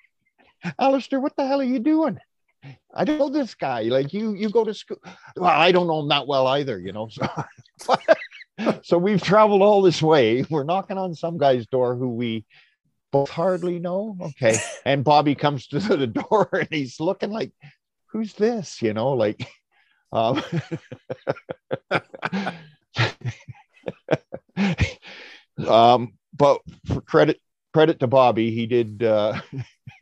Alistair, 0.78 1.20
what 1.20 1.36
the 1.36 1.46
hell 1.46 1.60
are 1.60 1.64
you 1.64 1.78
doing? 1.78 2.18
I 2.94 3.04
don't 3.04 3.18
know 3.18 3.28
this 3.28 3.54
guy. 3.54 3.82
Like 3.82 4.12
you, 4.12 4.34
you 4.34 4.50
go 4.50 4.64
to 4.64 4.74
school. 4.74 4.98
Well, 5.36 5.50
I 5.50 5.72
don't 5.72 5.86
know 5.86 6.00
him 6.00 6.08
that 6.08 6.26
well 6.26 6.46
either, 6.46 6.78
you 6.78 6.92
know. 6.92 7.08
So, 7.80 7.96
so 8.82 8.98
we've 8.98 9.20
traveled 9.20 9.60
all 9.60 9.82
this 9.82 10.00
way. 10.00 10.44
We're 10.48 10.62
knocking 10.62 10.96
on 10.96 11.16
some 11.16 11.38
guy's 11.38 11.66
door 11.66 11.96
who 11.96 12.10
we 12.10 12.44
both 13.14 13.30
hardly 13.30 13.78
know. 13.78 14.16
Okay. 14.20 14.58
And 14.84 15.04
Bobby 15.04 15.34
comes 15.34 15.66
to 15.68 15.78
the 15.78 16.08
door 16.08 16.48
and 16.52 16.68
he's 16.70 17.00
looking 17.00 17.30
like, 17.30 17.52
who's 18.08 18.34
this? 18.34 18.82
You 18.82 18.92
know, 18.92 19.12
like 19.12 19.48
um, 20.12 20.42
um, 25.66 26.12
but 26.36 26.60
for 26.86 27.00
credit 27.00 27.40
credit 27.72 28.00
to 28.00 28.06
Bobby, 28.06 28.50
he 28.50 28.66
did 28.66 29.02
uh, 29.02 29.40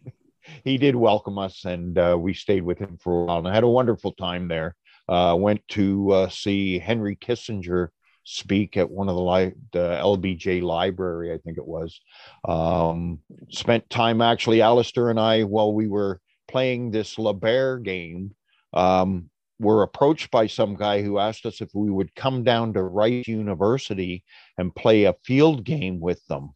he 0.64 0.79
did 0.79 0.96
welcome 0.96 1.38
us, 1.38 1.64
and 1.64 1.98
uh, 1.98 2.16
we 2.18 2.35
stayed 2.35 2.62
with 2.62 2.79
him 2.79 2.98
for 3.01 3.22
a 3.22 3.27
while, 3.27 3.38
and 3.38 3.48
I 3.48 3.55
had 3.55 3.64
a 3.64 3.68
wonderful 3.68 4.12
time 4.12 4.48
there. 4.48 4.75
Uh, 5.09 5.37
went 5.38 5.66
to 5.68 6.12
uh, 6.12 6.29
see 6.29 6.79
Henry 6.79 7.16
Kissinger 7.16 7.88
speak 8.24 8.76
at 8.76 8.90
one 8.90 9.08
of 9.08 9.16
the, 9.16 9.22
li- 9.22 9.54
the 9.72 9.98
LBJ 10.02 10.62
library, 10.62 11.32
I 11.32 11.38
think 11.38 11.58
it 11.58 11.66
was. 11.66 12.00
Um, 12.46 13.20
spent 13.50 13.88
time 13.90 14.20
actually, 14.20 14.62
Alistair 14.62 15.11
and 15.11 15.20
I, 15.20 15.42
while 15.42 15.72
we 15.72 15.88
were 15.88 16.20
playing 16.48 16.90
this 16.90 17.16
LeBert 17.16 17.82
game, 17.82 18.35
um, 18.72 19.30
were 19.58 19.82
approached 19.82 20.30
by 20.30 20.46
some 20.46 20.74
guy 20.74 21.02
who 21.02 21.18
asked 21.18 21.46
us 21.46 21.61
if 21.61 21.70
we 21.72 21.90
would 21.90 22.14
come 22.14 22.42
down 22.42 22.72
to 22.74 22.82
Rice 22.82 23.28
University 23.28 24.24
and 24.58 24.74
play 24.74 25.04
a 25.04 25.14
field 25.24 25.64
game 25.64 26.00
with 26.00 26.24
them. 26.26 26.50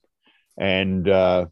And 0.58 1.08
uh, 1.08 1.46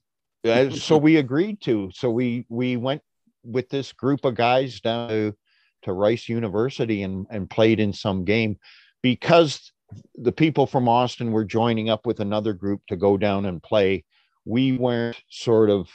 so 0.70 0.96
we 0.96 1.16
agreed 1.16 1.60
to. 1.62 1.90
So 1.94 2.10
we 2.10 2.46
we 2.48 2.76
went 2.76 3.02
with 3.44 3.68
this 3.68 3.92
group 3.92 4.24
of 4.24 4.34
guys 4.34 4.80
down 4.80 5.08
to, 5.08 5.34
to 5.82 5.92
Rice 5.92 6.28
University 6.28 7.02
and, 7.02 7.26
and 7.30 7.48
played 7.48 7.80
in 7.80 7.92
some 7.92 8.24
game 8.24 8.58
because 9.02 9.72
the 10.16 10.32
people 10.32 10.66
from 10.66 10.88
Austin 10.88 11.32
were 11.32 11.44
joining 11.44 11.90
up 11.90 12.06
with 12.06 12.20
another 12.20 12.52
group 12.52 12.80
to 12.88 12.96
go 12.96 13.16
down 13.16 13.46
and 13.46 13.62
play. 13.62 14.04
We 14.44 14.72
weren't 14.72 15.20
sort 15.28 15.70
of 15.70 15.88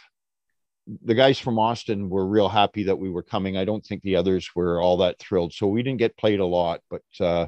the 1.04 1.14
guys 1.14 1.38
from 1.38 1.60
Austin 1.60 2.10
were 2.10 2.26
real 2.26 2.50
happy 2.50 2.84
that 2.84 2.98
we 2.98 3.10
were 3.10 3.22
coming. 3.22 3.58
I 3.58 3.66
don't 3.66 3.86
think 3.86 4.02
the 4.02 4.16
others 4.16 4.50
were 4.56 4.82
all 4.82 4.98
that 4.98 5.20
thrilled. 5.20 5.54
So 5.54 5.68
we 5.68 5.84
didn't 5.84 6.00
get 6.00 6.18
played 6.18 6.40
a 6.40 6.46
lot, 6.46 6.82
but 6.90 7.04
uh, 7.20 7.48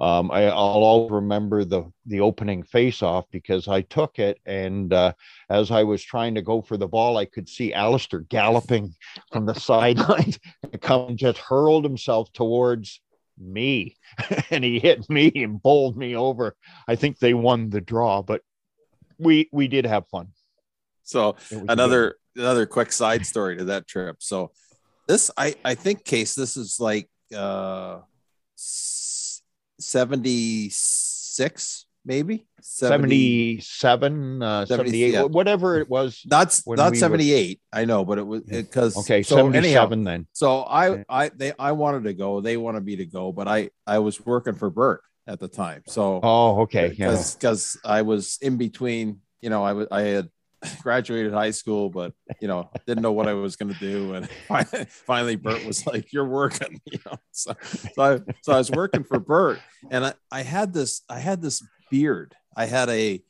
um, 0.00 0.30
I, 0.30 0.46
will 0.46 0.52
all 0.52 1.08
remember 1.10 1.64
the 1.64 1.84
the 2.06 2.20
opening 2.20 2.62
face 2.62 3.02
off 3.02 3.26
because 3.30 3.68
I 3.68 3.82
took 3.82 4.18
it, 4.18 4.38
and 4.46 4.92
uh, 4.92 5.12
as 5.50 5.70
I 5.70 5.82
was 5.82 6.02
trying 6.02 6.34
to 6.34 6.42
go 6.42 6.62
for 6.62 6.76
the 6.76 6.88
ball, 6.88 7.18
I 7.18 7.26
could 7.26 7.48
see 7.48 7.74
Alistair 7.74 8.20
galloping 8.20 8.94
from 9.30 9.46
the 9.46 9.54
sideline 9.60 10.32
and 10.62 10.80
come 10.80 11.16
just 11.16 11.38
hurled 11.38 11.84
himself 11.84 12.32
towards 12.32 13.01
me, 13.38 13.96
and 14.50 14.64
he 14.64 14.78
hit 14.78 15.08
me 15.10 15.32
and 15.36 15.62
bowled 15.62 15.96
me 15.96 16.16
over. 16.16 16.56
I 16.86 16.96
think 16.96 17.18
they 17.18 17.34
won 17.34 17.70
the 17.70 17.80
draw, 17.80 18.22
but 18.22 18.42
we 19.18 19.48
we 19.52 19.68
did 19.68 19.86
have 19.86 20.08
fun. 20.08 20.28
So 21.02 21.36
another 21.68 22.16
good. 22.34 22.42
another 22.42 22.66
quick 22.66 22.92
side 22.92 23.26
story 23.26 23.58
to 23.58 23.64
that 23.66 23.86
trip. 23.86 24.16
So 24.20 24.52
this 25.08 25.30
I 25.36 25.54
I 25.64 25.74
think 25.74 26.04
case 26.04 26.34
this 26.34 26.56
is 26.56 26.78
like 26.80 27.08
uh 27.36 27.98
76 29.78 31.86
maybe 32.04 32.46
70, 32.60 33.60
77 33.60 34.42
uh 34.42 34.66
78 34.66 35.12
yeah. 35.12 35.22
whatever 35.22 35.78
it 35.78 35.88
was 35.88 36.22
not 36.26 36.60
not 36.66 36.96
78 36.96 37.60
were... 37.72 37.78
i 37.78 37.84
know 37.84 38.04
but 38.04 38.18
it 38.18 38.26
was 38.26 38.42
because 38.42 38.96
okay 38.96 39.22
so 39.22 39.36
77 39.36 39.64
anyhow, 39.64 39.86
then 40.10 40.26
so 40.32 40.62
i 40.62 41.04
i 41.08 41.28
they 41.28 41.52
i 41.58 41.72
wanted 41.72 42.04
to 42.04 42.14
go 42.14 42.40
they 42.40 42.56
wanted 42.56 42.84
me 42.84 42.96
to 42.96 43.06
go 43.06 43.32
but 43.32 43.46
i 43.46 43.70
i 43.86 43.98
was 43.98 44.24
working 44.24 44.54
for 44.54 44.70
bert 44.70 45.02
at 45.26 45.38
the 45.38 45.48
time 45.48 45.82
so 45.86 46.20
oh 46.22 46.62
okay 46.62 46.88
because 46.88 47.34
because 47.34 47.78
i 47.84 48.02
was 48.02 48.38
in 48.42 48.56
between 48.56 49.20
you 49.40 49.50
know 49.50 49.62
i 49.62 49.72
was 49.72 49.86
i 49.92 50.02
had 50.02 50.28
graduated 50.82 51.32
high 51.32 51.50
school, 51.50 51.90
but 51.90 52.12
you 52.40 52.48
know, 52.48 52.70
didn't 52.86 53.02
know 53.02 53.12
what 53.12 53.28
I 53.28 53.34
was 53.34 53.56
going 53.56 53.72
to 53.72 53.78
do. 53.78 54.14
And 54.14 54.28
finally, 54.48 54.86
finally, 54.88 55.36
Bert 55.36 55.64
was 55.64 55.86
like, 55.86 56.12
"You're 56.12 56.28
working," 56.28 56.80
you 56.84 56.98
know. 57.06 57.16
So, 57.32 57.54
so 57.62 58.02
I, 58.02 58.20
so 58.42 58.52
I 58.52 58.58
was 58.58 58.70
working 58.70 59.04
for 59.04 59.18
Bert, 59.18 59.60
and 59.90 60.06
I, 60.06 60.14
I 60.30 60.42
had 60.42 60.72
this, 60.72 61.02
I 61.08 61.18
had 61.18 61.42
this 61.42 61.62
beard. 61.92 62.34
I 62.56 62.64
had 62.64 62.88
a, 62.88 63.22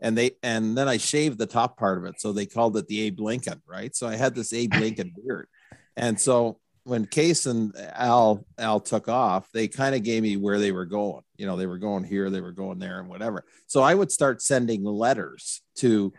and 0.00 0.16
they, 0.16 0.32
and 0.42 0.76
then 0.76 0.88
I 0.88 0.96
shaved 0.96 1.38
the 1.38 1.46
top 1.46 1.78
part 1.78 1.98
of 1.98 2.04
it, 2.04 2.20
so 2.20 2.32
they 2.32 2.46
called 2.46 2.76
it 2.76 2.88
the 2.88 3.02
Abe 3.02 3.20
Lincoln, 3.20 3.62
right? 3.66 3.94
So 3.94 4.08
I 4.08 4.16
had 4.16 4.34
this 4.34 4.52
Abe 4.52 4.74
Lincoln 4.80 5.12
beard, 5.14 5.48
and 5.96 6.18
so 6.18 6.58
when 6.84 7.04
Case 7.04 7.46
and 7.46 7.74
Al 7.94 8.44
Al 8.58 8.80
took 8.80 9.08
off, 9.08 9.48
they 9.52 9.68
kind 9.68 9.94
of 9.94 10.02
gave 10.02 10.22
me 10.22 10.36
where 10.36 10.58
they 10.58 10.72
were 10.72 10.86
going. 10.86 11.22
You 11.36 11.46
know, 11.46 11.56
they 11.56 11.66
were 11.66 11.78
going 11.78 12.04
here, 12.04 12.30
they 12.30 12.40
were 12.40 12.52
going 12.52 12.78
there, 12.78 13.00
and 13.00 13.08
whatever. 13.08 13.44
So 13.66 13.82
I 13.82 13.94
would 13.94 14.10
start 14.10 14.40
sending 14.40 14.84
letters 14.84 15.62
to 15.76 16.12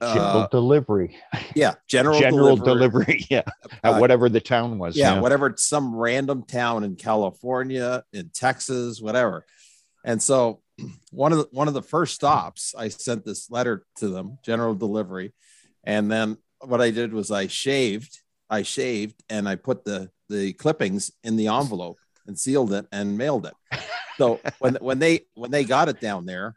general 0.00 0.42
uh, 0.42 0.46
delivery. 0.48 1.16
Yeah, 1.54 1.74
general 1.88 2.18
general 2.18 2.56
delivery. 2.56 3.04
delivery 3.04 3.26
yeah, 3.30 3.42
at 3.84 3.94
uh, 3.94 3.98
whatever 3.98 4.28
the 4.28 4.40
town 4.40 4.78
was. 4.78 4.96
Yeah, 4.96 5.14
yeah, 5.14 5.20
whatever 5.20 5.54
some 5.56 5.94
random 5.94 6.44
town 6.44 6.84
in 6.84 6.96
California, 6.96 8.04
in 8.12 8.30
Texas, 8.30 9.00
whatever. 9.00 9.44
And 10.04 10.22
so 10.22 10.60
one 11.10 11.32
of 11.32 11.38
the 11.38 11.48
one 11.52 11.68
of 11.68 11.74
the 11.74 11.82
first 11.82 12.14
stops, 12.14 12.74
I 12.76 12.88
sent 12.88 13.24
this 13.24 13.50
letter 13.50 13.84
to 13.96 14.08
them, 14.08 14.38
general 14.44 14.74
delivery, 14.74 15.32
and 15.84 16.10
then 16.10 16.38
what 16.60 16.80
I 16.80 16.90
did 16.90 17.12
was 17.12 17.30
I 17.30 17.46
shaved, 17.46 18.20
I 18.48 18.62
shaved, 18.62 19.22
and 19.28 19.48
I 19.48 19.56
put 19.56 19.84
the 19.84 20.10
the 20.28 20.52
clippings 20.52 21.10
in 21.24 21.36
the 21.36 21.48
envelope 21.48 21.98
and 22.26 22.38
sealed 22.38 22.72
it 22.72 22.86
and 22.92 23.18
mailed 23.18 23.46
it. 23.46 23.54
So 24.18 24.40
when 24.58 24.76
when 24.80 24.98
they 24.98 25.20
when 25.34 25.50
they 25.50 25.64
got 25.64 25.88
it 25.88 26.00
down 26.00 26.26
there, 26.26 26.54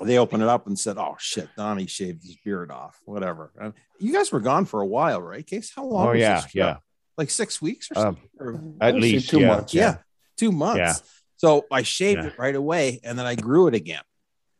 they 0.00 0.18
opened 0.18 0.42
it 0.42 0.48
up 0.48 0.66
and 0.66 0.78
said, 0.78 0.98
"Oh 0.98 1.16
shit, 1.18 1.48
Donnie 1.56 1.86
shaved 1.86 2.22
his 2.22 2.36
beard 2.44 2.70
off." 2.70 2.98
Whatever. 3.04 3.52
And 3.60 3.72
you 3.98 4.12
guys 4.12 4.32
were 4.32 4.40
gone 4.40 4.64
for 4.64 4.80
a 4.80 4.86
while, 4.86 5.20
right? 5.20 5.46
Case 5.46 5.72
how 5.74 5.84
long? 5.84 6.08
Oh 6.08 6.12
yeah, 6.12 6.44
yeah, 6.54 6.76
like 7.16 7.30
six 7.30 7.60
weeks 7.60 7.88
or 7.94 7.98
um, 7.98 8.04
something. 8.04 8.28
or, 8.38 8.86
at 8.86 8.94
least 8.94 9.30
two 9.30 9.40
yeah. 9.40 9.46
months. 9.46 9.74
Yeah. 9.74 9.82
yeah. 9.82 9.96
two 10.36 10.52
months. 10.52 10.78
Yeah. 10.78 10.94
So 11.40 11.64
I 11.72 11.80
shaved 11.80 12.20
yeah. 12.20 12.26
it 12.26 12.38
right 12.38 12.54
away, 12.54 13.00
and 13.02 13.18
then 13.18 13.24
I 13.24 13.34
grew 13.34 13.66
it 13.66 13.74
again. 13.74 14.02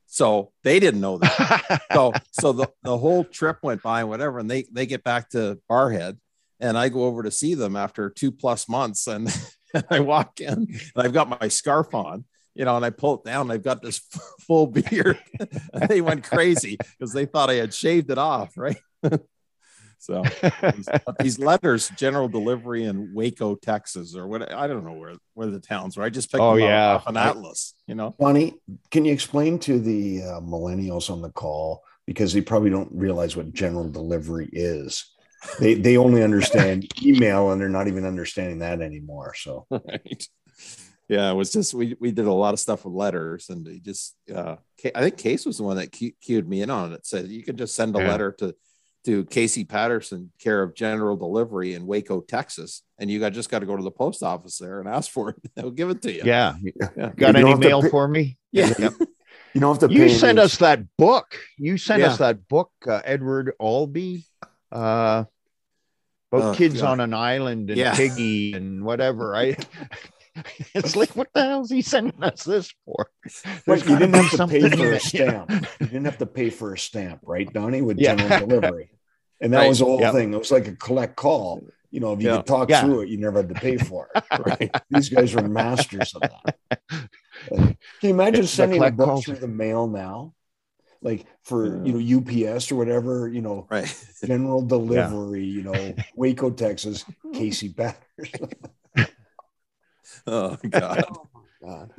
So 0.06 0.52
they 0.64 0.80
didn't 0.80 1.02
know 1.02 1.18
that. 1.18 1.82
so 1.92 2.14
so 2.30 2.52
the, 2.52 2.68
the 2.82 2.96
whole 2.96 3.22
trip 3.22 3.58
went 3.62 3.82
by, 3.82 4.00
and 4.00 4.08
whatever, 4.08 4.38
and 4.38 4.50
they 4.50 4.64
they 4.72 4.86
get 4.86 5.04
back 5.04 5.28
to 5.30 5.58
Barhead 5.70 6.16
and 6.58 6.78
I 6.78 6.88
go 6.88 7.04
over 7.04 7.22
to 7.22 7.30
see 7.30 7.52
them 7.52 7.76
after 7.76 8.08
two 8.08 8.32
plus 8.32 8.66
months, 8.66 9.06
and, 9.08 9.28
and 9.74 9.84
I 9.90 10.00
walk 10.00 10.40
in, 10.40 10.52
and 10.54 10.80
I've 10.96 11.12
got 11.12 11.28
my 11.28 11.48
scarf 11.48 11.94
on 11.94 12.24
you 12.52 12.64
know, 12.64 12.74
and 12.74 12.84
I 12.84 12.90
pull 12.90 13.14
it 13.14 13.24
down. 13.24 13.50
I've 13.50 13.62
got 13.62 13.80
this 13.80 13.98
full 14.40 14.66
beard. 14.66 15.18
they 15.88 16.00
went 16.00 16.24
crazy 16.24 16.76
because 16.76 17.12
they 17.12 17.24
thought 17.24 17.48
I 17.48 17.54
had 17.54 17.72
shaved 17.72 18.10
it 18.10 18.18
off, 18.18 18.56
right? 18.56 18.76
So 20.00 20.22
these, 20.74 20.88
these, 21.20 21.38
letters, 21.38 21.90
general 21.96 22.28
delivery 22.28 22.84
in 22.84 23.12
Waco, 23.14 23.54
Texas, 23.54 24.16
or 24.16 24.26
what 24.26 24.52
I 24.52 24.66
don't 24.66 24.84
know 24.84 24.94
where 24.94 25.14
where 25.34 25.48
the 25.48 25.60
towns 25.60 25.96
were. 25.96 26.02
I 26.02 26.08
just 26.08 26.32
picked 26.32 26.40
oh, 26.40 26.56
them 26.56 26.64
yeah. 26.64 26.94
off 26.94 27.06
an 27.06 27.16
atlas. 27.16 27.74
You 27.86 27.94
know, 27.94 28.14
Bonnie, 28.18 28.54
can 28.90 29.04
you 29.04 29.12
explain 29.12 29.58
to 29.60 29.78
the 29.78 30.22
uh, 30.22 30.40
millennials 30.40 31.10
on 31.10 31.22
the 31.22 31.30
call 31.30 31.84
because 32.06 32.32
they 32.32 32.40
probably 32.40 32.70
don't 32.70 32.90
realize 32.92 33.36
what 33.36 33.52
general 33.52 33.88
delivery 33.88 34.48
is. 34.52 35.04
They 35.58 35.74
they 35.74 35.96
only 35.96 36.22
understand 36.22 36.90
email 37.02 37.50
and 37.50 37.60
they're 37.60 37.68
not 37.68 37.86
even 37.86 38.04
understanding 38.04 38.58
that 38.60 38.80
anymore. 38.80 39.34
So 39.36 39.66
right 39.70 40.26
yeah, 41.10 41.28
it 41.28 41.34
was 41.34 41.52
just 41.52 41.74
we 41.74 41.96
we 41.98 42.12
did 42.12 42.26
a 42.26 42.32
lot 42.32 42.54
of 42.54 42.60
stuff 42.60 42.84
with 42.84 42.94
letters, 42.94 43.48
and 43.48 43.66
he 43.66 43.80
just 43.80 44.14
uh, 44.32 44.54
I 44.94 45.00
think 45.00 45.18
Case 45.18 45.44
was 45.44 45.56
the 45.56 45.64
one 45.64 45.76
that 45.76 45.90
cued 45.90 46.48
me 46.48 46.62
in 46.62 46.70
on 46.70 46.92
it. 46.92 47.04
Said 47.04 47.26
you 47.26 47.42
can 47.42 47.56
just 47.56 47.74
send 47.74 47.96
a 47.96 47.98
yeah. 47.98 48.08
letter 48.08 48.30
to 48.38 48.54
to 49.04 49.24
Casey 49.26 49.64
Patterson, 49.64 50.30
care 50.40 50.62
of 50.62 50.74
General 50.74 51.16
Delivery 51.16 51.74
in 51.74 51.86
Waco, 51.86 52.20
Texas, 52.20 52.82
and 52.98 53.10
you 53.10 53.18
got 53.20 53.32
just 53.32 53.50
got 53.50 53.60
to 53.60 53.66
go 53.66 53.76
to 53.76 53.82
the 53.82 53.90
post 53.90 54.22
office 54.22 54.58
there 54.58 54.80
and 54.80 54.88
ask 54.88 55.10
for 55.10 55.30
it. 55.30 55.36
They'll 55.56 55.70
give 55.70 55.90
it 55.90 56.02
to 56.02 56.12
you. 56.12 56.22
Yeah, 56.24 56.54
yeah. 56.96 57.10
got 57.16 57.36
you 57.38 57.46
any 57.46 57.54
mail 57.58 57.82
for 57.88 58.06
me? 58.08 58.36
Yeah. 58.52 58.72
Yep. 58.78 58.92
You 59.54 59.60
don't 59.60 59.80
have 59.80 59.88
to. 59.90 59.94
You 59.94 60.02
pay 60.02 60.08
sent 60.14 60.38
any- 60.38 60.44
us 60.44 60.56
that 60.58 60.80
book. 60.96 61.36
You 61.58 61.76
sent 61.78 62.02
us 62.02 62.18
that 62.18 62.46
book, 62.48 62.70
uh, 62.86 63.00
Edward 63.04 63.52
Albee, 63.60 64.24
uh, 64.70 65.24
about 66.32 66.54
Oh, 66.54 66.54
kids 66.54 66.80
God. 66.82 66.90
on 66.90 67.00
an 67.00 67.14
island 67.14 67.70
and 67.70 67.78
Yeah. 67.78 67.94
piggy 67.94 68.52
and 68.52 68.84
whatever. 68.84 69.34
I. 69.34 69.56
It's 70.74 70.96
like, 70.96 71.16
what 71.16 71.28
the 71.34 71.42
hell 71.44 71.62
is 71.62 71.70
he 71.70 71.82
sending 71.82 72.22
us 72.22 72.44
this 72.44 72.72
for? 72.84 73.10
Right, 73.66 73.84
you 73.86 73.96
didn't 73.98 74.14
have 74.14 74.30
to 74.30 74.46
pay 74.46 74.68
for 74.68 74.92
a 74.92 75.00
stamp. 75.00 75.50
You 75.80 75.86
didn't 75.86 76.04
have 76.04 76.18
to 76.18 76.26
pay 76.26 76.50
for 76.50 76.74
a 76.74 76.78
stamp, 76.78 77.20
right, 77.24 77.52
Donnie, 77.52 77.82
with 77.82 77.98
Yeah. 77.98 78.14
general 78.16 78.46
delivery. 78.46 78.90
And 79.40 79.52
that 79.52 79.58
Right, 79.60 79.68
was 79.68 79.78
the 79.78 79.86
whole 79.86 80.00
yeah. 80.00 80.12
thing. 80.12 80.34
It 80.34 80.38
was 80.38 80.50
like 80.50 80.68
a 80.68 80.76
collect 80.76 81.16
call. 81.16 81.62
You 81.90 82.00
know, 82.00 82.12
if 82.12 82.22
you 82.22 82.28
Yeah. 82.28 82.36
could 82.38 82.46
talk 82.46 82.70
through 82.70 83.00
it, 83.02 83.08
you 83.08 83.18
never 83.18 83.38
had 83.40 83.48
to 83.48 83.54
pay 83.54 83.76
for 83.78 84.08
it. 84.14 84.22
Right. 84.46 84.70
These 84.90 85.08
guys 85.08 85.34
are 85.34 85.46
masters 85.48 86.14
of 86.14 86.22
that. 86.22 86.54
Like, 87.50 87.60
can 88.00 88.08
you 88.08 88.10
imagine 88.10 88.44
It's 88.44 88.52
sending 88.52 88.82
a 88.82 88.90
book 88.90 89.06
calls. 89.06 89.24
through 89.24 89.36
the 89.36 89.48
mail 89.48 89.86
now? 89.88 90.34
Like 91.02 91.24
for 91.42 91.66
Yeah. 91.66 91.84
you 91.84 91.92
know, 91.94 91.98
UPS 92.20 92.70
or 92.70 92.76
whatever, 92.76 93.28
you 93.28 93.40
know, 93.40 93.66
Right. 93.70 93.88
general 94.24 94.60
delivery, 94.76 95.44
you 95.44 95.62
know, 95.62 95.94
Waco, 96.14 96.50
Texas, 96.50 97.04
Casey 97.32 97.68
Batters. 97.68 98.30
Oh 100.26 100.56
God. 100.68 101.04
God. 101.62 101.92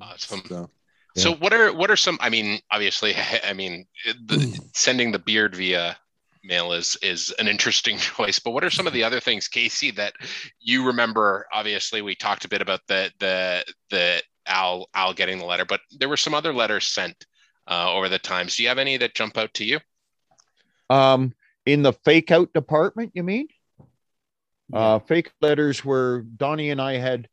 Awesome. 0.00 0.42
So, 0.46 0.70
So 1.16 1.34
what 1.34 1.52
are 1.52 1.72
what 1.72 1.90
are 1.90 1.96
some? 1.96 2.18
I 2.20 2.28
mean, 2.28 2.60
obviously, 2.70 3.14
I 3.44 3.52
mean, 3.52 3.86
the, 4.26 4.60
sending 4.74 5.12
the 5.12 5.18
beard 5.18 5.54
via 5.54 5.96
mail 6.42 6.72
is 6.72 6.96
is 7.02 7.32
an 7.38 7.48
interesting 7.48 7.98
choice. 8.16 8.38
But 8.38 8.52
what 8.52 8.64
are 8.64 8.70
some 8.70 8.86
of 8.86 8.92
the 8.92 9.04
other 9.04 9.20
things, 9.20 9.48
Casey, 9.48 9.90
that 9.92 10.14
you 10.60 10.86
remember? 10.86 11.46
Obviously, 11.52 12.02
we 12.02 12.14
talked 12.14 12.44
a 12.44 12.48
bit 12.48 12.62
about 12.62 12.80
the 12.86 13.10
the 13.18 13.64
the 13.90 14.22
Al 14.46 14.88
Al 14.94 15.14
getting 15.14 15.38
the 15.38 15.46
letter, 15.46 15.64
but 15.64 15.80
there 15.98 16.08
were 16.08 16.16
some 16.16 16.34
other 16.34 16.52
letters 16.52 16.86
sent 16.86 17.26
uh, 17.66 17.92
over 17.92 18.08
the 18.08 18.18
times. 18.18 18.56
Do 18.56 18.62
you 18.62 18.68
have 18.68 18.78
any 18.78 18.96
that 18.98 19.14
jump 19.14 19.38
out 19.38 19.54
to 19.54 19.64
you? 19.64 19.80
Um, 20.90 21.32
in 21.64 21.82
the 21.82 21.92
fake 21.92 22.30
out 22.30 22.52
department, 22.52 23.12
you 23.14 23.22
mean? 23.22 23.48
Uh, 24.72 24.98
fake 24.98 25.32
letters 25.40 25.84
where 25.84 26.22
Donnie 26.22 26.70
and 26.70 26.80
I 26.80 26.94
had, 26.94 27.28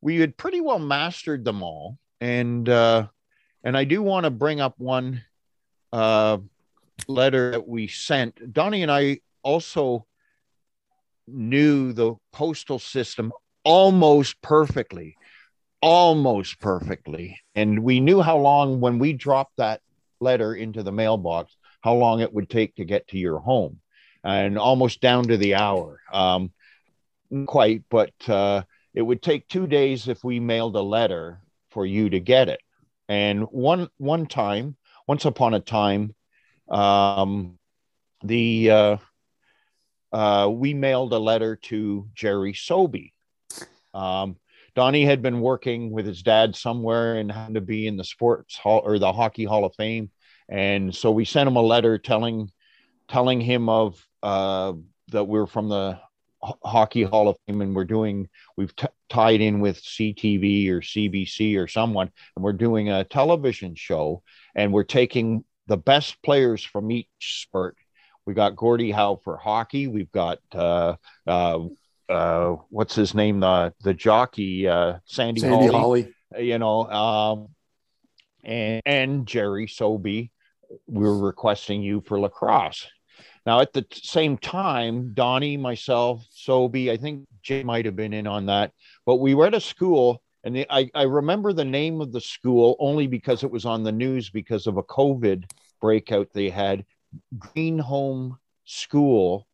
we 0.00 0.18
had 0.18 0.36
pretty 0.36 0.60
well 0.60 0.78
mastered 0.78 1.44
them 1.44 1.62
all, 1.62 1.98
and 2.20 2.68
uh, 2.68 3.06
and 3.62 3.76
I 3.76 3.84
do 3.84 4.02
want 4.02 4.24
to 4.24 4.30
bring 4.30 4.60
up 4.60 4.74
one 4.78 5.22
uh, 5.92 6.38
letter 7.06 7.52
that 7.52 7.68
we 7.68 7.88
sent. 7.88 8.52
Donnie 8.52 8.82
and 8.82 8.90
I 8.90 9.20
also 9.42 10.06
knew 11.28 11.92
the 11.92 12.14
postal 12.32 12.78
system 12.78 13.32
almost 13.64 14.40
perfectly, 14.42 15.16
almost 15.80 16.58
perfectly, 16.58 17.38
and 17.54 17.84
we 17.84 18.00
knew 18.00 18.22
how 18.22 18.38
long 18.38 18.80
when 18.80 18.98
we 18.98 19.12
dropped 19.12 19.56
that 19.58 19.82
letter 20.20 20.54
into 20.54 20.82
the 20.82 20.92
mailbox 20.92 21.54
how 21.82 21.94
long 21.94 22.20
it 22.20 22.32
would 22.32 22.48
take 22.48 22.76
to 22.76 22.84
get 22.84 23.08
to 23.08 23.18
your 23.18 23.38
home 23.40 23.80
and 24.24 24.56
almost 24.56 25.00
down 25.00 25.24
to 25.24 25.36
the 25.36 25.56
hour. 25.56 26.00
Um, 26.12 26.52
quite 27.46 27.82
but 27.90 28.12
uh, 28.28 28.62
it 28.94 29.02
would 29.02 29.22
take 29.22 29.48
two 29.48 29.66
days 29.66 30.08
if 30.08 30.22
we 30.22 30.38
mailed 30.40 30.76
a 30.76 30.82
letter 30.82 31.40
for 31.70 31.86
you 31.86 32.10
to 32.10 32.20
get 32.20 32.48
it. 32.48 32.60
And 33.08 33.44
one 33.44 33.88
one 33.98 34.26
time 34.26 34.76
once 35.08 35.24
upon 35.24 35.54
a 35.54 35.60
time 35.60 36.14
um, 36.68 37.58
the 38.22 38.70
uh, 38.70 38.96
uh, 40.12 40.48
we 40.50 40.74
mailed 40.74 41.12
a 41.12 41.18
letter 41.18 41.56
to 41.56 42.08
jerry 42.14 42.54
sobey. 42.54 43.12
Um, 43.94 44.36
donnie 44.74 45.04
had 45.04 45.22
been 45.22 45.40
working 45.40 45.90
with 45.90 46.06
his 46.06 46.22
dad 46.22 46.56
somewhere 46.56 47.16
and 47.16 47.30
happened 47.30 47.56
to 47.56 47.60
be 47.60 47.86
in 47.86 47.96
the 47.96 48.04
sports 48.04 48.56
hall 48.56 48.82
or 48.84 48.98
the 48.98 49.12
hockey 49.12 49.44
hall 49.44 49.64
of 49.64 49.74
fame. 49.74 50.10
And 50.48 50.94
so 50.94 51.10
we 51.10 51.24
sent 51.24 51.48
him 51.48 51.56
a 51.56 51.62
letter 51.62 51.98
telling 51.98 52.50
telling 53.08 53.40
him 53.40 53.68
of 53.68 54.06
uh, 54.22 54.72
that 55.08 55.24
we're 55.24 55.46
from 55.46 55.68
the 55.68 55.98
hockey 56.42 57.02
hall 57.02 57.28
of 57.28 57.36
fame 57.46 57.60
and 57.60 57.74
we're 57.74 57.84
doing 57.84 58.28
we've 58.56 58.74
t- 58.74 58.86
tied 59.08 59.40
in 59.40 59.60
with 59.60 59.80
ctv 59.80 60.68
or 60.68 60.80
cbc 60.80 61.56
or 61.58 61.68
someone 61.68 62.10
and 62.36 62.44
we're 62.44 62.52
doing 62.52 62.90
a 62.90 63.04
television 63.04 63.74
show 63.74 64.22
and 64.54 64.72
we're 64.72 64.82
taking 64.82 65.44
the 65.68 65.76
best 65.76 66.20
players 66.22 66.64
from 66.64 66.90
each 66.90 67.08
sport 67.20 67.76
we 68.26 68.34
got 68.34 68.56
gordie 68.56 68.90
howe 68.90 69.20
for 69.22 69.36
hockey 69.36 69.86
we've 69.86 70.10
got 70.10 70.38
uh, 70.54 70.94
uh, 71.26 71.60
uh, 72.08 72.56
what's 72.70 72.94
his 72.94 73.14
name 73.14 73.38
the 73.40 73.72
the 73.82 73.94
jockey 73.94 74.66
uh, 74.66 74.94
sandy, 75.04 75.40
Sandy 75.40 75.68
Hawley 75.68 75.72
Holly. 75.78 76.14
you 76.38 76.58
know, 76.58 76.90
um, 76.90 77.48
and, 78.44 78.82
and 78.84 79.26
Jerry 79.26 79.66
Sobey, 79.66 80.30
We're 80.86 81.16
requesting 81.16 81.82
you 81.82 82.00
for 82.00 82.18
lacrosse. 82.18 82.86
Now, 83.44 83.60
at 83.60 83.72
the 83.72 83.84
same 83.92 84.38
time, 84.38 85.14
Donnie, 85.14 85.56
myself, 85.56 86.24
Sobey, 86.30 86.90
I 86.90 86.96
think 86.96 87.26
Jay 87.42 87.62
might 87.62 87.84
have 87.86 87.96
been 87.96 88.12
in 88.12 88.26
on 88.26 88.46
that, 88.46 88.72
but 89.04 89.16
we 89.16 89.34
were 89.34 89.46
at 89.46 89.54
a 89.54 89.60
school, 89.60 90.22
and 90.44 90.54
the, 90.54 90.66
I, 90.70 90.90
I 90.94 91.02
remember 91.02 91.52
the 91.52 91.64
name 91.64 92.00
of 92.00 92.12
the 92.12 92.20
school 92.20 92.76
only 92.78 93.06
because 93.06 93.42
it 93.42 93.50
was 93.50 93.64
on 93.64 93.82
the 93.82 93.92
news 93.92 94.30
because 94.30 94.66
of 94.66 94.76
a 94.76 94.82
COVID 94.82 95.44
breakout 95.80 96.28
they 96.32 96.50
had. 96.50 96.84
Greenholme 97.36 98.36
School 98.64 99.46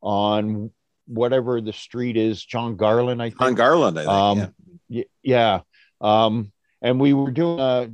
on 0.00 0.70
whatever 1.06 1.60
the 1.60 1.72
street 1.72 2.16
is, 2.16 2.44
John 2.44 2.76
Garland, 2.76 3.20
I 3.20 3.30
think. 3.30 3.40
John 3.40 3.54
Garland, 3.54 3.98
I 3.98 4.02
think. 4.02 4.12
Um, 4.12 4.54
yeah. 4.88 5.04
yeah. 5.22 5.60
Um, 6.00 6.52
and 6.82 7.00
we 7.00 7.14
were 7.14 7.30
doing 7.30 7.60
a, 7.60 7.88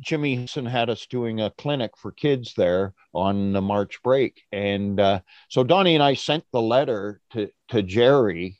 Jimmy 0.00 0.34
Henson 0.34 0.66
had 0.66 0.90
us 0.90 1.06
doing 1.06 1.40
a 1.40 1.52
clinic 1.52 1.92
for 1.96 2.10
kids 2.10 2.54
there 2.54 2.92
on 3.14 3.52
the 3.52 3.62
March 3.62 4.02
break. 4.02 4.42
And 4.50 4.98
uh, 4.98 5.20
so 5.48 5.62
Donnie 5.62 5.94
and 5.94 6.02
I 6.02 6.14
sent 6.14 6.44
the 6.52 6.60
letter 6.60 7.20
to, 7.30 7.48
to 7.68 7.82
Jerry 7.82 8.58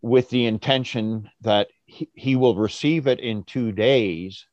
with 0.00 0.30
the 0.30 0.46
intention 0.46 1.28
that 1.40 1.68
he, 1.86 2.08
he 2.14 2.36
will 2.36 2.54
receive 2.54 3.08
it 3.08 3.18
in 3.18 3.42
two 3.42 3.72
days. 3.72 4.46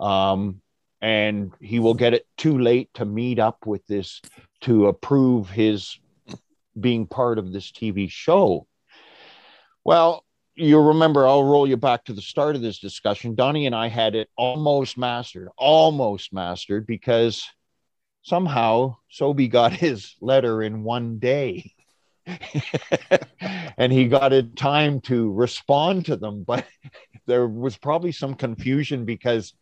Um, 0.00 0.62
and 1.02 1.52
he 1.60 1.78
will 1.78 1.94
get 1.94 2.14
it 2.14 2.26
too 2.38 2.58
late 2.58 2.88
to 2.94 3.04
meet 3.04 3.38
up 3.38 3.66
with 3.66 3.86
this 3.86 4.22
to 4.62 4.86
approve 4.86 5.50
his 5.50 5.98
being 6.80 7.06
part 7.06 7.38
of 7.38 7.52
this 7.52 7.70
TV 7.70 8.08
show. 8.08 8.66
Well, 9.84 10.24
you 10.56 10.78
remember, 10.80 11.26
I'll 11.26 11.44
roll 11.44 11.68
you 11.68 11.76
back 11.76 12.04
to 12.04 12.12
the 12.12 12.22
start 12.22 12.56
of 12.56 12.62
this 12.62 12.78
discussion. 12.78 13.34
Donnie 13.34 13.66
and 13.66 13.74
I 13.74 13.88
had 13.88 14.14
it 14.14 14.28
almost 14.36 14.96
mastered, 14.96 15.48
almost 15.56 16.32
mastered, 16.32 16.86
because 16.86 17.44
somehow 18.22 18.96
Sobey 19.08 19.48
got 19.48 19.72
his 19.84 20.14
letter 20.20 20.62
in 20.62 20.84
one 20.84 21.18
day. 21.18 21.72
and 23.76 23.92
he 23.92 24.08
got 24.08 24.32
it 24.32 24.56
time 24.56 25.00
to 25.02 25.32
respond 25.32 26.06
to 26.06 26.16
them. 26.16 26.42
But 26.44 26.64
there 27.26 27.46
was 27.46 27.76
probably 27.76 28.12
some 28.12 28.34
confusion 28.34 29.04
because 29.04 29.52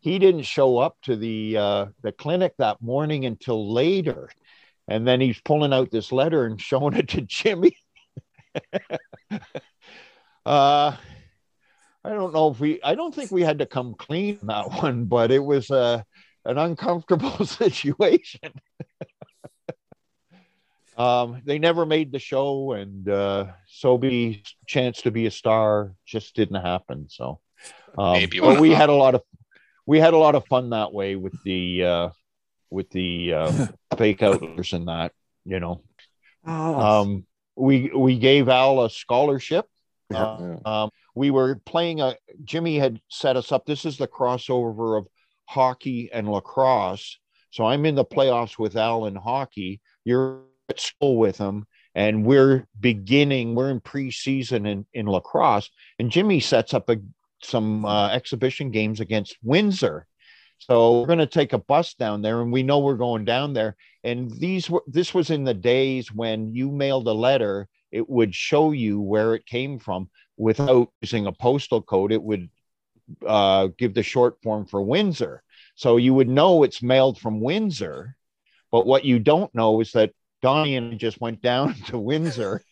he 0.00 0.18
didn't 0.18 0.42
show 0.42 0.78
up 0.78 0.96
to 1.02 1.16
the 1.16 1.56
uh, 1.56 1.86
the 2.02 2.12
clinic 2.12 2.54
that 2.58 2.80
morning 2.80 3.26
until 3.26 3.72
later. 3.72 4.30
And 4.88 5.06
then 5.06 5.20
he's 5.20 5.40
pulling 5.40 5.72
out 5.72 5.90
this 5.90 6.12
letter 6.12 6.46
and 6.46 6.60
showing 6.60 6.94
it 6.94 7.08
to 7.08 7.22
Jimmy. 7.22 7.76
Uh, 10.46 10.96
I 12.04 12.10
don't 12.10 12.32
know 12.32 12.52
if 12.52 12.60
we, 12.60 12.80
I 12.84 12.94
don't 12.94 13.12
think 13.12 13.32
we 13.32 13.42
had 13.42 13.58
to 13.58 13.66
come 13.66 13.96
clean 13.98 14.38
on 14.42 14.46
that 14.46 14.80
one, 14.80 15.06
but 15.06 15.32
it 15.32 15.40
was 15.40 15.72
uh, 15.72 16.02
an 16.44 16.56
uncomfortable 16.56 17.44
situation. 17.44 18.52
um, 20.96 21.42
they 21.44 21.58
never 21.58 21.84
made 21.84 22.12
the 22.12 22.20
show, 22.20 22.74
and 22.74 23.08
uh, 23.08 23.46
Sobey's 23.68 24.40
chance 24.68 25.02
to 25.02 25.10
be 25.10 25.26
a 25.26 25.32
star 25.32 25.94
just 26.06 26.36
didn't 26.36 26.62
happen. 26.62 27.08
So, 27.08 27.40
um, 27.98 28.12
Maybe 28.12 28.38
but 28.38 28.60
we 28.60 28.70
had 28.70 28.88
a 28.88 28.94
lot 28.94 29.16
of, 29.16 29.22
we 29.84 29.98
had 29.98 30.14
a 30.14 30.18
lot 30.18 30.36
of 30.36 30.46
fun 30.46 30.70
that 30.70 30.92
way 30.92 31.16
with 31.16 31.34
the, 31.42 31.84
uh, 31.84 32.08
with 32.70 32.88
the 32.90 33.34
uh, 33.34 33.66
fake 33.96 34.22
outers 34.22 34.72
and 34.72 34.86
that, 34.86 35.10
you 35.44 35.58
know. 35.58 35.82
Oh, 36.46 36.80
Um, 36.80 37.26
we 37.56 37.90
we 37.90 38.18
gave 38.18 38.48
Al 38.48 38.84
a 38.84 38.90
scholarship. 38.90 39.66
Yeah. 40.10 40.24
Uh, 40.24 40.68
um, 40.68 40.90
we 41.14 41.30
were 41.30 41.60
playing 41.66 42.00
a. 42.00 42.16
Jimmy 42.44 42.78
had 42.78 43.00
set 43.08 43.36
us 43.36 43.52
up. 43.52 43.66
This 43.66 43.84
is 43.84 43.96
the 43.96 44.08
crossover 44.08 44.98
of 44.98 45.06
hockey 45.46 46.10
and 46.12 46.28
lacrosse. 46.28 47.18
So 47.50 47.64
I'm 47.64 47.86
in 47.86 47.94
the 47.94 48.04
playoffs 48.04 48.58
with 48.58 48.76
Al 48.76 49.06
in 49.06 49.14
hockey. 49.14 49.80
You're 50.04 50.42
at 50.68 50.80
school 50.80 51.16
with 51.16 51.38
him, 51.38 51.66
and 51.94 52.24
we're 52.24 52.66
beginning. 52.78 53.54
We're 53.54 53.70
in 53.70 53.80
preseason 53.80 54.66
in 54.66 54.86
in 54.92 55.06
lacrosse, 55.06 55.70
and 55.98 56.10
Jimmy 56.10 56.40
sets 56.40 56.74
up 56.74 56.88
a 56.88 56.98
some 57.42 57.84
uh, 57.84 58.10
exhibition 58.10 58.70
games 58.70 59.00
against 59.00 59.36
Windsor. 59.42 60.06
So 60.58 61.00
we're 61.00 61.06
going 61.06 61.18
to 61.18 61.26
take 61.26 61.52
a 61.52 61.58
bus 61.58 61.94
down 61.94 62.22
there, 62.22 62.40
and 62.40 62.50
we 62.50 62.62
know 62.62 62.78
we're 62.78 62.96
going 62.96 63.24
down 63.24 63.52
there 63.52 63.76
and 64.06 64.30
these 64.30 64.70
were 64.70 64.84
this 64.86 65.12
was 65.12 65.30
in 65.30 65.42
the 65.42 65.52
days 65.52 66.12
when 66.12 66.54
you 66.54 66.70
mailed 66.70 67.08
a 67.08 67.12
letter 67.12 67.68
it 67.96 68.08
would 68.10 68.34
show 68.34 68.72
you 68.72 69.00
where 69.00 69.34
it 69.34 69.46
came 69.46 69.78
from 69.78 70.10
without 70.36 70.90
using 71.00 71.26
a 71.26 71.32
postal 71.32 71.80
code 71.80 72.12
it 72.12 72.22
would 72.22 72.50
uh, 73.26 73.68
give 73.78 73.94
the 73.94 74.02
short 74.02 74.36
form 74.42 74.66
for 74.66 74.82
Windsor. 74.82 75.42
So 75.76 75.96
you 75.96 76.12
would 76.12 76.28
know 76.28 76.62
it's 76.62 76.82
mailed 76.82 77.18
from 77.18 77.40
Windsor, 77.40 78.16
but 78.70 78.86
what 78.86 79.04
you 79.04 79.18
don't 79.18 79.54
know 79.54 79.80
is 79.80 79.92
that 79.92 80.12
Donnie 80.42 80.76
and 80.76 80.92
I 80.92 80.96
just 80.96 81.20
went 81.20 81.40
down 81.40 81.74
to 81.86 81.98
Windsor, 81.98 82.62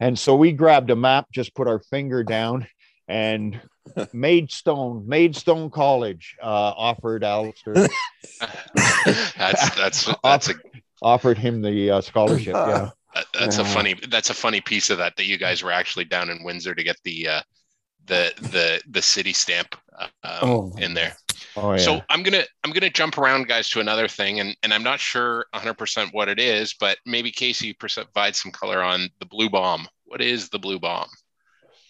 and 0.00 0.18
so 0.18 0.34
we 0.34 0.52
grabbed 0.52 0.90
a 0.90 0.96
map, 0.96 1.26
just 1.32 1.54
put 1.54 1.68
our 1.68 1.78
finger 1.78 2.24
down, 2.24 2.66
and 3.06 3.60
Maidstone, 4.12 5.06
Maidstone 5.06 5.70
College 5.70 6.36
uh, 6.42 6.72
offered 6.76 7.22
Alistair 7.22 7.74
that's 9.36 9.74
that's 9.76 10.08
that's 10.24 10.48
a 10.48 10.54
offered 11.02 11.38
him 11.38 11.62
the 11.62 11.90
uh, 11.90 12.00
scholarship. 12.00 12.54
Yeah. 12.54 12.90
That's 13.34 13.58
a 13.58 13.64
funny 13.64 13.94
that's 14.08 14.30
a 14.30 14.34
funny 14.34 14.60
piece 14.60 14.90
of 14.90 14.98
that 14.98 15.16
that 15.16 15.26
you 15.26 15.38
guys 15.38 15.62
were 15.62 15.72
actually 15.72 16.04
down 16.04 16.30
in 16.30 16.42
Windsor 16.44 16.74
to 16.74 16.82
get 16.82 16.96
the 17.04 17.28
uh, 17.28 17.40
the 18.06 18.32
the 18.40 18.82
the 18.90 19.02
city 19.02 19.32
stamp 19.32 19.76
uh, 19.98 20.08
um, 20.24 20.38
Oh. 20.42 20.72
in 20.78 20.94
there. 20.94 21.16
Oh 21.56 21.72
yeah. 21.72 21.78
So 21.78 22.00
I'm 22.08 22.22
gonna 22.22 22.44
I'm 22.64 22.72
gonna 22.72 22.90
jump 22.90 23.18
around, 23.18 23.48
guys, 23.48 23.68
to 23.70 23.80
another 23.80 24.08
thing, 24.08 24.40
and 24.40 24.56
and 24.62 24.72
I'm 24.72 24.82
not 24.82 25.00
sure 25.00 25.46
100 25.52 25.74
percent 25.74 26.10
what 26.14 26.28
it 26.28 26.38
is, 26.40 26.74
but 26.78 26.98
maybe 27.04 27.30
Casey 27.30 27.72
provide 27.74 28.34
some 28.36 28.50
color 28.52 28.82
on 28.82 29.08
the 29.20 29.26
blue 29.26 29.50
bomb. 29.50 29.86
What 30.04 30.20
is 30.20 30.48
the 30.48 30.58
blue 30.58 30.78
bomb? 30.78 31.08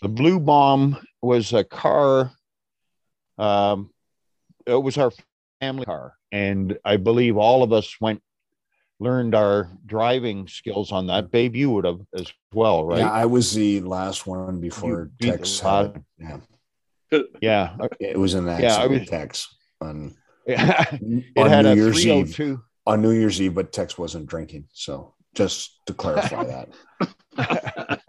the 0.00 0.08
Blue 0.08 0.40
Bomb 0.40 0.98
was 1.20 1.52
a 1.52 1.62
car. 1.62 2.32
Um, 3.38 3.90
it 4.66 4.74
was 4.74 4.98
our 4.98 5.12
family 5.60 5.84
car, 5.84 6.14
and 6.32 6.76
I 6.84 6.96
believe 6.96 7.36
all 7.36 7.62
of 7.62 7.72
us 7.72 8.00
went 8.00 8.20
learned 9.02 9.34
our 9.34 9.68
driving 9.84 10.46
skills 10.46 10.92
on 10.92 11.06
that. 11.08 11.30
Babe, 11.30 11.56
you 11.56 11.70
would 11.72 11.84
have 11.84 12.00
as 12.14 12.32
well, 12.54 12.84
right? 12.84 12.98
Yeah, 13.00 13.10
I 13.10 13.26
was 13.26 13.52
the 13.52 13.80
last 13.80 14.26
one 14.26 14.60
before 14.60 14.90
You 14.90 15.10
beat 15.18 15.30
the 15.32 15.36
Tex. 15.38 15.62
last- 15.62 15.96
had- 16.20 17.24
yeah, 17.40 17.76
yeah. 17.80 17.86
it 18.00 18.18
was 18.18 18.34
in 18.34 18.46
that. 18.46 18.60
Yeah, 18.62 18.68
I 18.76 18.84
accident, 18.84 19.00
was- 19.00 19.08
Tex 19.10 19.54
on, 19.80 20.14
it 20.46 21.32
on 21.36 21.48
had 21.48 21.64
New 21.66 21.72
a 21.72 21.74
Year's 21.74 22.06
Eve. 22.06 22.34
302. 22.34 22.62
On 22.86 23.00
New 23.02 23.10
Year's 23.12 23.40
Eve, 23.40 23.54
but 23.54 23.72
Tex 23.72 23.96
wasn't 23.98 24.26
drinking. 24.26 24.64
So 24.72 25.14
just 25.34 25.80
to 25.86 25.94
clarify 25.94 26.44
that. 26.44 26.68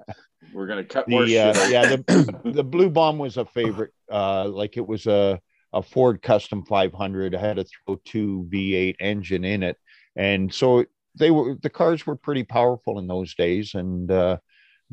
We're 0.53 0.67
gonna 0.67 0.83
cut 0.83 1.07
more 1.09 1.23
The 1.25 1.29
shit. 1.29 1.57
uh, 1.57 1.59
out. 1.61 1.69
yeah, 1.71 1.95
the 1.95 2.41
the 2.53 2.63
Blue 2.63 2.89
Bomb 2.89 3.17
was 3.17 3.37
a 3.37 3.45
favorite. 3.45 3.91
Uh, 4.11 4.47
like 4.47 4.77
it 4.77 4.87
was 4.87 5.07
a 5.07 5.39
a 5.73 5.81
Ford 5.81 6.21
Custom 6.21 6.63
500. 6.65 7.33
I 7.33 7.39
had 7.39 7.57
a 7.57 7.65
302 7.87 8.47
V8 8.51 8.95
engine 8.99 9.43
in 9.43 9.63
it, 9.63 9.77
and 10.15 10.53
so 10.53 10.85
they 11.15 11.31
were 11.31 11.55
the 11.61 11.69
cars 11.69 12.05
were 12.05 12.15
pretty 12.15 12.43
powerful 12.43 12.99
in 12.99 13.07
those 13.07 13.35
days, 13.35 13.73
and 13.75 14.09
uh, 14.11 14.37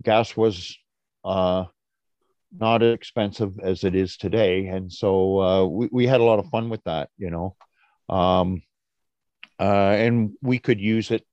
gas 0.03 0.37
was 0.37 0.77
uh, 1.25 1.65
not 2.59 2.83
as 2.83 2.95
expensive 2.95 3.59
as 3.61 3.85
it 3.85 3.95
is 3.95 4.17
today, 4.17 4.67
and 4.67 4.93
so 4.93 5.41
uh, 5.41 5.65
we 5.67 5.89
we 5.93 6.07
had 6.07 6.21
a 6.21 6.25
lot 6.25 6.39
of 6.39 6.51
fun 6.51 6.69
with 6.69 6.83
that, 6.85 7.09
you 7.17 7.31
know, 7.31 7.57
um, 8.09 8.63
uh, 9.59 9.93
and 9.93 10.33
we 10.43 10.59
could 10.59 10.81
use 10.81 11.11
it. 11.11 11.25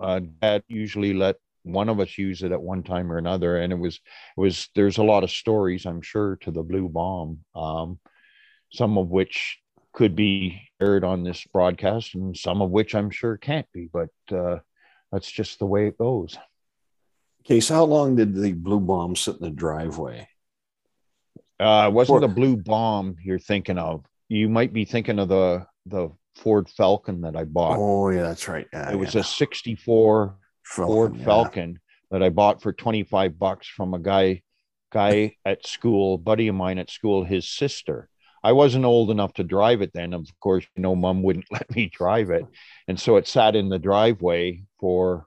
Uh, 0.00 0.20
Dad 0.40 0.62
usually 0.68 1.12
let 1.12 1.36
one 1.64 1.88
of 1.88 2.00
us 2.00 2.16
use 2.16 2.42
it 2.42 2.52
at 2.52 2.62
one 2.62 2.82
time 2.82 3.10
or 3.10 3.18
another, 3.18 3.58
and 3.58 3.72
it 3.72 3.78
was 3.78 3.96
it 4.36 4.40
was 4.40 4.68
there's 4.74 4.98
a 4.98 5.02
lot 5.02 5.24
of 5.24 5.30
stories 5.30 5.86
I'm 5.86 6.02
sure 6.02 6.36
to 6.42 6.50
the 6.50 6.62
blue 6.62 6.88
bomb, 6.88 7.40
um, 7.54 7.98
some 8.72 8.98
of 8.98 9.08
which 9.08 9.58
could 9.98 10.14
be 10.14 10.62
aired 10.80 11.02
on 11.02 11.24
this 11.24 11.44
broadcast, 11.52 12.14
and 12.14 12.36
some 12.36 12.62
of 12.62 12.70
which 12.70 12.94
I'm 12.94 13.10
sure 13.10 13.36
can't 13.36 13.66
be, 13.74 13.90
but 13.92 14.10
uh, 14.30 14.58
that's 15.10 15.28
just 15.28 15.58
the 15.58 15.66
way 15.66 15.88
it 15.88 15.98
goes. 15.98 16.38
Okay, 17.42 17.58
so 17.58 17.74
how 17.74 17.84
long 17.84 18.14
did 18.14 18.32
the 18.32 18.52
blue 18.52 18.78
bomb 18.78 19.16
sit 19.16 19.38
in 19.38 19.42
the 19.42 19.50
driveway? 19.50 20.28
Uh, 21.58 21.86
it 21.88 21.92
wasn't 21.92 22.20
the 22.20 22.28
blue 22.28 22.56
bomb 22.56 23.16
you're 23.24 23.40
thinking 23.40 23.76
of. 23.76 24.04
You 24.28 24.48
might 24.48 24.72
be 24.72 24.84
thinking 24.84 25.18
of 25.18 25.28
the 25.28 25.66
the 25.86 26.10
Ford 26.36 26.68
Falcon 26.68 27.22
that 27.22 27.34
I 27.34 27.42
bought. 27.42 27.78
Oh, 27.80 28.10
yeah, 28.10 28.22
that's 28.22 28.46
right. 28.46 28.68
Yeah, 28.72 28.92
it 28.92 28.96
was 28.96 29.16
a 29.16 29.24
'64 29.24 30.36
Ford 30.62 31.16
yeah. 31.16 31.24
Falcon 31.24 31.80
that 32.12 32.22
I 32.22 32.28
bought 32.28 32.62
for 32.62 32.72
25 32.72 33.36
bucks 33.36 33.66
from 33.66 33.94
a 33.94 33.98
guy 33.98 34.42
guy 34.92 35.34
at 35.44 35.66
school, 35.66 36.18
buddy 36.18 36.46
of 36.46 36.54
mine 36.54 36.78
at 36.78 36.88
school, 36.88 37.24
his 37.24 37.48
sister. 37.48 38.08
I 38.48 38.52
wasn't 38.52 38.86
old 38.86 39.10
enough 39.10 39.34
to 39.34 39.44
drive 39.44 39.82
it 39.82 39.92
then. 39.92 40.14
Of 40.14 40.26
course, 40.40 40.64
you 40.74 40.82
know, 40.82 40.96
mom 40.96 41.22
wouldn't 41.22 41.44
let 41.52 41.68
me 41.76 41.90
drive 41.92 42.30
it. 42.30 42.46
And 42.88 42.98
so 42.98 43.16
it 43.16 43.28
sat 43.28 43.54
in 43.54 43.68
the 43.68 43.78
driveway 43.78 44.62
for 44.80 45.26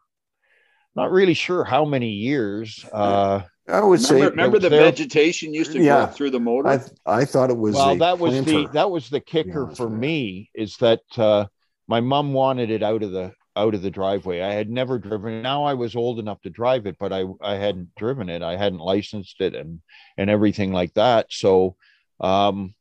not 0.96 1.12
really 1.12 1.36
sure 1.36 1.64
how 1.64 1.86
many 1.86 2.10
years. 2.10 2.84
Uh, 2.92 3.42
I 3.68 3.82
would 3.82 4.02
say. 4.02 4.16
Remember, 4.16 4.32
remember 4.32 4.60
the 4.60 4.70
there- 4.70 4.82
vegetation 4.86 5.54
used 5.54 5.72
to 5.74 5.80
Yeah. 5.84 6.08
go 6.08 6.12
through 6.12 6.32
the 6.32 6.40
motor? 6.40 6.68
I 6.70 6.80
I 7.06 7.26
thought 7.26 7.52
it 7.52 7.58
was. 7.58 7.76
well, 7.76 7.96
that 7.98 8.18
was 8.18 8.44
the 8.44 8.68
that 8.74 8.90
was 8.90 9.10
the 9.12 9.20
kicker 9.20 9.66
honest 9.66 9.78
for 9.78 9.88
with 9.88 10.00
me 10.00 10.50
is 10.56 10.76
that 10.78 11.02
uh, 11.16 11.46
my 11.88 12.00
mom 12.02 12.34
wanted 12.34 12.72
it 12.72 12.82
out 12.82 13.04
of 13.04 13.12
the 13.12 13.34
out 13.56 13.76
of 13.76 13.84
the 13.84 13.92
driveway. 13.92 14.42
I 14.42 14.54
had 14.54 14.68
never 14.72 14.98
driven 14.98 15.34
it. 15.34 15.42
Now 15.44 15.64
I 15.66 15.76
was 15.76 15.96
old 15.96 16.18
enough 16.18 16.42
to 16.42 16.50
drive 16.50 16.88
it, 16.88 16.98
but 17.00 17.14
I 17.14 17.26
I 17.40 17.56
hadn't 17.58 17.94
driven 17.96 18.30
it. 18.30 18.42
I 18.42 18.56
hadn't 18.58 18.80
licensed 18.80 19.40
it 19.42 19.54
and 19.54 19.82
and 20.18 20.28
everything 20.28 20.74
like 20.74 20.96
that. 20.96 21.28
So 21.30 21.76
um 22.20 22.74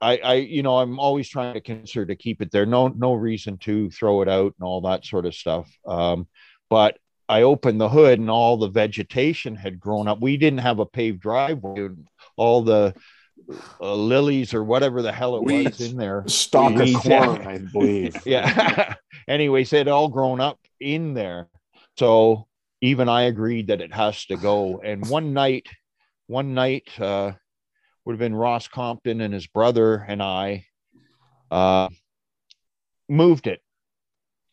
I 0.00 0.16
I 0.18 0.34
you 0.34 0.62
know 0.62 0.78
I'm 0.78 0.98
always 0.98 1.28
trying 1.28 1.54
to 1.54 1.60
consider 1.60 2.06
to 2.06 2.16
keep 2.16 2.40
it 2.42 2.50
there. 2.50 2.66
No 2.66 2.88
no 2.88 3.14
reason 3.14 3.58
to 3.58 3.90
throw 3.90 4.22
it 4.22 4.28
out 4.28 4.54
and 4.58 4.66
all 4.66 4.80
that 4.82 5.04
sort 5.04 5.26
of 5.26 5.34
stuff. 5.34 5.70
Um 5.86 6.26
but 6.68 6.98
I 7.28 7.42
opened 7.42 7.80
the 7.80 7.88
hood 7.88 8.18
and 8.18 8.30
all 8.30 8.56
the 8.56 8.68
vegetation 8.68 9.54
had 9.54 9.78
grown 9.78 10.08
up. 10.08 10.20
We 10.20 10.36
didn't 10.36 10.58
have 10.60 10.78
a 10.80 10.86
paved 10.86 11.20
driveway. 11.20 11.88
All 12.36 12.62
the 12.62 12.94
uh, 13.80 13.94
lilies 13.94 14.52
or 14.52 14.62
whatever 14.64 15.00
the 15.02 15.12
hell 15.12 15.36
it 15.36 15.44
Weeds. 15.44 15.78
was 15.78 15.90
in 15.92 15.96
there. 15.96 16.24
stalk 16.26 16.78
of 16.78 16.92
corn, 16.94 17.46
I 17.46 17.58
believe. 17.58 18.16
Yeah. 18.26 18.94
Anyways, 19.28 19.72
it 19.72 19.78
had 19.78 19.88
all 19.88 20.08
grown 20.08 20.40
up 20.40 20.58
in 20.80 21.14
there. 21.14 21.48
So 21.98 22.46
even 22.80 23.08
I 23.08 23.22
agreed 23.22 23.68
that 23.68 23.80
it 23.80 23.92
has 23.92 24.26
to 24.26 24.36
go. 24.36 24.80
And 24.84 25.08
one 25.08 25.32
night, 25.32 25.68
one 26.26 26.54
night, 26.54 26.88
uh, 26.98 27.32
would 28.04 28.12
have 28.12 28.18
been 28.18 28.34
Ross 28.34 28.68
Compton 28.68 29.20
and 29.20 29.34
his 29.34 29.46
brother 29.46 29.96
and 29.96 30.22
I 30.22 30.66
uh, 31.50 31.88
moved 33.08 33.46
it. 33.46 33.60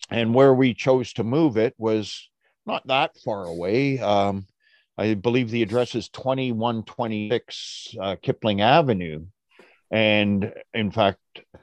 And 0.09 0.33
where 0.33 0.53
we 0.53 0.73
chose 0.73 1.13
to 1.13 1.23
move 1.23 1.57
it 1.57 1.73
was 1.77 2.29
not 2.65 2.87
that 2.87 3.11
far 3.23 3.45
away. 3.45 3.99
Um, 3.99 4.45
I 4.97 5.13
believe 5.13 5.49
the 5.49 5.61
address 5.61 5.95
is 5.95 6.09
2126 6.09 7.95
uh, 7.99 8.15
Kipling 8.21 8.61
Avenue. 8.61 9.25
And 9.91 10.53
in 10.73 10.91
fact, 10.91 11.19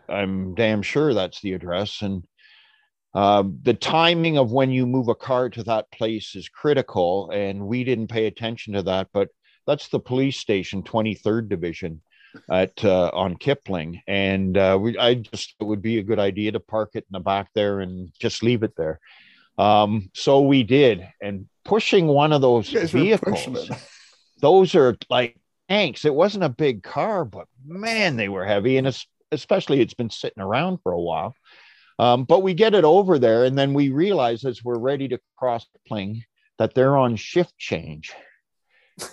I'm 0.09 0.55
damn 0.55 0.83
sure 0.83 1.13
that's 1.13 1.41
the 1.41 1.55
address. 1.55 2.03
And 2.03 2.25
uh, 3.15 3.45
the 3.63 3.75
timing 3.75 4.39
of 4.39 4.53
when 4.53 4.71
you 4.71 4.87
move 4.87 5.09
a 5.09 5.15
car 5.15 5.49
to 5.51 5.63
that 5.65 5.91
place 5.91 6.35
is 6.37 6.49
critical. 6.49 7.31
And 7.31 7.67
we 7.67 7.85
didn't 7.85 8.09
pay 8.09 8.27
attention 8.27 8.75
to 8.75 8.83
that, 8.83 9.09
but 9.13 9.29
that's 9.67 9.89
the 9.89 10.01
police 10.01 10.39
station, 10.39 10.83
23rd 10.83 11.49
Division 11.49 12.03
at 12.51 12.85
uh, 12.85 13.11
on 13.13 13.37
Kipling. 13.37 14.03
And 14.07 14.57
uh, 14.57 14.79
we, 14.81 14.99
I 14.99 15.15
just 15.15 15.55
it 15.61 15.65
would 15.65 15.83
be 15.83 15.99
a 15.99 16.03
good 16.03 16.19
idea 16.19 16.53
to 16.53 16.61
park 16.61 16.91
it 16.95 17.07
in 17.09 17.13
the 17.13 17.21
back 17.21 17.51
there 17.55 17.81
and 17.81 18.11
just 18.19 18.43
leave 18.43 18.63
it 18.63 18.77
there. 18.77 19.01
Um, 19.57 20.11
so 20.15 20.43
we 20.43 20.65
did, 20.65 21.07
and 21.23 21.49
pushing 21.65 22.09
one 22.09 22.33
of 22.33 22.41
those 22.41 22.73
You 22.73 22.81
guys 22.81 22.93
were 22.93 23.19
pushing 23.19 23.55
vehicles 23.55 23.71
those 24.41 24.75
are 24.75 24.97
like 25.09 25.37
tanks. 25.69 26.05
It 26.05 26.15
wasn't 26.15 26.45
a 26.45 26.49
big 26.49 26.83
car, 26.83 27.25
but 27.25 27.47
man, 27.65 28.17
they 28.17 28.29
were 28.29 28.45
heavy, 28.45 28.77
and 28.77 28.87
it's, 28.87 29.07
especially 29.33 29.81
it's 29.81 29.95
been 29.95 30.11
sitting 30.11 30.43
around 30.43 30.79
for 30.83 30.93
a 30.93 31.01
while. 31.01 31.35
Um, 31.99 32.25
but 32.25 32.43
we 32.43 32.55
get 32.55 32.75
it 32.75 32.85
over 32.85 33.19
there, 33.19 33.45
and 33.45 33.57
then 33.57 33.73
we 33.73 33.91
realize 33.91 34.45
as 34.45 34.63
we're 34.63 34.79
ready 34.79 35.09
to 35.09 35.21
cross 35.39 35.67
the 35.73 35.79
plane 35.87 36.25
that 36.59 36.75
they're 36.75 36.97
on 36.97 37.17
shift 37.17 37.57
change. 37.57 38.13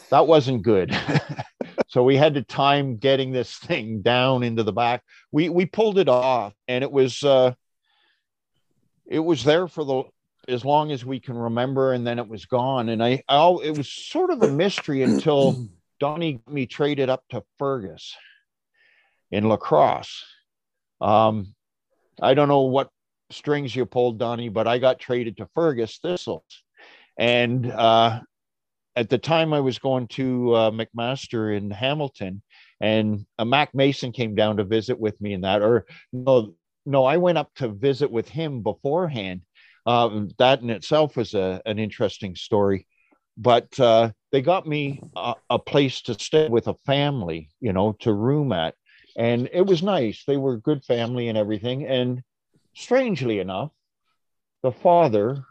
That 0.10 0.28
wasn't 0.28 0.64
good. 0.64 0.96
so 1.88 2.04
we 2.04 2.16
had 2.18 2.36
to 2.36 2.44
time 2.44 2.98
getting 2.98 3.32
this 3.32 3.58
thing 3.58 4.02
down 4.02 4.44
into 4.44 4.64
the 4.64 4.74
back. 4.74 5.04
We 5.32 5.50
we 5.50 5.66
pulled 5.66 5.98
it 5.98 6.10
off, 6.10 6.54
and 6.68 6.84
it 6.84 6.92
was 6.92 7.24
uh, 7.24 7.54
it 9.06 9.20
was 9.20 9.44
there 9.44 9.68
for 9.68 9.84
the 9.84 10.04
as 10.48 10.66
long 10.66 10.92
as 10.92 11.06
we 11.06 11.20
can 11.20 11.38
remember, 11.38 11.94
and 11.94 12.06
then 12.06 12.20
it 12.20 12.28
was 12.28 12.46
gone. 12.46 12.90
And 12.90 13.04
I, 13.04 13.24
I 13.28 13.58
it 13.64 13.78
was 13.78 13.92
sort 13.92 14.32
of 14.32 14.42
a 14.44 14.50
mystery 14.50 15.04
until 15.04 15.68
Donnie 16.00 16.42
me 16.50 16.66
traded 16.66 17.10
up 17.10 17.24
to 17.30 17.44
Fergus 17.58 18.16
in 19.32 19.48
lacrosse. 19.48 20.26
Um, 21.00 21.56
I 22.22 22.34
don't 22.34 22.48
know 22.48 22.62
what 22.62 22.90
strings 23.32 23.76
you 23.76 23.86
pulled, 23.86 24.20
Donnie, 24.20 24.50
but 24.50 24.68
I 24.68 24.78
got 24.78 25.00
traded 25.00 25.38
to 25.38 25.50
Fergus 25.56 25.98
Thistles. 25.98 26.64
And 27.18 27.70
uh, 27.72 28.22
at 28.96 29.10
the 29.10 29.18
time, 29.18 29.54
I 29.54 29.60
was 29.62 29.80
going 29.80 30.08
to 30.10 30.54
uh, 30.54 30.72
McMaster 30.72 31.56
in 31.56 31.72
Hamilton, 31.72 32.42
and 32.82 33.26
uh, 33.40 33.46
Mac 33.46 33.74
Mason 33.74 34.12
came 34.12 34.36
down 34.36 34.58
to 34.58 34.64
visit 34.64 35.00
with 35.00 35.20
me 35.22 35.34
in 35.34 35.42
that. 35.42 35.62
Or 35.62 35.86
no, 36.12 36.56
no, 36.86 37.06
I 37.06 37.18
went 37.18 37.38
up 37.38 37.50
to 37.56 37.70
visit 37.70 38.12
with 38.12 38.28
him 38.28 38.62
beforehand. 38.64 39.42
Um, 39.86 40.30
that 40.38 40.62
in 40.62 40.70
itself 40.70 41.16
was 41.16 41.34
a, 41.34 41.62
an 41.66 41.80
interesting 41.80 42.36
story. 42.36 42.86
but 43.38 43.80
uh, 43.80 44.12
they 44.32 44.42
got 44.42 44.68
me 44.68 45.02
a, 45.16 45.36
a 45.50 45.60
place 45.60 46.02
to 46.04 46.14
stay 46.14 46.48
with 46.48 46.68
a 46.68 46.76
family, 46.86 47.50
you 47.60 47.74
know, 47.74 47.94
to 48.00 48.14
room 48.14 48.52
at, 48.52 48.76
and 49.18 49.50
it 49.52 49.66
was 49.66 49.82
nice. 49.84 50.24
They 50.26 50.38
were 50.38 50.58
good 50.58 50.84
family 50.84 51.28
and 51.28 51.38
everything. 51.38 51.86
And 51.86 52.22
strangely 52.76 53.40
enough, 53.40 53.72
the 54.64 54.72
father 54.72 55.44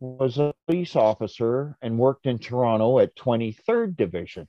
was 0.00 0.38
a 0.38 0.54
police 0.66 0.96
officer 0.96 1.76
and 1.82 1.98
worked 1.98 2.26
in 2.26 2.38
Toronto 2.38 2.98
at 2.98 3.14
23rd 3.16 3.96
Division. 3.96 4.48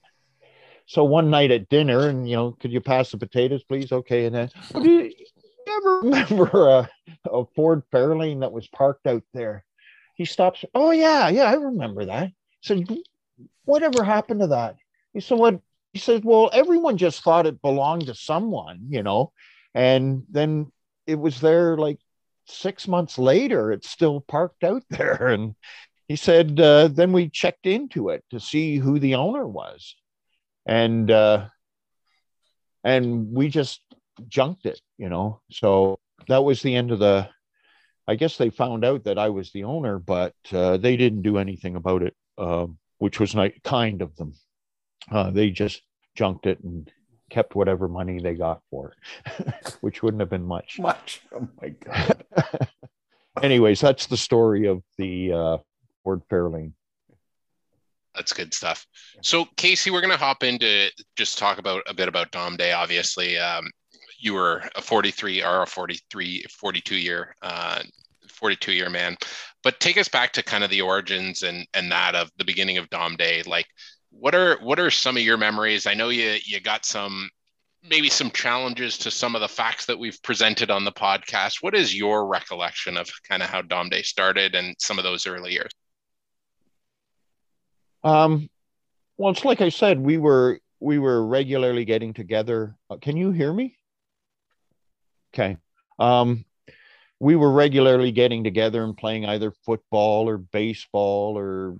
So 0.85 1.03
one 1.03 1.29
night 1.29 1.51
at 1.51 1.69
dinner, 1.69 2.07
and 2.07 2.27
you 2.27 2.35
know, 2.35 2.51
could 2.53 2.71
you 2.71 2.81
pass 2.81 3.11
the 3.11 3.17
potatoes, 3.17 3.63
please? 3.63 3.91
Okay. 3.91 4.25
And 4.25 4.35
then, 4.35 4.49
do 4.73 4.89
you, 4.89 5.13
ever 5.67 5.99
remember 5.99 6.67
a, 6.69 6.89
a 7.29 7.45
Ford 7.55 7.83
Fairlane 7.93 8.41
that 8.41 8.51
was 8.51 8.67
parked 8.67 9.07
out 9.07 9.23
there? 9.33 9.63
He 10.15 10.25
stops. 10.25 10.65
Oh 10.73 10.91
yeah, 10.91 11.29
yeah, 11.29 11.45
I 11.45 11.53
remember 11.53 12.05
that. 12.05 12.31
So 12.61 12.83
whatever 13.65 14.03
happened 14.03 14.41
to 14.41 14.47
that? 14.47 14.75
He 15.13 15.19
said, 15.19 15.37
what? 15.37 15.61
He 15.93 15.99
said, 15.99 16.23
well, 16.23 16.49
everyone 16.53 16.97
just 16.97 17.21
thought 17.21 17.45
it 17.45 17.61
belonged 17.61 18.07
to 18.07 18.15
someone, 18.15 18.87
you 18.89 19.03
know, 19.03 19.33
and 19.73 20.23
then 20.29 20.71
it 21.05 21.15
was 21.15 21.41
there 21.41 21.77
like 21.77 21.99
six 22.45 22.87
months 22.87 23.17
later. 23.17 23.71
It's 23.71 23.89
still 23.89 24.21
parked 24.21 24.63
out 24.63 24.83
there, 24.89 25.27
and 25.27 25.55
he 26.07 26.15
said, 26.15 26.59
uh, 26.59 26.87
then 26.87 27.11
we 27.11 27.29
checked 27.29 27.65
into 27.65 28.09
it 28.09 28.23
to 28.31 28.39
see 28.39 28.77
who 28.77 28.99
the 28.99 29.15
owner 29.15 29.47
was, 29.47 29.95
and 30.65 31.09
uh, 31.09 31.47
and 32.83 33.31
we 33.31 33.49
just 33.49 33.81
junked 34.27 34.65
it, 34.65 34.81
you 34.97 35.09
know. 35.09 35.41
So 35.51 35.99
that 36.27 36.43
was 36.43 36.61
the 36.61 36.75
end 36.75 36.91
of 36.91 36.99
the. 36.99 37.29
I 38.07 38.15
guess 38.15 38.35
they 38.35 38.49
found 38.49 38.83
out 38.83 39.05
that 39.05 39.19
I 39.19 39.29
was 39.29 39.51
the 39.51 39.63
owner, 39.63 39.99
but 39.99 40.33
uh, 40.51 40.77
they 40.77 40.97
didn't 40.97 41.21
do 41.21 41.37
anything 41.37 41.75
about 41.75 42.01
it. 42.01 42.15
Um, 42.37 42.79
which 43.01 43.19
was 43.19 43.33
not 43.33 43.49
kind 43.63 44.03
of 44.03 44.15
them. 44.15 44.35
Uh, 45.11 45.31
they 45.31 45.49
just 45.49 45.81
junked 46.13 46.45
it 46.45 46.59
and 46.63 46.91
kept 47.31 47.55
whatever 47.55 47.87
money 47.87 48.19
they 48.19 48.35
got 48.35 48.61
for 48.69 48.93
it, 49.25 49.53
which 49.81 50.03
wouldn't 50.03 50.19
have 50.19 50.29
been 50.29 50.45
much. 50.45 50.79
Much. 50.79 51.21
Oh 51.33 51.47
my 51.61 51.69
god. 51.69 52.23
Anyways, 53.41 53.81
that's 53.81 54.05
the 54.05 54.17
story 54.17 54.67
of 54.67 54.83
the 54.97 55.33
uh, 55.33 55.57
Ford 56.03 56.21
Fairlane. 56.29 56.73
That's 58.13 58.33
good 58.33 58.53
stuff. 58.53 58.85
So, 59.21 59.45
Casey, 59.55 59.89
we're 59.89 60.01
going 60.01 60.11
to 60.11 60.17
hop 60.17 60.43
into 60.43 60.89
just 61.15 61.37
talk 61.37 61.57
about 61.57 61.81
a 61.87 61.93
bit 61.93 62.09
about 62.09 62.31
Dom 62.31 62.57
Day. 62.57 62.73
Obviously, 62.73 63.37
um, 63.37 63.71
you 64.19 64.33
were 64.33 64.63
a 64.75 64.81
43 64.81 65.41
or 65.43 65.63
a 65.63 65.65
43, 65.65 66.45
42 66.49 66.95
year, 66.95 67.33
uh, 67.41 67.81
42 68.27 68.73
year 68.73 68.89
man 68.89 69.15
but 69.63 69.79
take 69.79 69.97
us 69.97 70.07
back 70.07 70.33
to 70.33 70.43
kind 70.43 70.63
of 70.63 70.69
the 70.69 70.81
origins 70.81 71.43
and 71.43 71.67
and 71.73 71.91
that 71.91 72.15
of 72.15 72.31
the 72.37 72.45
beginning 72.45 72.77
of 72.77 72.89
Dom 72.89 73.15
Day. 73.15 73.43
Like, 73.45 73.67
what 74.11 74.35
are 74.35 74.57
what 74.61 74.79
are 74.79 74.91
some 74.91 75.17
of 75.17 75.23
your 75.23 75.37
memories? 75.37 75.87
I 75.87 75.93
know 75.93 76.09
you 76.09 76.37
you 76.43 76.59
got 76.59 76.85
some 76.85 77.29
maybe 77.83 78.09
some 78.09 78.29
challenges 78.29 78.97
to 78.99 79.11
some 79.11 79.35
of 79.35 79.41
the 79.41 79.47
facts 79.47 79.87
that 79.87 79.97
we've 79.97 80.21
presented 80.21 80.69
on 80.69 80.85
the 80.85 80.91
podcast. 80.91 81.63
What 81.63 81.73
is 81.73 81.95
your 81.95 82.27
recollection 82.27 82.97
of 82.97 83.09
kind 83.27 83.41
of 83.41 83.49
how 83.49 83.61
Dom 83.63 83.89
Day 83.89 84.03
started 84.03 84.53
and 84.53 84.75
some 84.79 84.99
of 84.99 85.03
those 85.03 85.25
early 85.25 85.53
years? 85.53 85.71
Um, 88.03 88.49
well, 89.17 89.31
it's 89.31 89.45
like 89.45 89.61
I 89.61 89.69
said, 89.69 89.99
we 89.99 90.17
were 90.17 90.59
we 90.79 90.99
were 90.99 91.25
regularly 91.25 91.85
getting 91.85 92.13
together. 92.13 92.75
Uh, 92.89 92.97
can 92.97 93.17
you 93.17 93.31
hear 93.31 93.53
me? 93.53 93.77
Okay. 95.33 95.57
Um, 95.99 96.45
we 97.19 97.35
were 97.35 97.51
regularly 97.51 98.11
getting 98.11 98.43
together 98.43 98.83
and 98.83 98.97
playing 98.97 99.25
either 99.25 99.51
football 99.63 100.27
or 100.27 100.37
baseball 100.37 101.37
or 101.37 101.77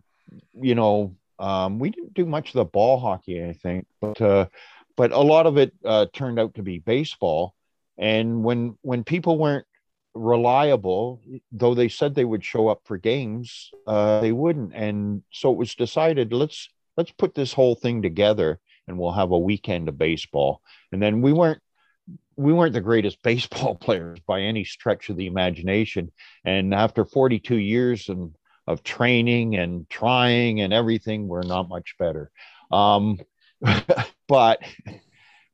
you 0.54 0.76
know 0.76 1.16
um, 1.42 1.80
we 1.80 1.90
didn't 1.90 2.14
do 2.14 2.26
much 2.26 2.50
of 2.50 2.54
the 2.54 2.66
ball 2.66 3.00
hockey 3.00 3.44
i 3.44 3.54
think 3.54 3.86
but 4.00 4.22
uh, 4.22 4.46
but 5.02 5.12
a 5.12 5.20
lot 5.20 5.48
of 5.48 5.58
it 5.58 5.74
uh, 5.84 6.06
turned 6.14 6.40
out 6.40 6.54
to 6.56 6.64
be 6.64 6.80
baseball. 6.80 7.56
And 7.98 8.44
when 8.44 8.78
when 8.82 9.04
people 9.04 9.38
weren't 9.38 9.66
reliable 10.14 11.22
though 11.54 11.74
they 11.74 11.88
said 11.88 12.14
they 12.14 12.26
would 12.26 12.44
show 12.44 12.68
up 12.68 12.82
for 12.84 12.98
games 12.98 13.72
uh, 13.88 14.20
they 14.20 14.32
wouldn't. 14.32 14.74
And 14.74 15.24
so 15.32 15.52
it 15.52 15.58
was 15.58 15.74
decided 15.74 16.34
let's 16.34 16.70
let's 16.98 17.12
put 17.12 17.34
this 17.34 17.54
whole 17.54 17.76
thing 17.76 18.02
together 18.02 18.60
and 18.88 18.98
we'll 18.98 19.14
have 19.14 19.32
a 19.32 19.40
weekend 19.40 19.88
of 19.88 19.98
baseball. 19.98 20.62
And 20.92 21.02
then 21.02 21.22
we 21.22 21.34
weren't 21.34 21.62
we 22.36 22.54
weren't 22.54 22.74
the 22.74 22.82
greatest 22.82 23.22
baseball 23.24 23.76
players 23.76 24.20
by 24.28 24.42
any 24.42 24.64
stretch 24.64 25.10
of 25.10 25.18
the 25.18 25.28
imagination. 25.28 26.12
And 26.44 26.74
after 26.74 27.06
42 27.06 27.56
years 27.56 28.10
of, 28.10 28.32
of 28.68 28.84
training 28.84 29.56
and 29.56 29.90
trying 29.90 30.62
and 30.62 30.74
everything, 30.74 31.28
we're 31.28 31.44
not 31.44 31.70
much 31.70 31.96
better. 31.98 32.32
Um, 32.72 33.20
but 34.28 34.62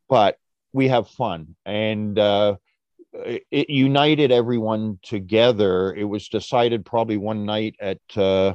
but 0.09 0.37
we 0.73 0.87
have 0.87 1.09
fun 1.09 1.55
and 1.65 2.17
uh, 2.17 2.55
it 3.13 3.69
united 3.69 4.31
everyone 4.31 4.99
together. 5.01 5.93
It 5.93 6.03
was 6.03 6.29
decided 6.29 6.85
probably 6.85 7.17
one 7.17 7.45
night 7.45 7.75
at 7.79 7.99
uh, 8.15 8.53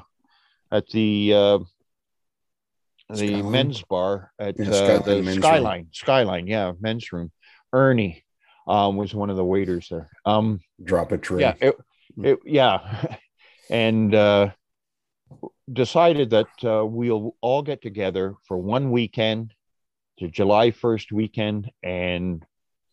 at 0.70 0.88
the 0.88 1.32
uh, 1.34 1.59
the 3.09 3.16
Skyline. 3.16 3.53
men's 3.53 3.82
bar 3.82 4.32
at 4.38 4.59
yeah, 4.59 4.70
uh, 4.70 4.98
the 5.00 5.34
Skyline, 5.34 5.80
room. 5.80 5.88
Skyline, 5.92 6.46
yeah, 6.46 6.72
men's 6.80 7.12
room. 7.12 7.30
Ernie 7.72 8.24
um, 8.66 8.96
was 8.96 9.14
one 9.14 9.30
of 9.30 9.36
the 9.36 9.44
waiters 9.44 9.88
there. 9.90 10.11
Um, 10.24 10.61
Drop 10.82 11.12
a 11.12 11.18
tray. 11.18 11.40
Yeah, 11.40 11.55
it, 11.61 11.76
it, 12.18 12.38
yeah, 12.44 13.16
and 13.73 14.14
uh, 14.14 14.51
decided 15.73 16.31
that 16.31 16.47
uh, 16.62 16.85
we'll 16.85 17.35
all 17.41 17.62
get 17.62 17.81
together 17.81 18.35
for 18.47 18.59
one 18.59 18.91
weekend, 18.91 19.55
to 20.18 20.29
July 20.29 20.70
first 20.70 21.11
weekend, 21.11 21.70
and 21.83 22.45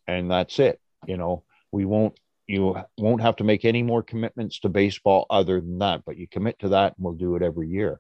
and 0.08 0.32
that's 0.32 0.58
it. 0.58 0.80
You 1.06 1.18
know, 1.18 1.44
we 1.72 1.86
won't 1.86 2.18
you 2.48 2.82
won't 2.98 3.22
have 3.22 3.36
to 3.36 3.44
make 3.44 3.66
any 3.66 3.84
more 3.84 4.02
commitments 4.02 4.62
to 4.62 4.70
baseball 4.70 5.28
other 5.30 5.60
than 5.60 5.80
that, 5.80 6.04
but 6.06 6.18
you 6.18 6.28
commit 6.28 6.58
to 6.60 6.70
that, 6.70 6.96
and 6.96 7.04
we'll 7.04 7.14
do 7.14 7.36
it 7.36 7.44
every 7.44 7.68
year. 7.68 8.00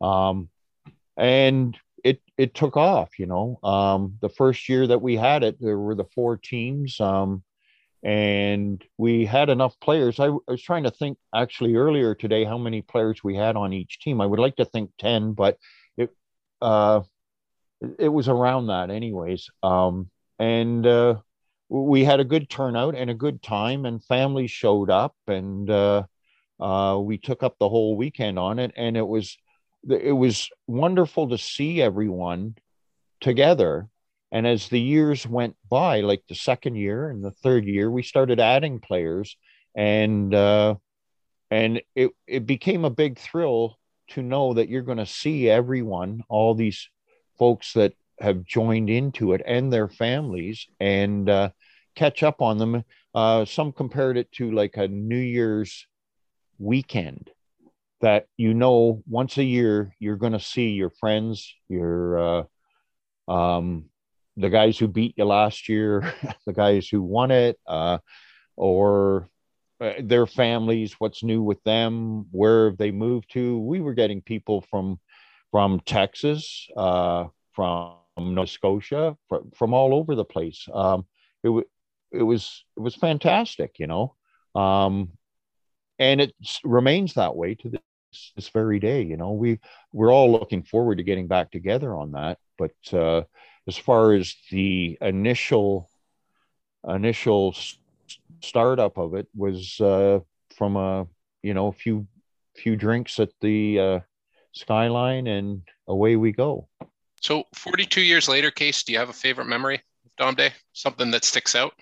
Um, 0.00 0.48
and 1.16 1.76
it 2.04 2.22
it 2.38 2.54
took 2.54 2.76
off. 2.76 3.18
You 3.18 3.26
know, 3.26 3.58
um, 3.62 4.18
the 4.20 4.28
first 4.28 4.68
year 4.68 4.86
that 4.86 5.02
we 5.02 5.16
had 5.16 5.42
it, 5.42 5.60
there 5.60 5.78
were 5.78 5.96
the 5.96 6.06
four 6.14 6.36
teams, 6.36 7.00
um, 7.00 7.42
and 8.04 8.84
we 8.98 9.24
had 9.24 9.48
enough 9.48 9.80
players. 9.80 10.20
I, 10.20 10.26
I, 10.26 10.38
was 10.46 10.62
trying 10.62 10.84
to 10.84 10.90
think 10.90 11.16
actually 11.34 11.74
earlier 11.74 12.14
today 12.14 12.44
how 12.44 12.58
many 12.58 12.82
players 12.82 13.24
we 13.24 13.34
had 13.34 13.56
on 13.56 13.72
each 13.72 13.98
team. 14.00 14.20
I 14.20 14.26
would 14.26 14.38
like 14.38 14.56
to 14.56 14.66
think 14.66 14.90
ten, 14.98 15.32
but 15.32 15.56
it 15.96 16.10
uh, 16.60 17.00
it 17.98 18.10
was 18.10 18.28
around 18.28 18.66
that, 18.66 18.90
anyways. 18.90 19.48
Um, 19.62 20.10
and 20.38 20.86
uh, 20.86 21.16
we 21.70 22.04
had 22.04 22.20
a 22.20 22.24
good 22.24 22.50
turnout 22.50 22.94
and 22.94 23.08
a 23.08 23.14
good 23.14 23.42
time, 23.42 23.86
and 23.86 24.04
families 24.04 24.50
showed 24.50 24.90
up, 24.90 25.14
and 25.26 25.70
uh, 25.70 26.02
uh, 26.60 26.98
we 27.00 27.16
took 27.16 27.42
up 27.42 27.56
the 27.58 27.68
whole 27.70 27.96
weekend 27.96 28.38
on 28.38 28.58
it, 28.58 28.72
and 28.76 28.98
it 28.98 29.06
was 29.06 29.38
it 29.88 30.12
was 30.12 30.50
wonderful 30.66 31.30
to 31.30 31.38
see 31.38 31.80
everyone 31.80 32.56
together. 33.20 33.88
And 34.32 34.46
as 34.46 34.68
the 34.68 34.80
years 34.80 35.26
went 35.26 35.56
by, 35.68 36.00
like 36.00 36.22
the 36.28 36.34
second 36.34 36.74
year 36.76 37.08
and 37.08 37.22
the 37.24 37.30
third 37.30 37.64
year, 37.66 37.90
we 37.90 38.02
started 38.02 38.40
adding 38.40 38.80
players, 38.80 39.36
and 39.76 40.34
uh, 40.34 40.74
and 41.50 41.80
it 41.94 42.10
it 42.26 42.46
became 42.46 42.84
a 42.84 42.90
big 42.90 43.18
thrill 43.18 43.78
to 44.08 44.22
know 44.22 44.54
that 44.54 44.68
you're 44.68 44.82
going 44.82 44.98
to 44.98 45.06
see 45.06 45.48
everyone, 45.48 46.22
all 46.28 46.54
these 46.54 46.88
folks 47.38 47.72
that 47.74 47.94
have 48.20 48.44
joined 48.44 48.90
into 48.90 49.32
it 49.32 49.42
and 49.46 49.72
their 49.72 49.88
families, 49.88 50.66
and 50.80 51.28
uh, 51.28 51.50
catch 51.94 52.22
up 52.22 52.42
on 52.42 52.58
them. 52.58 52.84
Uh, 53.14 53.44
some 53.44 53.72
compared 53.72 54.16
it 54.16 54.30
to 54.32 54.50
like 54.50 54.76
a 54.76 54.88
New 54.88 55.16
Year's 55.16 55.86
weekend 56.58 57.30
that 58.00 58.26
you 58.36 58.52
know 58.52 59.02
once 59.08 59.38
a 59.38 59.44
year 59.44 59.94
you're 59.98 60.16
going 60.16 60.32
to 60.32 60.40
see 60.40 60.70
your 60.70 60.90
friends, 60.90 61.54
your 61.68 62.18
uh, 62.18 63.32
um, 63.32 63.86
the 64.36 64.50
guys 64.50 64.78
who 64.78 64.88
beat 64.88 65.14
you 65.16 65.24
last 65.24 65.68
year, 65.68 66.12
the 66.46 66.52
guys 66.52 66.88
who 66.88 67.02
won 67.02 67.30
it, 67.30 67.58
uh, 67.66 67.98
or 68.56 69.28
uh, 69.80 69.92
their 70.00 70.26
families, 70.26 70.94
what's 70.98 71.22
new 71.22 71.42
with 71.42 71.62
them, 71.64 72.26
where 72.30 72.70
have 72.70 72.78
they 72.78 72.90
moved 72.90 73.30
to. 73.32 73.58
We 73.58 73.80
were 73.80 73.94
getting 73.94 74.22
people 74.22 74.60
from 74.62 75.00
from 75.50 75.80
Texas, 75.80 76.68
uh, 76.76 77.26
from 77.52 77.94
Nova 78.18 78.48
Scotia, 78.48 79.16
from, 79.28 79.50
from 79.54 79.72
all 79.72 79.94
over 79.94 80.16
the 80.16 80.24
place. 80.24 80.66
Um, 80.72 81.06
it, 81.44 81.48
w- 81.48 81.68
it 82.12 82.22
was 82.22 82.64
it 82.76 82.80
was 82.80 82.94
fantastic, 82.94 83.78
you 83.78 83.86
know, 83.86 84.14
um, 84.54 85.10
and 85.98 86.20
it 86.20 86.34
remains 86.64 87.14
that 87.14 87.36
way 87.36 87.54
to 87.56 87.70
this 88.36 88.48
very 88.48 88.78
day. 88.78 89.02
You 89.02 89.16
know, 89.16 89.32
we 89.32 89.58
we're 89.92 90.12
all 90.12 90.30
looking 90.30 90.62
forward 90.62 90.98
to 90.98 91.04
getting 91.04 91.26
back 91.28 91.50
together 91.50 91.94
on 91.96 92.12
that. 92.12 92.38
But 92.58 92.72
uh, 92.92 93.22
as 93.66 93.76
far 93.76 94.12
as 94.12 94.34
the 94.50 94.98
initial 95.00 95.88
initial 96.88 97.54
startup 98.42 98.98
of 98.98 99.14
it 99.14 99.26
was 99.34 99.80
uh, 99.80 100.20
from 100.56 100.76
a 100.76 101.06
you 101.42 101.54
know 101.54 101.68
a 101.68 101.72
few 101.72 102.06
few 102.56 102.76
drinks 102.76 103.18
at 103.18 103.30
the 103.40 103.78
uh, 103.78 104.00
skyline, 104.52 105.26
and 105.26 105.62
away 105.88 106.16
we 106.16 106.32
go. 106.32 106.68
So 107.20 107.44
42 107.54 108.00
years 108.02 108.28
later, 108.28 108.50
Case, 108.50 108.82
do 108.82 108.92
you 108.92 108.98
have 108.98 109.08
a 109.08 109.14
favorite 109.14 109.46
memory 109.46 109.76
of 110.04 110.16
Dom 110.16 110.34
Day? 110.34 110.52
Something 110.72 111.10
that 111.12 111.24
sticks 111.24 111.54
out? 111.54 111.72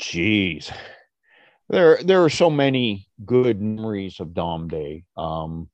Jeez, 0.00 0.72
there 1.68 1.98
there 2.02 2.24
are 2.24 2.30
so 2.30 2.50
many 2.50 3.08
good 3.24 3.60
memories 3.60 4.20
of 4.20 4.34
Dom 4.34 4.68
Day 4.68 5.04
um, 5.16 5.68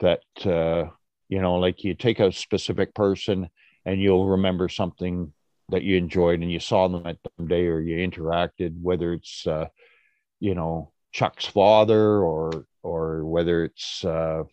that 0.00 0.22
uh, 0.44 0.90
you 1.28 1.40
know, 1.40 1.56
like 1.56 1.84
you 1.84 1.94
take 1.94 2.20
a 2.20 2.32
specific 2.32 2.94
person 2.94 3.48
and 3.84 4.00
you'll 4.00 4.28
remember 4.28 4.68
something 4.68 5.32
that 5.70 5.82
you 5.82 5.96
enjoyed 5.96 6.40
and 6.40 6.52
you 6.52 6.60
saw 6.60 6.88
them 6.88 7.06
at 7.06 7.18
Dom 7.22 7.48
Day 7.48 7.66
or 7.66 7.80
you 7.80 7.96
interacted, 7.96 8.80
whether 8.80 9.12
it's 9.12 9.46
uh, 9.46 9.66
you 10.40 10.54
know 10.54 10.92
Chuck's 11.12 11.46
father 11.46 12.20
or 12.22 12.66
or 12.82 13.24
whether 13.24 13.64
it's 13.64 14.04
uh, 14.04 14.44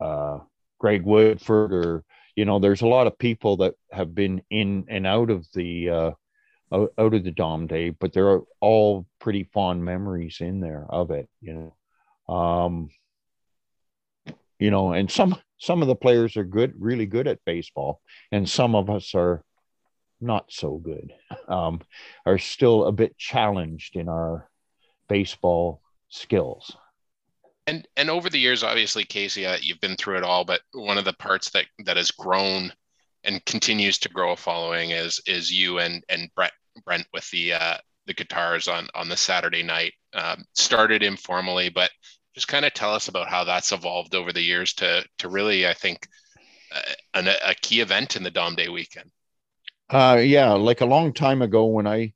uh, 0.00 0.38
Greg 0.78 1.02
Woodford 1.02 1.72
or 1.72 2.04
you 2.36 2.44
know, 2.44 2.58
there's 2.58 2.80
a 2.80 2.86
lot 2.86 3.06
of 3.06 3.18
people 3.18 3.58
that 3.58 3.74
have 3.92 4.14
been 4.14 4.42
in 4.50 4.86
and 4.88 5.06
out 5.06 5.30
of 5.30 5.46
the 5.52 5.90
uh, 5.90 6.10
out, 6.72 6.92
out 6.96 7.14
of 7.14 7.24
the 7.24 7.30
Dom 7.30 7.66
Day, 7.66 7.90
but 7.90 8.12
there 8.12 8.28
are 8.28 8.42
all 8.60 9.06
pretty 9.18 9.44
fond 9.44 9.84
memories 9.84 10.38
in 10.40 10.60
there 10.60 10.86
of 10.88 11.10
it. 11.10 11.28
You 11.40 11.74
know, 12.28 12.34
um, 12.34 12.88
you 14.60 14.70
know, 14.70 14.92
and 14.92 15.10
some 15.10 15.36
some 15.58 15.82
of 15.82 15.88
the 15.88 15.96
players 15.96 16.36
are 16.36 16.44
good, 16.44 16.74
really 16.78 17.06
good 17.06 17.26
at 17.26 17.44
baseball, 17.44 18.00
and 18.30 18.48
some 18.48 18.74
of 18.74 18.88
us 18.88 19.14
are 19.14 19.42
not 20.20 20.44
so 20.50 20.76
good, 20.76 21.12
um, 21.48 21.80
are 22.26 22.38
still 22.38 22.84
a 22.84 22.92
bit 22.92 23.16
challenged 23.16 23.96
in 23.96 24.08
our 24.08 24.48
baseball 25.08 25.82
skills. 26.08 26.76
And 27.66 27.88
and 27.96 28.10
over 28.10 28.28
the 28.28 28.38
years, 28.38 28.62
obviously, 28.62 29.04
Casey, 29.04 29.46
uh, 29.46 29.56
you've 29.60 29.80
been 29.80 29.96
through 29.96 30.18
it 30.18 30.24
all. 30.24 30.44
But 30.44 30.60
one 30.72 30.98
of 30.98 31.04
the 31.04 31.14
parts 31.14 31.50
that 31.50 31.66
that 31.86 31.96
has 31.96 32.10
grown 32.10 32.72
and 33.24 33.44
continues 33.44 33.98
to 34.00 34.08
grow 34.08 34.32
a 34.32 34.36
following 34.36 34.90
is 34.90 35.20
is 35.26 35.50
you 35.50 35.78
and 35.78 36.04
and 36.08 36.30
Brett 36.34 36.52
Brent 36.84 37.06
with 37.14 37.28
the 37.30 37.54
uh, 37.54 37.76
the 38.06 38.14
guitars 38.14 38.68
on 38.68 38.88
on 38.94 39.08
the 39.08 39.16
Saturday 39.16 39.62
night. 39.62 39.94
Um, 40.12 40.44
started 40.54 41.02
informally, 41.02 41.68
but 41.68 41.90
just 42.34 42.48
kind 42.48 42.64
of 42.64 42.74
tell 42.74 42.94
us 42.94 43.08
about 43.08 43.28
how 43.28 43.44
that's 43.44 43.72
evolved 43.72 44.14
over 44.14 44.32
the 44.32 44.42
years 44.42 44.74
to 44.74 45.04
to 45.18 45.28
really, 45.28 45.66
I 45.66 45.74
think, 45.74 46.06
uh, 46.74 46.80
an, 47.14 47.28
a 47.28 47.54
key 47.60 47.80
event 47.80 48.16
in 48.16 48.22
the 48.22 48.30
Dom 48.30 48.54
Day 48.54 48.68
weekend. 48.68 49.10
Uh, 49.88 50.20
yeah, 50.22 50.52
like 50.52 50.80
a 50.80 50.86
long 50.86 51.12
time 51.12 51.42
ago 51.42 51.66
when 51.66 51.86
I 51.86 52.12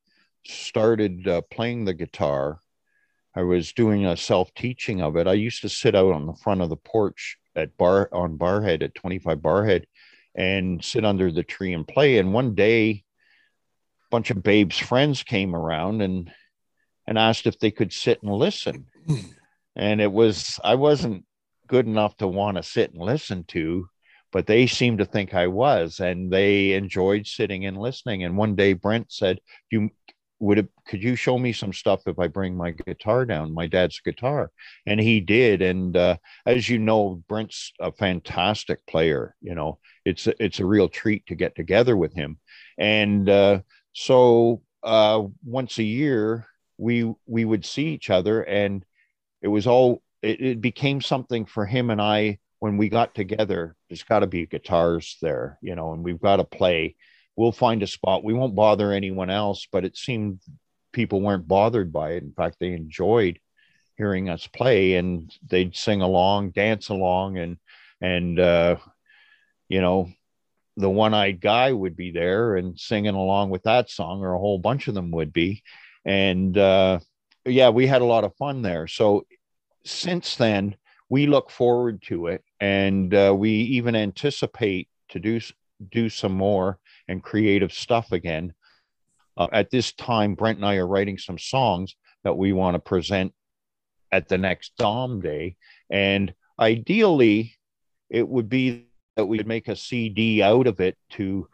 started 0.46 1.26
uh, 1.26 1.40
playing 1.50 1.84
the 1.84 1.94
guitar, 1.94 2.60
I 3.34 3.42
was 3.42 3.72
doing 3.72 4.06
a 4.06 4.16
self 4.16 4.54
teaching 4.54 5.02
of 5.02 5.16
it. 5.16 5.26
I 5.26 5.32
used 5.32 5.62
to 5.62 5.68
sit 5.68 5.96
out 5.96 6.12
on 6.12 6.26
the 6.26 6.34
front 6.34 6.60
of 6.60 6.68
the 6.68 6.76
porch 6.76 7.36
at 7.56 7.76
bar 7.76 8.08
on 8.12 8.38
barhead 8.38 8.82
at 8.82 8.94
25 8.94 9.38
barhead 9.38 9.84
and 10.34 10.84
sit 10.84 11.04
under 11.04 11.32
the 11.32 11.42
tree 11.42 11.72
and 11.72 11.86
play. 11.86 12.18
And 12.18 12.32
one 12.32 12.54
day, 12.54 12.90
a 12.90 13.02
bunch 14.10 14.30
of 14.30 14.42
Babe's 14.42 14.78
friends 14.78 15.22
came 15.22 15.54
around 15.54 16.00
and 16.00 16.30
and 17.06 17.18
asked 17.18 17.46
if 17.46 17.58
they 17.58 17.70
could 17.70 17.92
sit 17.92 18.22
and 18.22 18.32
listen. 18.32 18.86
and 19.76 20.00
it 20.00 20.12
was 20.12 20.60
I 20.64 20.74
wasn't 20.76 21.24
good 21.66 21.86
enough 21.86 22.16
to 22.18 22.28
want 22.28 22.56
to 22.56 22.62
sit 22.62 22.92
and 22.92 23.02
listen 23.02 23.44
to, 23.48 23.88
but 24.32 24.46
they 24.46 24.66
seemed 24.66 24.98
to 24.98 25.04
think 25.04 25.34
I 25.34 25.46
was, 25.46 26.00
and 26.00 26.30
they 26.30 26.72
enjoyed 26.72 27.26
sitting 27.26 27.66
and 27.66 27.78
listening. 27.78 28.24
And 28.24 28.36
one 28.36 28.54
day 28.54 28.72
Brent 28.74 29.12
said, 29.12 29.40
"You 29.70 29.90
would 30.40 30.58
it, 30.58 30.68
could 30.86 31.02
you 31.02 31.16
show 31.16 31.38
me 31.38 31.52
some 31.52 31.72
stuff 31.72 32.02
if 32.06 32.18
I 32.18 32.28
bring 32.28 32.56
my 32.56 32.72
guitar 32.72 33.24
down, 33.24 33.54
my 33.54 33.66
dad's 33.66 34.00
guitar? 34.00 34.50
And 34.86 35.00
he 35.00 35.20
did. 35.20 35.62
And 35.62 35.96
uh, 35.96 36.16
as 36.46 36.68
you 36.68 36.78
know, 36.78 37.22
Brent's 37.28 37.72
a 37.80 37.92
fantastic 37.92 38.84
player. 38.86 39.34
You 39.40 39.54
know, 39.54 39.78
it's 40.04 40.26
a, 40.26 40.34
it's 40.42 40.60
a 40.60 40.66
real 40.66 40.88
treat 40.88 41.26
to 41.26 41.34
get 41.34 41.56
together 41.56 41.96
with 41.96 42.12
him. 42.14 42.38
And 42.78 43.28
uh, 43.28 43.60
so 43.92 44.62
uh, 44.82 45.22
once 45.44 45.78
a 45.78 45.84
year, 45.84 46.46
we 46.76 47.10
we 47.26 47.44
would 47.44 47.64
see 47.64 47.86
each 47.86 48.10
other, 48.10 48.42
and 48.42 48.84
it 49.44 49.48
was 49.48 49.68
all 49.68 50.02
it, 50.22 50.40
it 50.40 50.60
became 50.60 51.00
something 51.00 51.44
for 51.44 51.66
him 51.66 51.90
and 51.90 52.02
I 52.02 52.38
when 52.58 52.78
we 52.78 52.88
got 52.88 53.14
together. 53.14 53.76
There's 53.88 54.02
got 54.02 54.20
to 54.20 54.26
be 54.26 54.46
guitars 54.46 55.18
there, 55.22 55.58
you 55.62 55.76
know, 55.76 55.92
and 55.92 56.02
we've 56.02 56.20
got 56.20 56.36
to 56.36 56.44
play 56.44 56.96
we'll 57.36 57.52
find 57.52 57.82
a 57.82 57.86
spot. 57.86 58.24
We 58.24 58.34
won't 58.34 58.54
bother 58.54 58.92
anyone 58.92 59.30
else, 59.30 59.66
but 59.70 59.84
it 59.84 59.96
seemed 59.96 60.40
people 60.92 61.20
weren't 61.20 61.48
bothered 61.48 61.92
by 61.92 62.12
it. 62.12 62.22
In 62.22 62.32
fact, 62.32 62.56
they 62.60 62.72
enjoyed 62.72 63.38
hearing 63.96 64.28
us 64.28 64.46
play 64.46 64.94
and 64.94 65.32
they'd 65.46 65.76
sing 65.76 66.02
along, 66.02 66.50
dance 66.50 66.88
along, 66.88 67.38
and 67.38 67.58
and 68.00 68.38
uh, 68.38 68.76
you 69.68 69.80
know, 69.80 70.10
the 70.76 70.90
one-eyed 70.90 71.40
guy 71.40 71.72
would 71.72 71.96
be 71.96 72.10
there 72.10 72.56
and 72.56 72.78
singing 72.78 73.14
along 73.14 73.50
with 73.50 73.62
that 73.62 73.90
song, 73.90 74.22
or 74.22 74.34
a 74.34 74.38
whole 74.38 74.58
bunch 74.58 74.88
of 74.88 74.94
them 74.94 75.10
would 75.12 75.32
be. 75.32 75.62
And 76.04 76.56
uh, 76.58 77.00
yeah, 77.46 77.68
we 77.68 77.86
had 77.86 78.02
a 78.02 78.06
lot 78.06 78.24
of 78.24 78.36
fun 78.36 78.62
there. 78.62 78.86
So 78.86 79.26
since 79.84 80.36
then, 80.36 80.76
we 81.08 81.26
look 81.26 81.50
forward 81.50 82.02
to 82.02 82.28
it, 82.28 82.42
and 82.60 83.14
uh, 83.14 83.34
we 83.36 83.50
even 83.50 83.94
anticipate 83.94 84.88
to 85.10 85.20
do 85.20 85.40
do 85.90 86.08
some 86.08 86.32
more 86.32 86.78
and 87.08 87.22
creative 87.22 87.72
stuff 87.72 88.12
again. 88.12 88.54
Uh, 89.36 89.48
at 89.52 89.70
this 89.70 89.92
time, 89.92 90.34
Brent 90.34 90.58
and 90.58 90.66
I 90.66 90.76
are 90.76 90.86
writing 90.86 91.18
some 91.18 91.38
songs 91.38 91.96
that 92.22 92.36
we 92.36 92.52
want 92.52 92.74
to 92.74 92.78
present 92.78 93.34
at 94.12 94.28
the 94.28 94.38
next 94.38 94.72
Dom 94.78 95.20
Day. 95.20 95.56
And 95.90 96.32
ideally, 96.58 97.56
it 98.08 98.26
would 98.26 98.48
be 98.48 98.86
that 99.16 99.26
we 99.26 99.36
would 99.36 99.46
make 99.46 99.68
a 99.68 99.76
CD 99.76 100.42
out 100.42 100.66
of 100.66 100.80
it 100.80 100.96
to 101.10 101.48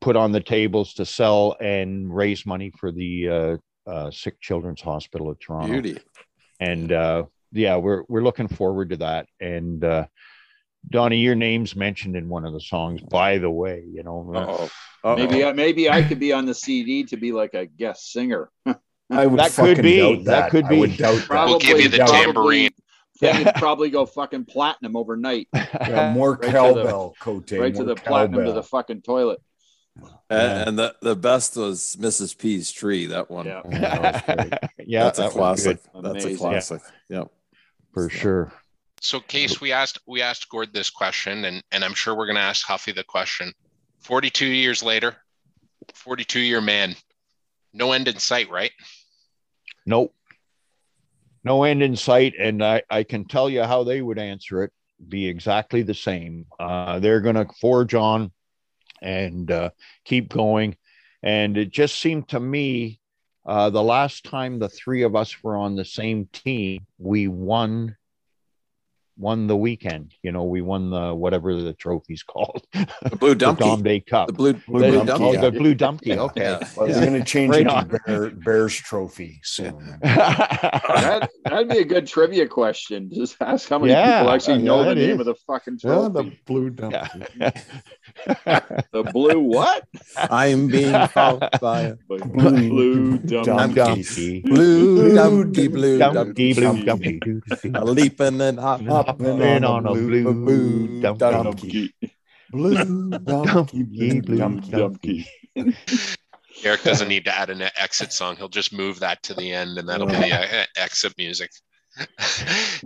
put 0.00 0.16
on 0.16 0.32
the 0.32 0.40
tables 0.40 0.94
to 0.94 1.04
sell 1.04 1.56
and 1.60 2.14
raise 2.14 2.46
money 2.46 2.72
for 2.78 2.90
the 2.90 3.28
uh, 3.28 3.56
uh, 3.86 4.10
Sick 4.10 4.40
Children's 4.40 4.80
Hospital 4.80 5.30
of 5.30 5.38
Toronto. 5.38 5.68
Beauty. 5.72 6.00
And 6.60 6.92
uh, 6.92 7.24
yeah, 7.52 7.76
we're 7.76 8.04
we're 8.08 8.22
looking 8.22 8.48
forward 8.48 8.90
to 8.90 8.96
that. 8.98 9.26
And 9.40 9.84
uh, 9.84 10.06
Donnie, 10.88 11.18
your 11.18 11.34
name's 11.34 11.76
mentioned 11.76 12.16
in 12.16 12.28
one 12.28 12.44
of 12.44 12.52
the 12.52 12.60
songs. 12.60 13.00
By 13.00 13.38
the 13.38 13.50
way, 13.50 13.84
you 13.90 14.02
know, 14.02 14.32
Uh-oh. 14.34 14.70
Uh-oh. 15.04 15.16
maybe 15.16 15.44
I, 15.44 15.52
maybe 15.52 15.90
I 15.90 16.02
could 16.02 16.20
be 16.20 16.32
on 16.32 16.46
the 16.46 16.54
CD 16.54 17.04
to 17.04 17.16
be 17.16 17.32
like 17.32 17.54
a 17.54 17.66
guest 17.66 18.12
singer. 18.12 18.50
I 19.10 19.26
would 19.26 19.38
that 19.38 19.52
could 19.52 19.82
be 19.82 20.16
that. 20.16 20.24
that. 20.24 20.50
could 20.50 20.68
be. 20.68 20.76
I 20.76 20.80
would 20.80 20.96
doubt 20.96 21.22
probably, 21.26 21.52
we'll 21.52 21.60
give 21.60 21.80
you 21.80 21.88
the 21.88 21.98
tambourine. 21.98 22.70
Yeah. 23.20 23.52
probably 23.52 23.90
go 23.90 24.04
fucking 24.06 24.46
platinum 24.46 24.96
overnight. 24.96 25.48
Yeah, 25.80 26.12
more 26.12 26.34
right 26.34 26.50
cowbell, 26.50 27.14
Cote. 27.20 27.50
Right 27.52 27.74
to 27.74 27.84
the 27.84 27.94
cowbell. 27.94 28.10
platinum 28.10 28.44
to 28.46 28.52
the 28.52 28.62
fucking 28.62 29.02
toilet. 29.02 29.40
And, 30.30 30.68
and, 30.68 30.78
the, 30.78 30.94
the 31.02 31.16
best 31.16 31.56
was 31.56 31.96
Mrs. 32.00 32.36
P's 32.36 32.72
tree. 32.72 33.06
That 33.06 33.30
one. 33.30 33.46
Yeah, 33.46 33.62
that 33.64 34.72
yeah 34.86 35.04
that's 35.04 35.18
that 35.18 35.28
a 35.28 35.30
classic. 35.30 35.78
That's 36.02 36.24
a 36.24 36.36
classic. 36.36 36.82
Yeah. 37.08 37.18
Yep. 37.18 37.28
For 37.92 38.08
so. 38.08 38.16
sure. 38.16 38.52
So, 39.02 39.20
Case, 39.20 39.60
we 39.60 39.72
asked 39.72 39.98
we 40.06 40.22
asked 40.22 40.48
Gord 40.48 40.72
this 40.72 40.88
question, 40.88 41.44
and 41.44 41.62
and 41.72 41.84
I'm 41.84 41.94
sure 41.94 42.14
we're 42.14 42.26
going 42.26 42.36
to 42.36 42.42
ask 42.42 42.66
Huffy 42.66 42.92
the 42.92 43.04
question. 43.04 43.52
42 44.00 44.46
years 44.46 44.82
later, 44.82 45.16
42 45.94 46.40
year 46.40 46.60
man, 46.60 46.94
no 47.72 47.92
end 47.92 48.08
in 48.08 48.18
sight, 48.18 48.48
right? 48.48 48.72
Nope, 49.84 50.14
no 51.44 51.64
end 51.64 51.82
in 51.82 51.96
sight, 51.96 52.34
and 52.38 52.64
I 52.64 52.82
I 52.88 53.02
can 53.02 53.26
tell 53.26 53.50
you 53.50 53.64
how 53.64 53.84
they 53.84 54.00
would 54.00 54.18
answer 54.18 54.62
it. 54.62 54.72
Be 55.06 55.26
exactly 55.26 55.82
the 55.82 55.94
same. 55.94 56.46
Uh, 56.60 57.00
they're 57.00 57.20
going 57.20 57.34
to 57.34 57.48
forge 57.60 57.94
on 57.94 58.30
and 59.02 59.50
uh, 59.50 59.70
keep 60.04 60.28
going, 60.30 60.76
and 61.22 61.58
it 61.58 61.70
just 61.70 61.98
seemed 62.00 62.28
to 62.28 62.40
me 62.40 63.00
uh, 63.44 63.70
the 63.70 63.82
last 63.82 64.24
time 64.24 64.58
the 64.58 64.68
three 64.68 65.02
of 65.02 65.16
us 65.16 65.42
were 65.42 65.56
on 65.56 65.74
the 65.74 65.84
same 65.84 66.26
team, 66.32 66.86
we 66.98 67.28
won 67.28 67.96
won 69.18 69.46
the 69.46 69.56
weekend. 69.56 70.14
You 70.22 70.32
know, 70.32 70.44
we 70.44 70.62
won 70.62 70.90
the 70.90 71.14
whatever 71.14 71.54
the 71.60 71.72
trophy's 71.72 72.22
called. 72.32 72.66
The 72.72 73.16
Blue 73.18 73.34
Dumpy. 73.34 73.64
the 73.64 73.70
Dom 73.70 73.82
Day 73.82 74.00
Cup. 74.00 74.28
The 74.28 74.32
Blue, 74.32 74.52
blue, 74.66 74.90
the, 74.90 75.04
Dumpy. 75.04 75.24
Oh, 75.24 75.40
the 75.40 75.50
Blue 75.52 75.74
Dumpy. 75.74 76.12
Okay. 76.18 76.40
Yeah. 76.42 76.68
Well, 76.76 76.88
Yeah. 76.88 76.94
We're 77.00 77.06
going 77.06 77.20
to 77.20 77.24
change 77.24 77.50
Right 77.50 77.60
it 77.62 77.66
on. 77.68 77.88
to 77.88 77.98
Bear, 78.06 78.30
Bears 78.30 78.74
Trophy 78.74 79.40
soon. 79.42 79.98
That, 81.02 81.30
that'd 81.44 81.68
be 81.68 81.78
a 81.78 81.84
good 81.84 82.06
trivia 82.06 82.46
question. 82.46 83.10
Just 83.12 83.36
ask 83.40 83.68
how 83.68 83.78
many 83.78 83.92
Yeah, 83.92 84.20
people 84.20 84.32
actually 84.32 84.58
yeah, 84.58 84.64
know 84.64 84.78
the 84.84 84.88
that 84.90 84.94
name 84.96 85.10
is. 85.14 85.20
of 85.20 85.26
the 85.26 85.34
fucking 85.46 85.78
Yeah, 85.82 85.90
trophy. 86.08 86.12
the 86.30 86.36
Blue 86.46 86.70
Dumpy. 86.70 86.98
Yeah. 87.36 87.50
the 88.92 89.02
blue 89.12 89.40
what? 89.40 89.84
I'm 90.16 90.68
being 90.68 90.92
called 91.08 91.44
by 91.60 91.80
a 91.82 91.94
Blue, 92.08 92.18
Blue 92.18 93.18
dumb. 93.18 93.74
Dumpy. 93.74 94.40
blue 94.42 95.14
dumpy, 95.14 95.68
blue 95.68 95.98
Dumpy, 95.98 96.52
dumpy, 96.54 97.18
blue 97.18 97.40
dumpy, 97.48 97.70
A 97.74 97.84
leaping 97.84 98.40
and 98.40 98.58
hop, 98.58 98.80
Hopping 99.06 99.42
in 99.42 99.64
on 99.64 99.86
a 99.86 99.92
blue 99.92 101.00
dumpy. 101.00 101.18
Dumpy. 101.18 101.94
Blue 102.50 103.10
Dumpy, 103.10 103.82
Blue 103.82 104.22
Blue 104.22 104.36
Dumpy. 104.36 104.70
Dumpy. 104.70 105.26
Eric 106.64 106.82
doesn't 106.82 107.08
need 107.08 107.24
to 107.24 107.36
add 107.36 107.50
an 107.50 107.62
exit 107.76 108.12
song. 108.12 108.36
He'll 108.36 108.48
just 108.48 108.72
move 108.72 109.00
that 109.00 109.22
to 109.24 109.34
the 109.34 109.52
end, 109.52 109.78
and 109.78 109.88
that'll 109.88 110.06
be 110.06 110.12
the 110.12 110.60
uh, 110.60 110.66
exit 110.76 111.14
music. 111.16 111.50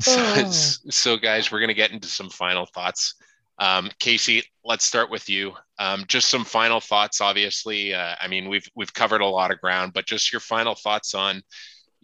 so, 0.00 0.50
so, 0.50 1.16
guys, 1.16 1.50
we're 1.50 1.58
going 1.58 1.68
to 1.68 1.74
get 1.74 1.90
into 1.90 2.08
some 2.08 2.30
final 2.30 2.66
thoughts. 2.66 3.14
Um, 3.58 3.90
Casey, 3.98 4.42
let's 4.64 4.84
start 4.84 5.10
with 5.10 5.28
you. 5.28 5.52
Um, 5.78 6.04
just 6.08 6.28
some 6.28 6.44
final 6.44 6.80
thoughts. 6.80 7.20
Obviously, 7.20 7.94
uh, 7.94 8.14
I 8.20 8.28
mean 8.28 8.48
we've 8.48 8.68
we've 8.74 8.92
covered 8.92 9.20
a 9.20 9.26
lot 9.26 9.50
of 9.50 9.60
ground, 9.60 9.92
but 9.94 10.06
just 10.06 10.32
your 10.32 10.40
final 10.40 10.74
thoughts 10.74 11.14
on, 11.14 11.42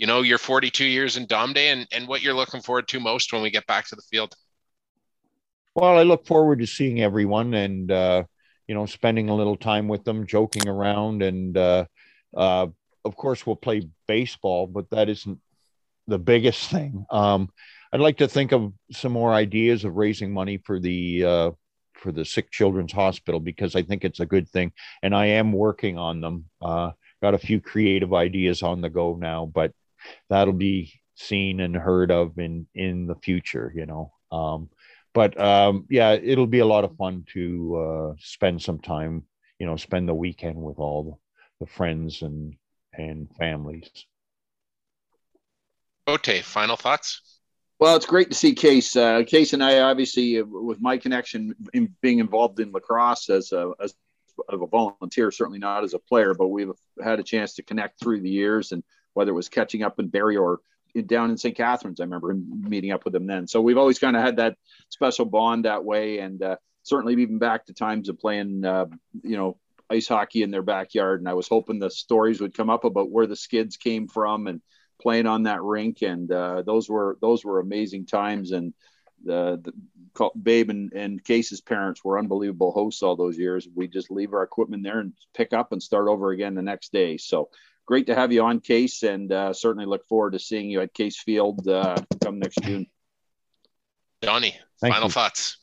you 0.03 0.09
know, 0.09 0.23
your 0.23 0.39
42 0.39 0.85
years 0.85 1.17
in 1.17 1.27
Dom 1.27 1.53
Day 1.53 1.69
and 1.69 1.87
and 1.93 2.09
what 2.09 2.23
you're 2.23 2.35
looking 2.35 2.61
forward 2.61 2.89
to 2.89 2.99
most 2.99 3.33
when 3.33 3.41
we 3.41 3.53
get 3.53 3.69
back 3.69 3.87
to 3.87 3.95
the 3.95 4.03
field. 4.03 4.35
Well, 5.77 5.97
I 5.97 6.03
look 6.03 6.27
forward 6.27 6.59
to 6.59 6.67
seeing 6.67 7.01
everyone 7.01 7.55
and 7.55 7.89
uh, 7.89 8.25
you 8.67 8.75
know 8.75 8.85
spending 8.85 9.29
a 9.29 9.37
little 9.37 9.57
time 9.57 9.87
with 9.87 10.03
them, 10.03 10.27
joking 10.27 10.67
around, 10.67 11.23
and 11.23 11.57
uh, 11.57 11.85
uh, 12.37 12.67
of 13.05 13.17
course 13.17 13.47
we'll 13.47 13.55
play 13.55 13.89
baseball, 14.09 14.67
but 14.67 14.91
that 14.91 15.09
isn't 15.09 15.39
the 16.09 16.19
biggest 16.19 16.69
thing. 16.69 17.07
Um, 17.09 17.49
I'd 17.93 18.01
like 18.01 18.17
to 18.17 18.29
think 18.29 18.51
of 18.51 18.73
some 18.91 19.13
more 19.13 19.33
ideas 19.33 19.85
of 19.85 19.95
raising 19.95 20.33
money 20.33 20.57
for 20.57 20.81
the 20.81 21.25
uh, 21.25 21.51
for 21.95 22.11
the 22.11 22.25
Sick 22.25 22.51
Children's 22.51 22.93
Hospital 22.93 23.39
because 23.39 23.77
I 23.77 23.83
think 23.83 24.05
it's 24.05 24.19
a 24.19 24.27
good 24.27 24.49
thing, 24.49 24.73
and 25.01 25.15
I 25.15 25.27
am 25.27 25.53
working 25.53 25.97
on 25.97 26.21
them. 26.21 26.47
Uh, 26.61 26.91
got 27.23 27.35
a 27.35 27.39
few 27.39 27.61
creative 27.61 28.13
ideas 28.13 28.65
on 28.65 28.81
the 28.81 28.91
go 28.91 29.15
now, 29.15 29.47
but 29.47 29.71
that'll 30.29 30.55
be 30.55 30.93
seen 31.15 31.61
and 31.61 31.77
heard 31.77 32.11
of 32.11 32.39
in 32.39 32.67
in 32.75 33.07
the 33.07 33.17
future. 33.17 33.73
You 33.75 33.87
know, 33.87 34.13
um, 34.31 34.71
but 35.15 35.39
um, 35.41 35.87
yeah, 35.91 36.13
it'll 36.13 36.47
be 36.47 36.61
a 36.61 36.67
lot 36.67 36.85
of 36.85 36.97
fun 36.97 37.25
to 37.33 37.77
uh, 37.77 38.15
spend 38.19 38.63
some 38.63 38.79
time. 38.79 39.25
You 39.59 39.67
know, 39.67 39.77
spend 39.77 40.09
the 40.09 40.15
weekend 40.15 40.57
with 40.57 40.79
all 40.79 41.21
the 41.61 41.67
friends 41.67 42.23
and 42.23 42.55
and 42.93 43.29
families. 43.39 43.89
Ote, 46.07 46.43
final 46.43 46.77
thoughts? 46.77 47.21
Well, 47.79 47.97
it's 47.97 48.07
great 48.07 48.31
to 48.31 48.37
see 48.37 48.55
Case. 48.55 48.95
Uh, 48.95 49.25
Case 49.27 49.53
and 49.55 49.63
I, 49.63 49.81
obviously, 49.81 50.39
uh, 50.39 50.45
with 50.45 50.81
my 50.81 50.99
connection 50.99 51.55
in 51.73 51.95
being 52.01 52.19
involved 52.19 52.61
in 52.61 52.71
lacrosse 52.73 53.29
as 53.29 53.53
a, 53.53 53.73
as 53.81 53.95
a 54.49 54.57
volunteer, 54.57 55.31
certainly 55.31 55.59
not 55.59 55.85
as 55.85 55.95
a 55.95 55.99
player, 55.99 56.35
but 56.35 56.49
we've 56.49 56.71
had 57.03 57.19
a 57.19 57.25
chance 57.25 57.55
to 57.55 57.63
connect 57.63 57.99
through 57.99 58.21
the 58.21 58.31
years, 58.31 58.73
and 58.73 58.83
whether 59.15 59.31
it 59.31 59.35
was 59.35 59.49
catching 59.49 59.83
up 59.83 59.99
in 59.99 60.09
Barrie 60.09 60.37
or 60.37 60.61
down 61.07 61.31
in 61.31 61.39
St. 61.39 61.57
Catharines, 61.57 62.01
I 62.01 62.05
remember 62.05 62.35
meeting 62.35 62.93
up 62.93 63.05
with 63.05 63.15
him 63.15 63.27
then. 63.27 63.47
So 63.47 63.61
we've 63.61 63.79
always 63.79 63.99
kind 63.99 64.17
of 64.17 64.23
had 64.23 64.37
that 64.37 64.57
special 64.91 65.25
bond 65.25 65.65
that 65.65 65.85
way, 65.85 66.19
and 66.19 66.43
uh, 66.43 66.57
certainly 66.83 67.15
even 67.15 67.39
back 67.39 67.67
to 67.67 67.75
times 67.75 68.09
of 68.09 68.19
playing, 68.19 68.65
uh, 68.65 68.87
you 69.23 69.37
know, 69.37 69.57
ice 69.91 70.09
hockey 70.09 70.43
in 70.43 70.51
their 70.51 70.63
backyard. 70.63 71.21
And 71.21 71.29
I 71.29 71.35
was 71.35 71.49
hoping 71.49 71.79
the 71.79 71.91
stories 71.91 72.41
would 72.41 72.57
come 72.57 72.71
up 72.71 72.85
about 72.85 73.11
where 73.11 73.27
the 73.27 73.37
skids 73.37 73.77
came 73.77 74.07
from 74.07 74.47
and 74.47 74.61
playing 75.01 75.27
on 75.27 75.45
that 75.45 75.63
rink, 75.63 76.03
and 76.03 76.31
uh, 76.31 76.63
those 76.63 76.89
were 76.89 77.17
those 77.21 77.45
were 77.45 77.59
amazing 77.59 78.07
times. 78.07 78.53
And 78.53 78.75
the, 79.25 79.61
the 79.63 80.31
Babe 80.41 80.69
and, 80.69 80.93
and 80.93 81.25
Case's 81.25 81.61
parents 81.61 82.05
were 82.05 82.19
unbelievable 82.19 82.73
hosts 82.73 83.03
all 83.03 83.17
those 83.17 83.39
years. 83.39 83.67
We 83.75 83.89
just 83.89 84.11
leave 84.11 84.35
our 84.35 84.43
equipment 84.43 84.83
there 84.83 84.99
and 84.99 85.15
pick 85.35 85.53
up 85.53 85.73
and 85.73 85.83
start 85.83 86.09
over 86.09 86.31
again 86.31 86.55
the 86.55 86.63
next 86.63 86.93
day. 86.93 87.17
So 87.17 87.49
great 87.87 88.07
to 88.07 88.14
have 88.14 88.33
you 88.33 88.43
on 88.43 88.61
Case, 88.61 89.03
and 89.03 89.33
uh, 89.33 89.53
certainly 89.53 89.87
look 89.87 90.07
forward 90.07 90.33
to 90.33 90.39
seeing 90.39 90.70
you 90.70 90.80
at 90.80 90.95
Case 90.95 91.20
Field 91.20 91.66
uh, 91.68 91.97
come 92.22 92.39
next 92.39 92.61
June. 92.62 92.87
Donnie, 94.20 94.57
Thank 94.80 94.95
final 94.95 95.09
you. 95.09 95.12
thoughts. 95.12 95.57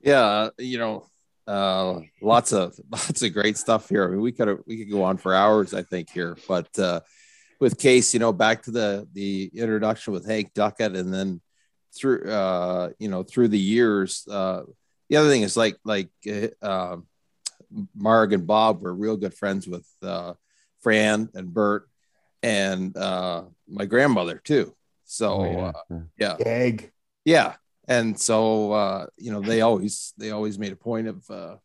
Yeah, 0.00 0.48
you 0.58 0.78
know, 0.78 1.06
uh, 1.46 2.00
lots 2.20 2.52
of 2.52 2.78
lots 2.90 3.22
of 3.22 3.32
great 3.32 3.56
stuff 3.56 3.88
here. 3.88 4.04
I 4.04 4.08
mean, 4.08 4.20
we 4.20 4.32
could 4.32 4.58
we 4.66 4.78
could 4.78 4.90
go 4.90 5.04
on 5.04 5.16
for 5.16 5.34
hours, 5.34 5.74
I 5.74 5.82
think 5.82 6.10
here, 6.10 6.36
but 6.48 6.76
uh, 6.78 7.00
with 7.60 7.78
Case, 7.78 8.12
you 8.14 8.20
know, 8.20 8.32
back 8.32 8.62
to 8.64 8.70
the 8.70 9.08
the 9.12 9.50
introduction 9.54 10.12
with 10.12 10.26
Hank 10.26 10.52
Duckett, 10.54 10.96
and 10.96 11.12
then 11.12 11.40
through 11.94 12.28
uh, 12.30 12.90
you 12.98 13.08
know 13.08 13.22
through 13.22 13.48
the 13.48 13.58
years. 13.58 14.26
Uh, 14.28 14.62
the 15.08 15.16
other 15.16 15.28
thing 15.28 15.42
is 15.42 15.56
like 15.56 15.76
like 15.84 16.08
uh, 16.62 16.96
Marg 17.94 18.32
and 18.32 18.46
Bob 18.46 18.82
were 18.82 18.94
real 18.94 19.16
good 19.16 19.34
friends 19.34 19.66
with 19.66 19.86
uh, 20.02 20.34
Fran 20.80 21.28
and 21.34 21.52
Bert 21.52 21.88
and 22.42 22.96
uh, 22.96 23.44
my 23.68 23.86
grandmother 23.86 24.40
too. 24.42 24.74
So 25.04 25.28
oh, 25.28 25.52
yeah, 25.52 25.72
uh, 25.96 26.00
yeah. 26.18 26.36
Egg. 26.46 26.92
yeah, 27.24 27.54
and 27.86 28.18
so 28.18 28.72
uh, 28.72 29.06
you 29.16 29.32
know 29.32 29.40
they 29.40 29.60
always 29.60 30.12
they 30.16 30.30
always 30.30 30.58
made 30.58 30.72
a 30.72 30.76
point 30.76 31.08
of 31.08 31.30
uh, 31.30 31.56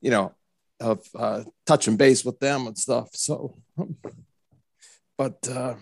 you 0.00 0.10
know 0.10 0.34
of 0.80 1.06
uh, 1.16 1.42
touching 1.66 1.96
base 1.96 2.24
with 2.24 2.38
them 2.40 2.66
and 2.66 2.78
stuff. 2.78 3.08
So 3.12 3.56
but 5.18 5.48
uh, 5.48 5.74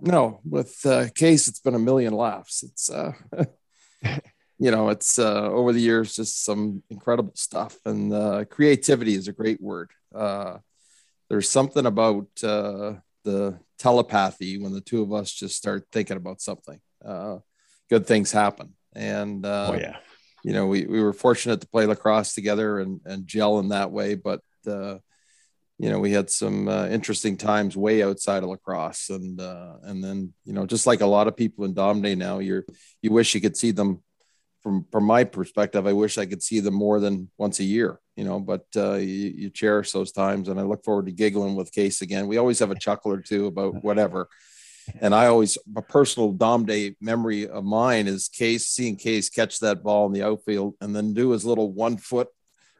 no, 0.00 0.40
with 0.44 0.84
uh, 0.84 1.08
Case, 1.14 1.48
it's 1.48 1.60
been 1.60 1.74
a 1.74 1.78
million 1.78 2.14
laughs. 2.14 2.62
It's 2.62 2.90
uh, 2.90 3.12
you 4.60 4.70
know, 4.70 4.90
it's 4.90 5.18
uh, 5.18 5.48
over 5.50 5.72
the 5.72 5.80
years 5.80 6.14
just 6.14 6.44
some 6.44 6.82
incredible 6.90 7.32
stuff, 7.34 7.78
and 7.86 8.12
uh, 8.12 8.44
creativity 8.44 9.14
is 9.14 9.26
a 9.26 9.32
great 9.32 9.58
word. 9.58 9.90
Uh, 10.14 10.58
there's 11.30 11.48
something 11.48 11.86
about 11.86 12.28
uh, 12.44 12.92
the 13.24 13.58
telepathy 13.78 14.58
when 14.58 14.74
the 14.74 14.82
two 14.82 15.00
of 15.00 15.14
us 15.14 15.32
just 15.32 15.56
start 15.56 15.86
thinking 15.90 16.18
about 16.18 16.42
something. 16.42 16.78
Uh, 17.02 17.38
good 17.88 18.06
things 18.06 18.32
happen, 18.32 18.74
and 18.94 19.46
uh, 19.46 19.70
oh 19.72 19.78
yeah, 19.78 19.96
you 20.44 20.52
know, 20.52 20.66
we 20.66 20.84
we 20.84 21.02
were 21.02 21.14
fortunate 21.14 21.62
to 21.62 21.68
play 21.68 21.86
lacrosse 21.86 22.34
together 22.34 22.80
and 22.80 23.00
and 23.06 23.26
gel 23.26 23.58
in 23.58 23.70
that 23.70 23.90
way, 23.90 24.14
but. 24.14 24.42
Uh, 24.66 24.98
you 25.82 25.88
know, 25.88 25.98
we 25.98 26.12
had 26.12 26.28
some 26.28 26.68
uh, 26.68 26.88
interesting 26.88 27.38
times 27.38 27.74
way 27.74 28.02
outside 28.02 28.42
of 28.42 28.50
lacrosse, 28.50 29.08
and 29.08 29.40
uh, 29.40 29.76
and 29.84 30.04
then 30.04 30.34
you 30.44 30.52
know, 30.52 30.66
just 30.66 30.86
like 30.86 31.00
a 31.00 31.06
lot 31.06 31.26
of 31.26 31.38
people 31.38 31.64
in 31.64 31.72
Dom 31.72 32.02
Day 32.02 32.14
now, 32.14 32.38
you're 32.38 32.66
you 33.00 33.10
wish 33.10 33.34
you 33.34 33.40
could 33.40 33.56
see 33.56 33.70
them. 33.70 34.02
From 34.62 34.86
from 34.92 35.04
my 35.04 35.24
perspective, 35.24 35.86
I 35.86 35.92
wish 35.92 36.18
I 36.18 36.26
could 36.26 36.42
see 36.42 36.60
them 36.60 36.74
more 36.74 37.00
than 37.00 37.30
once 37.38 37.60
a 37.60 37.64
year. 37.64 37.98
You 38.16 38.24
know, 38.24 38.40
but 38.40 38.66
uh, 38.76 38.94
you, 38.94 39.32
you 39.34 39.50
cherish 39.50 39.92
those 39.92 40.12
times, 40.12 40.48
and 40.48 40.60
I 40.60 40.64
look 40.64 40.84
forward 40.84 41.06
to 41.06 41.12
giggling 41.12 41.56
with 41.56 41.72
Case 41.72 42.02
again. 42.02 42.26
We 42.26 42.36
always 42.36 42.58
have 42.58 42.70
a 42.70 42.78
chuckle 42.78 43.12
or 43.12 43.20
two 43.20 43.46
about 43.46 43.74
whatever. 43.84 44.28
And 45.00 45.14
I 45.14 45.26
always 45.26 45.56
a 45.76 45.82
personal 45.82 46.32
Dom 46.32 46.66
Day 46.66 46.96
memory 47.00 47.48
of 47.48 47.64
mine 47.64 48.06
is 48.06 48.28
Case 48.28 48.66
seeing 48.66 48.96
Case 48.96 49.28
catch 49.30 49.60
that 49.60 49.82
ball 49.82 50.06
in 50.06 50.12
the 50.12 50.22
outfield 50.22 50.74
and 50.80 50.94
then 50.94 51.14
do 51.14 51.30
his 51.30 51.44
little 51.44 51.72
one 51.72 51.96
foot 51.96 52.28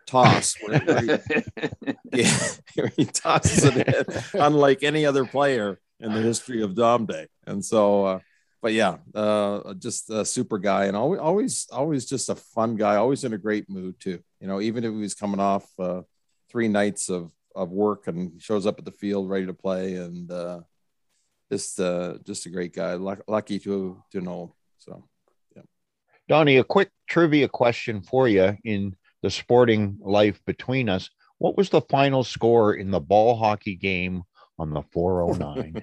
toss 0.07 0.57
where, 0.61 0.81
where, 0.81 1.03
he, 1.03 1.93
yeah, 2.12 2.39
where 2.74 2.93
he 2.97 3.05
tosses 3.05 3.64
it 3.64 3.87
in, 3.87 4.41
unlike 4.41 4.83
any 4.83 5.07
other 5.07 5.24
player 5.24 5.78
in 6.01 6.12
the 6.12 6.20
history 6.20 6.62
of 6.62 6.74
Dom 6.74 7.07
Day. 7.07 7.28
And 7.47 7.64
so, 7.64 8.05
uh, 8.05 8.18
but 8.62 8.72
yeah, 8.72 8.98
uh, 9.14 9.74
just 9.74 10.11
a 10.11 10.24
super 10.24 10.58
guy 10.58 10.84
and 10.86 10.96
always, 10.96 11.20
always, 11.20 11.68
always 11.72 12.04
just 12.04 12.28
a 12.28 12.34
fun 12.34 12.76
guy, 12.76 12.96
always 12.96 13.24
in 13.24 13.32
a 13.32 13.38
great 13.38 13.70
mood 13.70 13.98
too. 13.98 14.20
You 14.40 14.48
know, 14.48 14.61
even 14.61 14.84
if 14.84 14.92
he 14.92 14.98
was 14.98 15.14
coming 15.14 15.40
off 15.40 15.66
uh, 15.78 16.02
three 16.50 16.68
nights 16.68 17.08
of, 17.08 17.32
of 17.54 17.70
work 17.70 18.06
and 18.06 18.40
shows 18.40 18.66
up 18.66 18.78
at 18.78 18.84
the 18.84 18.92
field 18.92 19.30
ready 19.30 19.46
to 19.46 19.54
play 19.54 19.94
and 19.96 20.30
uh, 20.30 20.61
just, 21.50 21.80
uh, 21.80 22.18
just 22.24 22.46
a 22.46 22.50
great 22.50 22.74
guy. 22.74 22.94
lucky 22.94 23.58
to, 23.61 24.02
to 24.12 24.20
know. 24.20 24.54
So, 24.78 25.04
yeah. 25.56 25.62
Donnie, 26.28 26.58
a 26.58 26.64
quick 26.64 26.90
trivia 27.08 27.48
question 27.48 28.02
for 28.02 28.28
you 28.28 28.56
in 28.64 28.94
the 29.22 29.30
sporting 29.30 29.98
life 30.02 30.38
between 30.44 30.90
us. 30.90 31.08
What 31.38 31.56
was 31.56 31.70
the 31.70 31.80
final 31.80 32.24
score 32.24 32.74
in 32.74 32.90
the 32.90 33.00
ball 33.00 33.36
hockey 33.36 33.74
game 33.74 34.24
on 34.58 34.74
the 34.74 34.82
409? 34.92 35.82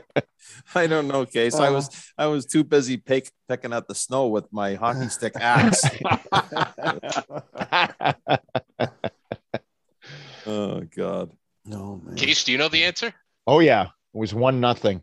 I 0.74 0.86
don't 0.86 1.08
know, 1.08 1.26
Case. 1.26 1.54
Uh, 1.54 1.62
I 1.62 1.70
was 1.70 2.12
I 2.18 2.26
was 2.26 2.46
too 2.46 2.64
busy 2.64 2.96
pick, 2.96 3.30
picking 3.48 3.72
at 3.72 3.88
the 3.88 3.94
snow 3.94 4.28
with 4.28 4.52
my 4.52 4.74
hockey 4.74 5.08
stick 5.08 5.34
axe. 5.36 5.84
oh 10.46 10.80
God. 10.96 11.30
No 11.64 12.00
man. 12.04 12.16
Case, 12.16 12.44
do 12.44 12.52
you 12.52 12.58
know 12.58 12.68
the 12.68 12.84
answer? 12.84 13.14
Oh 13.46 13.60
yeah. 13.60 13.84
It 13.84 14.18
was 14.18 14.34
one 14.34 14.60
nothing. 14.60 15.02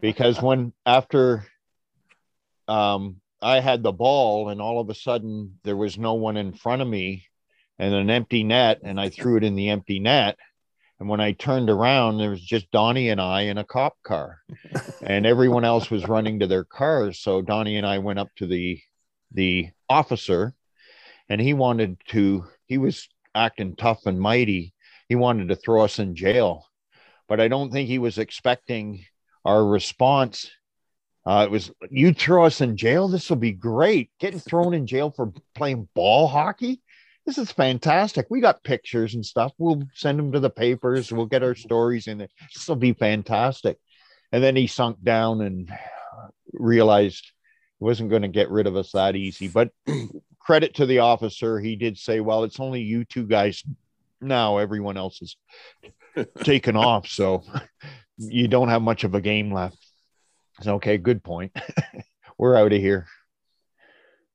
because 0.00 0.42
when 0.42 0.72
after 0.84 1.44
um 2.66 3.20
I 3.40 3.60
had 3.60 3.82
the 3.82 3.92
ball, 3.92 4.48
and 4.48 4.60
all 4.60 4.80
of 4.80 4.90
a 4.90 4.94
sudden 4.94 5.58
there 5.62 5.76
was 5.76 5.96
no 5.96 6.14
one 6.14 6.36
in 6.36 6.52
front 6.52 6.82
of 6.82 6.88
me 6.88 7.26
and 7.78 7.94
an 7.94 8.10
empty 8.10 8.42
net, 8.42 8.80
and 8.82 9.00
I 9.00 9.10
threw 9.10 9.36
it 9.36 9.44
in 9.44 9.54
the 9.54 9.68
empty 9.68 10.00
net. 10.00 10.36
And 11.00 11.08
when 11.08 11.20
I 11.20 11.32
turned 11.32 11.70
around, 11.70 12.18
there 12.18 12.30
was 12.30 12.40
just 12.40 12.70
Donnie 12.70 13.08
and 13.10 13.20
I 13.20 13.42
in 13.42 13.58
a 13.58 13.64
cop 13.64 13.96
car, 14.02 14.38
and 15.02 15.26
everyone 15.26 15.64
else 15.64 15.90
was 15.90 16.08
running 16.08 16.40
to 16.40 16.46
their 16.46 16.64
cars. 16.64 17.20
So 17.20 17.40
Donnie 17.40 17.76
and 17.76 17.86
I 17.86 17.98
went 17.98 18.18
up 18.18 18.28
to 18.36 18.46
the 18.46 18.80
the 19.32 19.68
officer, 19.88 20.54
and 21.28 21.40
he 21.40 21.54
wanted 21.54 22.00
to. 22.08 22.44
He 22.66 22.78
was 22.78 23.08
acting 23.34 23.76
tough 23.76 24.06
and 24.06 24.20
mighty. 24.20 24.74
He 25.08 25.14
wanted 25.14 25.48
to 25.48 25.56
throw 25.56 25.84
us 25.84 25.98
in 25.98 26.16
jail, 26.16 26.66
but 27.28 27.40
I 27.40 27.48
don't 27.48 27.70
think 27.70 27.88
he 27.88 27.98
was 27.98 28.18
expecting 28.18 29.04
our 29.44 29.64
response 29.64 30.50
uh, 31.28 31.44
it 31.44 31.50
was 31.50 31.70
you 31.90 32.14
throw 32.14 32.46
us 32.46 32.62
in 32.62 32.74
jail. 32.74 33.06
This 33.06 33.28
will 33.28 33.36
be 33.36 33.52
great. 33.52 34.10
Getting 34.18 34.40
thrown 34.40 34.72
in 34.72 34.86
jail 34.86 35.10
for 35.10 35.30
playing 35.54 35.86
ball 35.94 36.26
hockey. 36.26 36.80
This 37.28 37.36
is 37.36 37.52
fantastic. 37.52 38.24
We 38.30 38.40
got 38.40 38.64
pictures 38.64 39.14
and 39.14 39.24
stuff. 39.24 39.52
We'll 39.58 39.82
send 39.92 40.18
them 40.18 40.32
to 40.32 40.40
the 40.40 40.48
papers. 40.48 41.12
We'll 41.12 41.26
get 41.26 41.42
our 41.42 41.54
stories 41.54 42.06
in 42.06 42.22
it. 42.22 42.30
This 42.54 42.66
will 42.66 42.76
be 42.76 42.94
fantastic. 42.94 43.76
And 44.32 44.42
then 44.42 44.56
he 44.56 44.66
sunk 44.66 45.04
down 45.04 45.42
and 45.42 45.70
realized 46.54 47.30
he 47.78 47.84
wasn't 47.84 48.08
going 48.08 48.22
to 48.22 48.28
get 48.28 48.50
rid 48.50 48.66
of 48.66 48.76
us 48.76 48.92
that 48.92 49.14
easy. 49.14 49.46
But 49.46 49.72
credit 50.40 50.76
to 50.76 50.86
the 50.86 51.00
officer, 51.00 51.60
he 51.60 51.76
did 51.76 51.98
say, 51.98 52.20
"Well, 52.20 52.44
it's 52.44 52.60
only 52.60 52.80
you 52.80 53.04
two 53.04 53.26
guys 53.26 53.62
now. 54.22 54.56
Everyone 54.56 54.96
else 54.96 55.20
is 55.20 55.36
taken 56.44 56.76
off, 56.76 57.08
so 57.08 57.42
you 58.16 58.48
don't 58.48 58.70
have 58.70 58.80
much 58.80 59.04
of 59.04 59.14
a 59.14 59.20
game 59.20 59.52
left." 59.52 59.76
So, 60.62 60.76
okay, 60.76 60.96
good 60.96 61.22
point. 61.22 61.54
We're 62.38 62.56
out 62.56 62.72
of 62.72 62.80
here. 62.80 63.06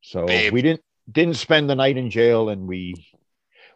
So 0.01 0.27
Babe. 0.27 0.53
we 0.53 0.61
didn't 0.61 0.83
didn't 1.11 1.35
spend 1.35 1.69
the 1.69 1.75
night 1.75 1.97
in 1.97 2.09
jail, 2.09 2.49
and 2.49 2.67
we 2.67 2.95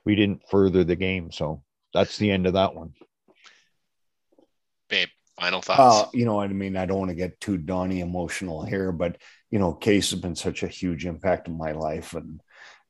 we 0.06 0.16
didn't 0.16 0.44
further 0.50 0.84
the 0.84 0.96
game. 0.96 1.32
So 1.32 1.64
that's 1.94 2.18
the 2.18 2.32
end 2.32 2.48
of 2.48 2.54
that 2.54 2.76
one. 2.76 2.94
Babe, 4.90 5.10
final 5.40 5.62
thoughts. 5.62 6.08
Uh, 6.08 6.10
you 6.14 6.26
know, 6.26 6.40
I 6.40 6.48
mean, 6.48 6.78
I 6.78 6.86
don't 6.86 7.00
want 7.00 7.10
to 7.10 7.16
get 7.16 7.40
too 7.40 7.58
Donnie 7.58 8.00
emotional 8.00 8.64
here, 8.64 8.92
but 8.92 9.18
you 9.52 9.60
know, 9.60 9.74
Case 9.74 10.12
has 10.12 10.20
been 10.20 10.36
such 10.36 10.64
a 10.64 10.68
huge 10.68 11.06
impact 11.06 11.48
in 11.48 11.58
my 11.58 11.72
life, 11.72 12.14
and 12.14 12.42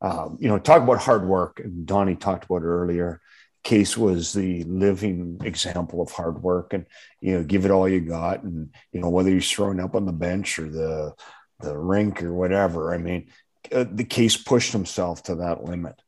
um, 0.02 0.38
you 0.40 0.48
know, 0.48 0.60
talk 0.60 0.84
about 0.84 1.00
hard 1.00 1.28
work. 1.28 1.60
And 1.60 1.86
Donnie 1.86 2.16
talked 2.16 2.46
about 2.46 2.62
it 2.62 2.66
earlier. 2.66 3.22
Case 3.64 3.98
was 3.98 4.32
the 4.32 4.64
living 4.64 5.40
example 5.44 6.02
of 6.02 6.12
hard 6.12 6.42
work, 6.42 6.74
and 6.74 6.86
you 7.20 7.38
know, 7.38 7.44
give 7.44 7.66
it 7.66 7.72
all 7.72 7.90
you 7.90 8.02
got, 8.02 8.44
and 8.44 8.74
you 8.92 9.02
know, 9.02 9.10
whether 9.10 9.30
he's 9.30 9.50
throwing 9.50 9.80
up 9.80 9.96
on 9.96 10.06
the 10.06 10.14
bench 10.14 10.60
or 10.60 10.70
the 10.70 11.14
the 11.60 11.76
rink 11.78 12.22
or 12.22 12.34
whatever. 12.34 12.94
I 12.94 12.98
mean, 12.98 13.32
uh, 13.72 13.86
the 13.92 14.04
Case 14.04 14.38
pushed 14.38 14.72
himself 14.72 15.24
to 15.24 15.36
that 15.36 15.64
limit 15.64 16.02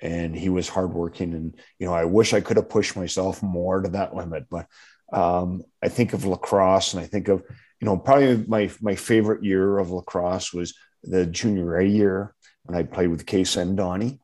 and 0.00 0.36
he 0.36 0.48
was 0.48 0.68
hardworking. 0.68 1.34
And, 1.34 1.54
you 1.78 1.86
know, 1.86 1.94
I 1.94 2.04
wish 2.04 2.32
I 2.32 2.40
could 2.40 2.56
have 2.56 2.68
pushed 2.68 2.96
myself 2.96 3.42
more 3.42 3.80
to 3.80 3.88
that 3.90 4.14
limit, 4.14 4.46
but 4.50 4.66
um, 5.12 5.62
I 5.82 5.88
think 5.88 6.12
of 6.12 6.24
lacrosse 6.24 6.94
and 6.94 7.02
I 7.02 7.06
think 7.06 7.28
of, 7.28 7.42
you 7.80 7.86
know, 7.86 7.96
probably 7.96 8.44
my, 8.46 8.70
my 8.80 8.94
favorite 8.94 9.44
year 9.44 9.78
of 9.78 9.90
lacrosse 9.90 10.52
was 10.52 10.74
the 11.02 11.26
junior 11.26 11.76
A 11.76 11.86
year 11.86 12.34
when 12.64 12.76
I 12.76 12.82
played 12.82 13.08
with 13.08 13.26
Case 13.26 13.56
and 13.56 13.76
Donnie. 13.76 14.20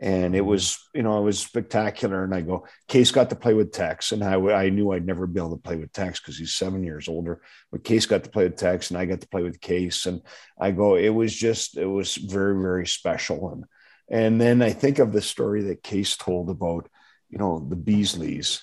And 0.00 0.34
it 0.34 0.40
was, 0.40 0.78
you 0.92 1.02
know, 1.02 1.18
it 1.18 1.24
was 1.24 1.38
spectacular. 1.38 2.24
And 2.24 2.34
I 2.34 2.40
go, 2.40 2.66
Case 2.88 3.12
got 3.12 3.30
to 3.30 3.36
play 3.36 3.54
with 3.54 3.72
Tex, 3.72 4.12
and 4.12 4.24
I, 4.24 4.34
I 4.34 4.68
knew 4.68 4.90
I'd 4.90 5.06
never 5.06 5.26
be 5.26 5.38
able 5.38 5.56
to 5.56 5.62
play 5.62 5.76
with 5.76 5.92
Tex 5.92 6.20
because 6.20 6.36
he's 6.36 6.54
seven 6.54 6.82
years 6.82 7.08
older. 7.08 7.40
But 7.70 7.84
Case 7.84 8.04
got 8.04 8.24
to 8.24 8.30
play 8.30 8.44
with 8.44 8.56
Tex, 8.56 8.90
and 8.90 8.98
I 8.98 9.04
got 9.04 9.20
to 9.20 9.28
play 9.28 9.42
with 9.42 9.60
Case. 9.60 10.06
And 10.06 10.20
I 10.58 10.72
go, 10.72 10.96
it 10.96 11.10
was 11.10 11.34
just, 11.34 11.76
it 11.76 11.86
was 11.86 12.16
very, 12.16 12.60
very 12.60 12.86
special. 12.86 13.50
And 13.50 13.64
and 14.08 14.40
then 14.40 14.62
I 14.62 14.70
think 14.70 14.98
of 14.98 15.12
the 15.12 15.22
story 15.22 15.62
that 15.64 15.82
Case 15.82 16.16
told 16.16 16.50
about, 16.50 16.88
you 17.30 17.38
know, 17.38 17.66
the 17.68 17.76
Beasleys, 17.76 18.60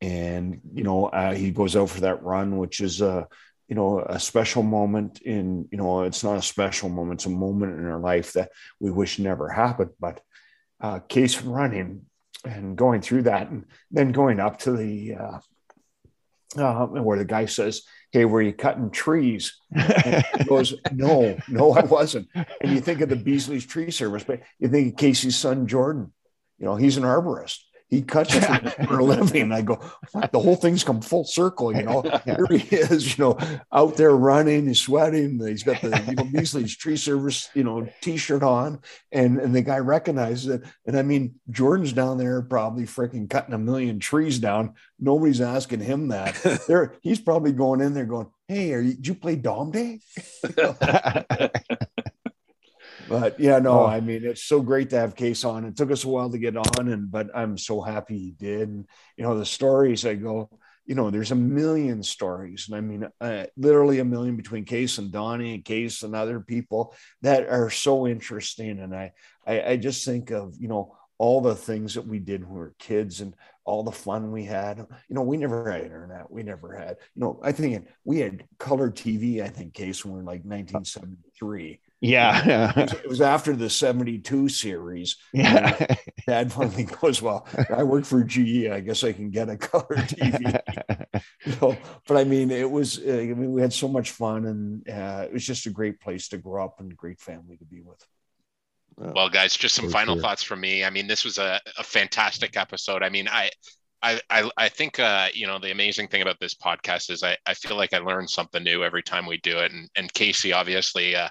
and 0.00 0.60
you 0.72 0.84
know, 0.84 1.06
uh, 1.06 1.34
he 1.34 1.50
goes 1.50 1.76
out 1.76 1.90
for 1.90 2.00
that 2.00 2.22
run, 2.22 2.56
which 2.56 2.80
is 2.80 3.02
a, 3.02 3.28
you 3.68 3.76
know, 3.76 4.00
a 4.00 4.18
special 4.18 4.62
moment 4.62 5.20
in, 5.20 5.68
you 5.70 5.78
know, 5.78 6.02
it's 6.02 6.24
not 6.24 6.38
a 6.38 6.42
special 6.42 6.88
moment; 6.88 7.20
it's 7.20 7.26
a 7.26 7.30
moment 7.30 7.78
in 7.78 7.86
our 7.86 8.00
life 8.00 8.32
that 8.32 8.50
we 8.80 8.90
wish 8.90 9.18
never 9.18 9.48
happened. 9.48 9.90
But 10.00 10.20
uh, 10.80 11.00
Case 11.00 11.42
running 11.42 12.06
and 12.44 12.76
going 12.76 13.02
through 13.02 13.22
that, 13.22 13.50
and 13.50 13.66
then 13.90 14.12
going 14.12 14.40
up 14.40 14.58
to 14.60 14.72
the 14.72 15.14
uh, 15.14 15.38
uh, 16.56 16.86
where 16.86 17.18
the 17.18 17.24
guy 17.24 17.46
says, 17.46 17.82
"Hey, 18.12 18.24
were 18.24 18.42
you 18.42 18.52
cutting 18.52 18.90
trees?" 18.90 19.56
And 19.74 20.24
he 20.38 20.44
goes, 20.44 20.74
"No, 20.92 21.38
no, 21.48 21.72
I 21.72 21.84
wasn't." 21.84 22.28
And 22.34 22.72
you 22.72 22.80
think 22.80 23.00
of 23.00 23.08
the 23.08 23.16
Beasley's 23.16 23.66
Tree 23.66 23.90
Service, 23.90 24.24
but 24.24 24.40
you 24.58 24.68
think 24.68 24.92
of 24.92 24.98
Casey's 24.98 25.36
son 25.36 25.66
Jordan. 25.66 26.12
You 26.58 26.66
know, 26.66 26.76
he's 26.76 26.96
an 26.96 27.04
arborist. 27.04 27.58
He 27.90 28.02
cuts 28.02 28.34
for 28.86 29.00
a 29.00 29.04
living. 29.04 29.50
I 29.50 29.62
go, 29.62 29.80
the 30.30 30.38
whole 30.38 30.54
thing's 30.54 30.84
come 30.84 31.00
full 31.00 31.24
circle. 31.24 31.74
You 31.76 31.82
know, 31.82 32.02
here 32.24 32.46
he 32.48 32.76
is. 32.76 33.18
You 33.18 33.24
know, 33.24 33.38
out 33.72 33.96
there 33.96 34.16
running, 34.16 34.68
he's 34.68 34.80
sweating. 34.80 35.44
He's 35.44 35.64
got 35.64 35.82
the 35.82 36.02
you 36.08 36.14
know 36.14 36.24
Beasley's 36.24 36.76
Tree 36.78 36.96
Service, 36.96 37.50
you 37.52 37.64
know, 37.64 37.88
T-shirt 38.00 38.44
on, 38.44 38.80
and 39.10 39.38
and 39.38 39.54
the 39.54 39.62
guy 39.62 39.78
recognizes 39.78 40.46
it. 40.46 40.62
And 40.86 40.96
I 40.96 41.02
mean, 41.02 41.34
Jordan's 41.50 41.92
down 41.92 42.16
there 42.16 42.40
probably 42.42 42.84
freaking 42.84 43.28
cutting 43.28 43.54
a 43.54 43.58
million 43.58 43.98
trees 43.98 44.38
down. 44.38 44.74
Nobody's 45.00 45.40
asking 45.40 45.80
him 45.80 46.08
that. 46.08 46.36
There, 46.68 46.94
he's 47.02 47.20
probably 47.20 47.52
going 47.52 47.80
in 47.80 47.94
there 47.94 48.04
going, 48.04 48.28
"Hey, 48.46 48.72
are 48.72 48.80
you, 48.80 48.94
did 48.94 49.06
you 49.08 49.14
play 49.16 49.34
Dom 49.34 49.72
Day?" 49.72 50.00
But 53.10 53.40
yeah, 53.40 53.58
no, 53.58 53.80
Oh. 53.80 53.86
I 53.86 54.00
mean, 54.00 54.24
it's 54.24 54.44
so 54.44 54.60
great 54.60 54.88
to 54.90 54.96
have 55.00 55.16
Case 55.16 55.44
on. 55.44 55.64
It 55.64 55.76
took 55.76 55.90
us 55.90 56.04
a 56.04 56.08
while 56.08 56.30
to 56.30 56.38
get 56.38 56.56
on, 56.56 56.88
and 56.88 57.10
but 57.10 57.28
I'm 57.34 57.58
so 57.58 57.80
happy 57.80 58.16
he 58.16 58.30
did. 58.30 58.68
And 58.68 58.86
you 59.16 59.24
know, 59.24 59.36
the 59.36 59.44
stories 59.44 60.06
I 60.06 60.14
go, 60.14 60.48
you 60.86 60.94
know, 60.94 61.10
there's 61.10 61.32
a 61.32 61.34
million 61.34 62.04
stories, 62.04 62.68
and 62.68 62.76
I 62.76 62.80
mean, 62.80 63.08
uh, 63.20 63.46
literally 63.56 63.98
a 63.98 64.04
million 64.04 64.36
between 64.36 64.64
Case 64.64 64.98
and 64.98 65.10
Donnie 65.10 65.54
and 65.54 65.64
Case 65.64 66.04
and 66.04 66.14
other 66.14 66.38
people 66.38 66.94
that 67.22 67.48
are 67.48 67.68
so 67.68 68.06
interesting. 68.06 68.78
And 68.78 68.94
I, 68.94 69.12
I, 69.44 69.62
I 69.72 69.76
just 69.76 70.04
think 70.04 70.30
of 70.30 70.54
you 70.60 70.68
know 70.68 70.96
all 71.18 71.40
the 71.40 71.56
things 71.56 71.94
that 71.94 72.06
we 72.06 72.20
did 72.20 72.44
when 72.44 72.52
we 72.52 72.58
were 72.60 72.74
kids 72.78 73.20
and 73.20 73.34
all 73.64 73.82
the 73.82 73.90
fun 73.90 74.30
we 74.30 74.44
had. 74.44 74.78
You 74.78 75.14
know, 75.16 75.22
we 75.22 75.36
never 75.36 75.68
had 75.70 75.82
internet. 75.82 76.30
We 76.30 76.44
never 76.44 76.76
had, 76.76 76.96
you 77.14 77.22
know, 77.22 77.40
I 77.42 77.50
think 77.52 77.88
we 78.04 78.20
had 78.20 78.44
color 78.58 78.88
TV. 78.90 79.42
I 79.42 79.48
think 79.48 79.74
Case 79.74 80.04
when 80.04 80.14
we 80.14 80.20
were 80.20 80.24
like 80.24 80.44
1973 80.44 81.80
Yeah. 82.00 82.72
it 82.76 83.08
was 83.08 83.20
after 83.20 83.54
the 83.54 83.68
72 83.68 84.48
series. 84.48 85.16
yeah. 85.32 85.96
Dad 86.26 86.52
finally 86.52 86.84
goes, 87.00 87.20
Well, 87.20 87.46
I 87.68 87.82
work 87.82 88.04
for 88.04 88.24
GE. 88.24 88.66
I 88.66 88.80
guess 88.80 89.04
I 89.04 89.12
can 89.12 89.30
get 89.30 89.48
a 89.48 89.56
color 89.56 89.96
TV. 89.96 90.60
You 91.44 91.56
know, 91.60 91.76
but 92.06 92.16
I 92.16 92.24
mean, 92.24 92.50
it 92.50 92.70
was, 92.70 92.98
uh, 92.98 93.12
I 93.12 93.34
mean, 93.34 93.52
we 93.52 93.60
had 93.60 93.72
so 93.72 93.88
much 93.88 94.10
fun 94.12 94.46
and 94.46 94.88
uh, 94.88 95.24
it 95.24 95.32
was 95.32 95.46
just 95.46 95.66
a 95.66 95.70
great 95.70 96.00
place 96.00 96.28
to 96.28 96.38
grow 96.38 96.64
up 96.64 96.80
and 96.80 96.92
a 96.92 96.94
great 96.94 97.20
family 97.20 97.56
to 97.56 97.64
be 97.64 97.80
with. 97.82 98.04
Well, 98.96 99.30
guys, 99.30 99.56
just 99.56 99.74
some 99.74 99.88
final 99.88 100.14
sure. 100.14 100.22
thoughts 100.22 100.42
from 100.42 100.60
me. 100.60 100.84
I 100.84 100.90
mean, 100.90 101.06
this 101.06 101.24
was 101.24 101.38
a, 101.38 101.58
a 101.78 101.82
fantastic 101.82 102.56
episode. 102.56 103.02
I 103.02 103.08
mean, 103.08 103.28
I, 103.28 103.50
I, 104.02 104.20
I, 104.28 104.50
I 104.56 104.68
think, 104.68 104.98
uh, 104.98 105.28
you 105.32 105.46
know, 105.46 105.58
the 105.58 105.70
amazing 105.70 106.08
thing 106.08 106.20
about 106.20 106.38
this 106.38 106.54
podcast 106.54 107.10
is 107.10 107.22
I, 107.22 107.36
I 107.46 107.54
feel 107.54 107.76
like 107.76 107.94
I 107.94 107.98
learn 107.98 108.28
something 108.28 108.62
new 108.62 108.84
every 108.84 109.02
time 109.02 109.26
we 109.26 109.38
do 109.38 109.58
it. 109.58 109.72
And, 109.72 109.88
and 109.96 110.12
Casey 110.12 110.52
obviously 110.52 111.16
uh, 111.16 111.28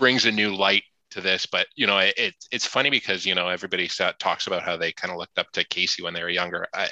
brings 0.00 0.26
a 0.26 0.32
new 0.32 0.56
light 0.56 0.82
to 1.12 1.20
this, 1.20 1.46
but 1.46 1.68
you 1.76 1.86
know, 1.86 1.98
it, 1.98 2.14
it 2.16 2.34
it's 2.50 2.66
funny 2.66 2.90
because, 2.90 3.26
you 3.26 3.36
know, 3.36 3.48
everybody 3.48 3.88
talks 4.18 4.48
about 4.48 4.62
how 4.64 4.76
they 4.76 4.92
kind 4.92 5.12
of 5.12 5.18
looked 5.18 5.38
up 5.38 5.52
to 5.52 5.64
Casey 5.64 6.02
when 6.02 6.14
they 6.14 6.22
were 6.22 6.30
younger. 6.30 6.66
I, 6.74 6.88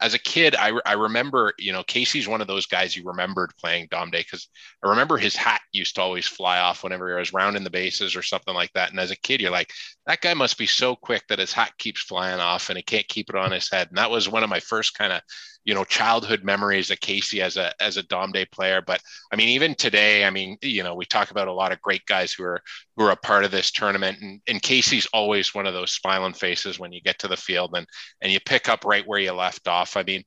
as 0.00 0.14
a 0.14 0.18
kid, 0.18 0.54
I, 0.54 0.72
I 0.86 0.92
remember, 0.92 1.52
you 1.58 1.72
know, 1.72 1.82
Casey's 1.82 2.28
one 2.28 2.40
of 2.40 2.46
those 2.46 2.66
guys 2.66 2.96
you 2.96 3.04
remembered 3.04 3.52
playing 3.58 3.88
Dom 3.90 4.10
Day 4.10 4.20
because 4.20 4.48
I 4.84 4.88
remember 4.88 5.16
his 5.16 5.34
hat 5.34 5.60
used 5.72 5.96
to 5.96 6.02
always 6.02 6.26
fly 6.26 6.60
off 6.60 6.84
whenever 6.84 7.08
he 7.08 7.18
was 7.18 7.32
rounding 7.32 7.64
the 7.64 7.70
bases 7.70 8.14
or 8.14 8.22
something 8.22 8.54
like 8.54 8.72
that. 8.74 8.90
And 8.90 9.00
as 9.00 9.10
a 9.10 9.16
kid, 9.16 9.40
you're 9.40 9.50
like, 9.50 9.72
that 10.06 10.20
guy 10.20 10.34
must 10.34 10.56
be 10.56 10.66
so 10.66 10.94
quick 10.94 11.24
that 11.28 11.40
his 11.40 11.52
hat 11.52 11.72
keeps 11.78 12.00
flying 12.00 12.40
off 12.40 12.70
and 12.70 12.76
he 12.76 12.82
can't 12.82 13.08
keep 13.08 13.28
it 13.28 13.36
on 13.36 13.50
his 13.50 13.70
head. 13.70 13.88
And 13.88 13.98
that 13.98 14.10
was 14.10 14.28
one 14.28 14.44
of 14.44 14.50
my 14.50 14.60
first 14.60 14.94
kind 14.96 15.12
of, 15.12 15.20
you 15.64 15.74
know, 15.74 15.84
childhood 15.84 16.44
memories 16.44 16.90
of 16.90 16.98
Casey 17.00 17.42
as 17.42 17.58
a 17.58 17.74
as 17.82 17.98
a 17.98 18.02
Dom 18.04 18.32
Day 18.32 18.46
player. 18.46 18.80
But 18.80 19.02
I 19.30 19.36
mean, 19.36 19.50
even 19.50 19.74
today, 19.74 20.24
I 20.24 20.30
mean, 20.30 20.56
you 20.62 20.82
know, 20.82 20.94
we 20.94 21.04
talk 21.04 21.30
about 21.30 21.46
a 21.48 21.52
lot 21.52 21.72
of 21.72 21.82
great 21.82 22.06
guys 22.06 22.32
who 22.32 22.44
are 22.44 22.62
who 22.96 23.04
are 23.04 23.10
a 23.10 23.16
part 23.16 23.44
of 23.44 23.50
this 23.50 23.70
tournament, 23.70 24.18
and, 24.22 24.40
and 24.48 24.62
Casey's 24.62 25.06
always 25.12 25.54
one 25.54 25.66
of 25.66 25.74
those 25.74 25.92
smiling 25.92 26.32
faces 26.32 26.78
when 26.78 26.90
you 26.90 27.02
get 27.02 27.18
to 27.18 27.28
the 27.28 27.36
field 27.36 27.72
and 27.76 27.86
and 28.22 28.32
you 28.32 28.40
pick 28.40 28.70
up 28.70 28.86
right 28.86 29.06
where 29.06 29.18
you 29.18 29.32
left 29.32 29.68
off. 29.68 29.87
I 29.96 30.02
mean, 30.02 30.24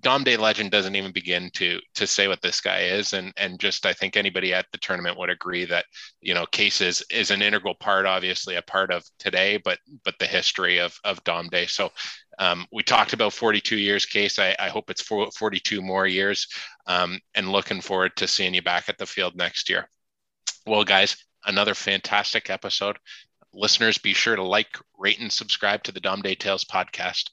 Dom 0.00 0.24
Day 0.24 0.36
legend 0.36 0.70
doesn't 0.70 0.96
even 0.96 1.12
begin 1.12 1.50
to 1.54 1.80
to 1.94 2.06
say 2.06 2.28
what 2.28 2.42
this 2.42 2.60
guy 2.60 2.82
is, 2.82 3.12
and 3.12 3.32
and 3.36 3.60
just 3.60 3.86
I 3.86 3.92
think 3.92 4.16
anybody 4.16 4.54
at 4.54 4.66
the 4.72 4.78
tournament 4.78 5.18
would 5.18 5.30
agree 5.30 5.64
that 5.66 5.84
you 6.20 6.34
know 6.34 6.46
Case 6.46 6.80
is 6.80 7.04
is 7.10 7.30
an 7.30 7.42
integral 7.42 7.74
part, 7.74 8.06
obviously 8.06 8.56
a 8.56 8.62
part 8.62 8.90
of 8.90 9.04
today, 9.18 9.58
but 9.64 9.78
but 10.04 10.18
the 10.18 10.26
history 10.26 10.78
of 10.78 10.98
of 11.04 11.22
Dom 11.24 11.48
Day. 11.48 11.66
So 11.66 11.90
um, 12.38 12.66
we 12.72 12.82
talked 12.82 13.12
about 13.12 13.32
42 13.32 13.76
years, 13.76 14.06
Case. 14.06 14.38
I, 14.38 14.56
I 14.58 14.68
hope 14.68 14.90
it's 14.90 15.02
42 15.02 15.82
more 15.82 16.06
years, 16.06 16.48
um, 16.86 17.20
and 17.34 17.52
looking 17.52 17.80
forward 17.80 18.16
to 18.16 18.28
seeing 18.28 18.54
you 18.54 18.62
back 18.62 18.88
at 18.88 18.98
the 18.98 19.06
field 19.06 19.36
next 19.36 19.68
year. 19.68 19.88
Well, 20.66 20.84
guys, 20.84 21.16
another 21.44 21.74
fantastic 21.74 22.50
episode. 22.50 22.98
Listeners, 23.52 23.98
be 23.98 24.14
sure 24.14 24.36
to 24.36 24.42
like, 24.42 24.78
rate, 24.98 25.20
and 25.20 25.30
subscribe 25.30 25.82
to 25.84 25.92
the 25.92 26.00
Dom 26.00 26.22
Day 26.22 26.34
Tales 26.34 26.64
podcast. 26.64 27.30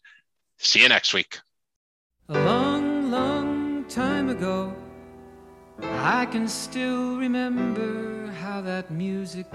See 0.62 0.84
you 0.84 0.89
next 0.89 1.14
week. 1.14 1.39
A 2.28 2.34
long, 2.34 3.10
long 3.10 3.86
time 3.86 4.28
ago, 4.28 4.76
I 5.82 6.26
can 6.26 6.49
still 6.49 7.16
remember 7.16 8.28
how 8.41 8.60
that 8.62 8.91
music 8.91 9.47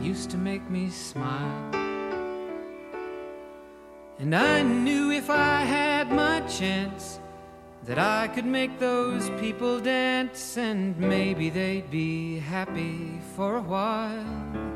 used 0.00 0.30
to 0.30 0.38
make 0.38 0.68
me 0.70 0.88
smile. 0.88 1.74
And 4.18 4.34
I 4.34 4.62
knew 4.62 5.10
if 5.10 5.28
I 5.28 5.60
had 5.60 6.10
my 6.10 6.40
chance 6.48 7.20
that 7.84 7.98
I 7.98 8.26
could 8.28 8.46
make 8.46 8.78
those 8.78 9.28
people 9.38 9.78
dance 9.78 10.56
and 10.56 10.96
maybe 10.98 11.50
they'd 11.50 11.90
be 11.90 12.38
happy 12.38 13.20
for 13.36 13.56
a 13.56 13.62
while. 13.62 14.75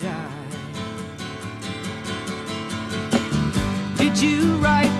die. 0.00 0.40
Did 3.96 4.18
you 4.18 4.56
write? 4.56 4.99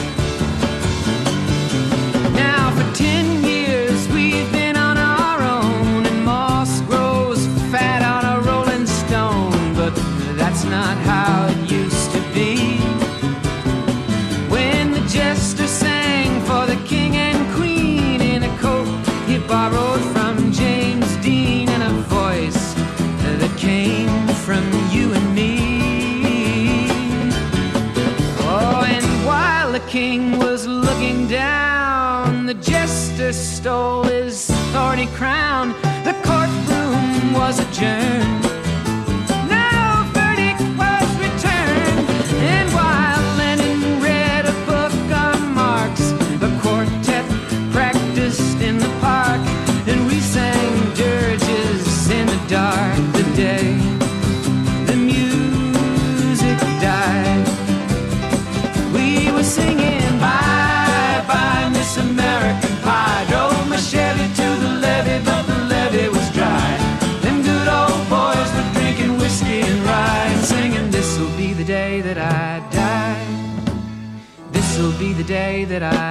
stole 33.61 34.03
his 34.05 34.49
thorny 34.73 35.05
crown. 35.13 35.50
that 75.71 75.83
I 75.83 76.10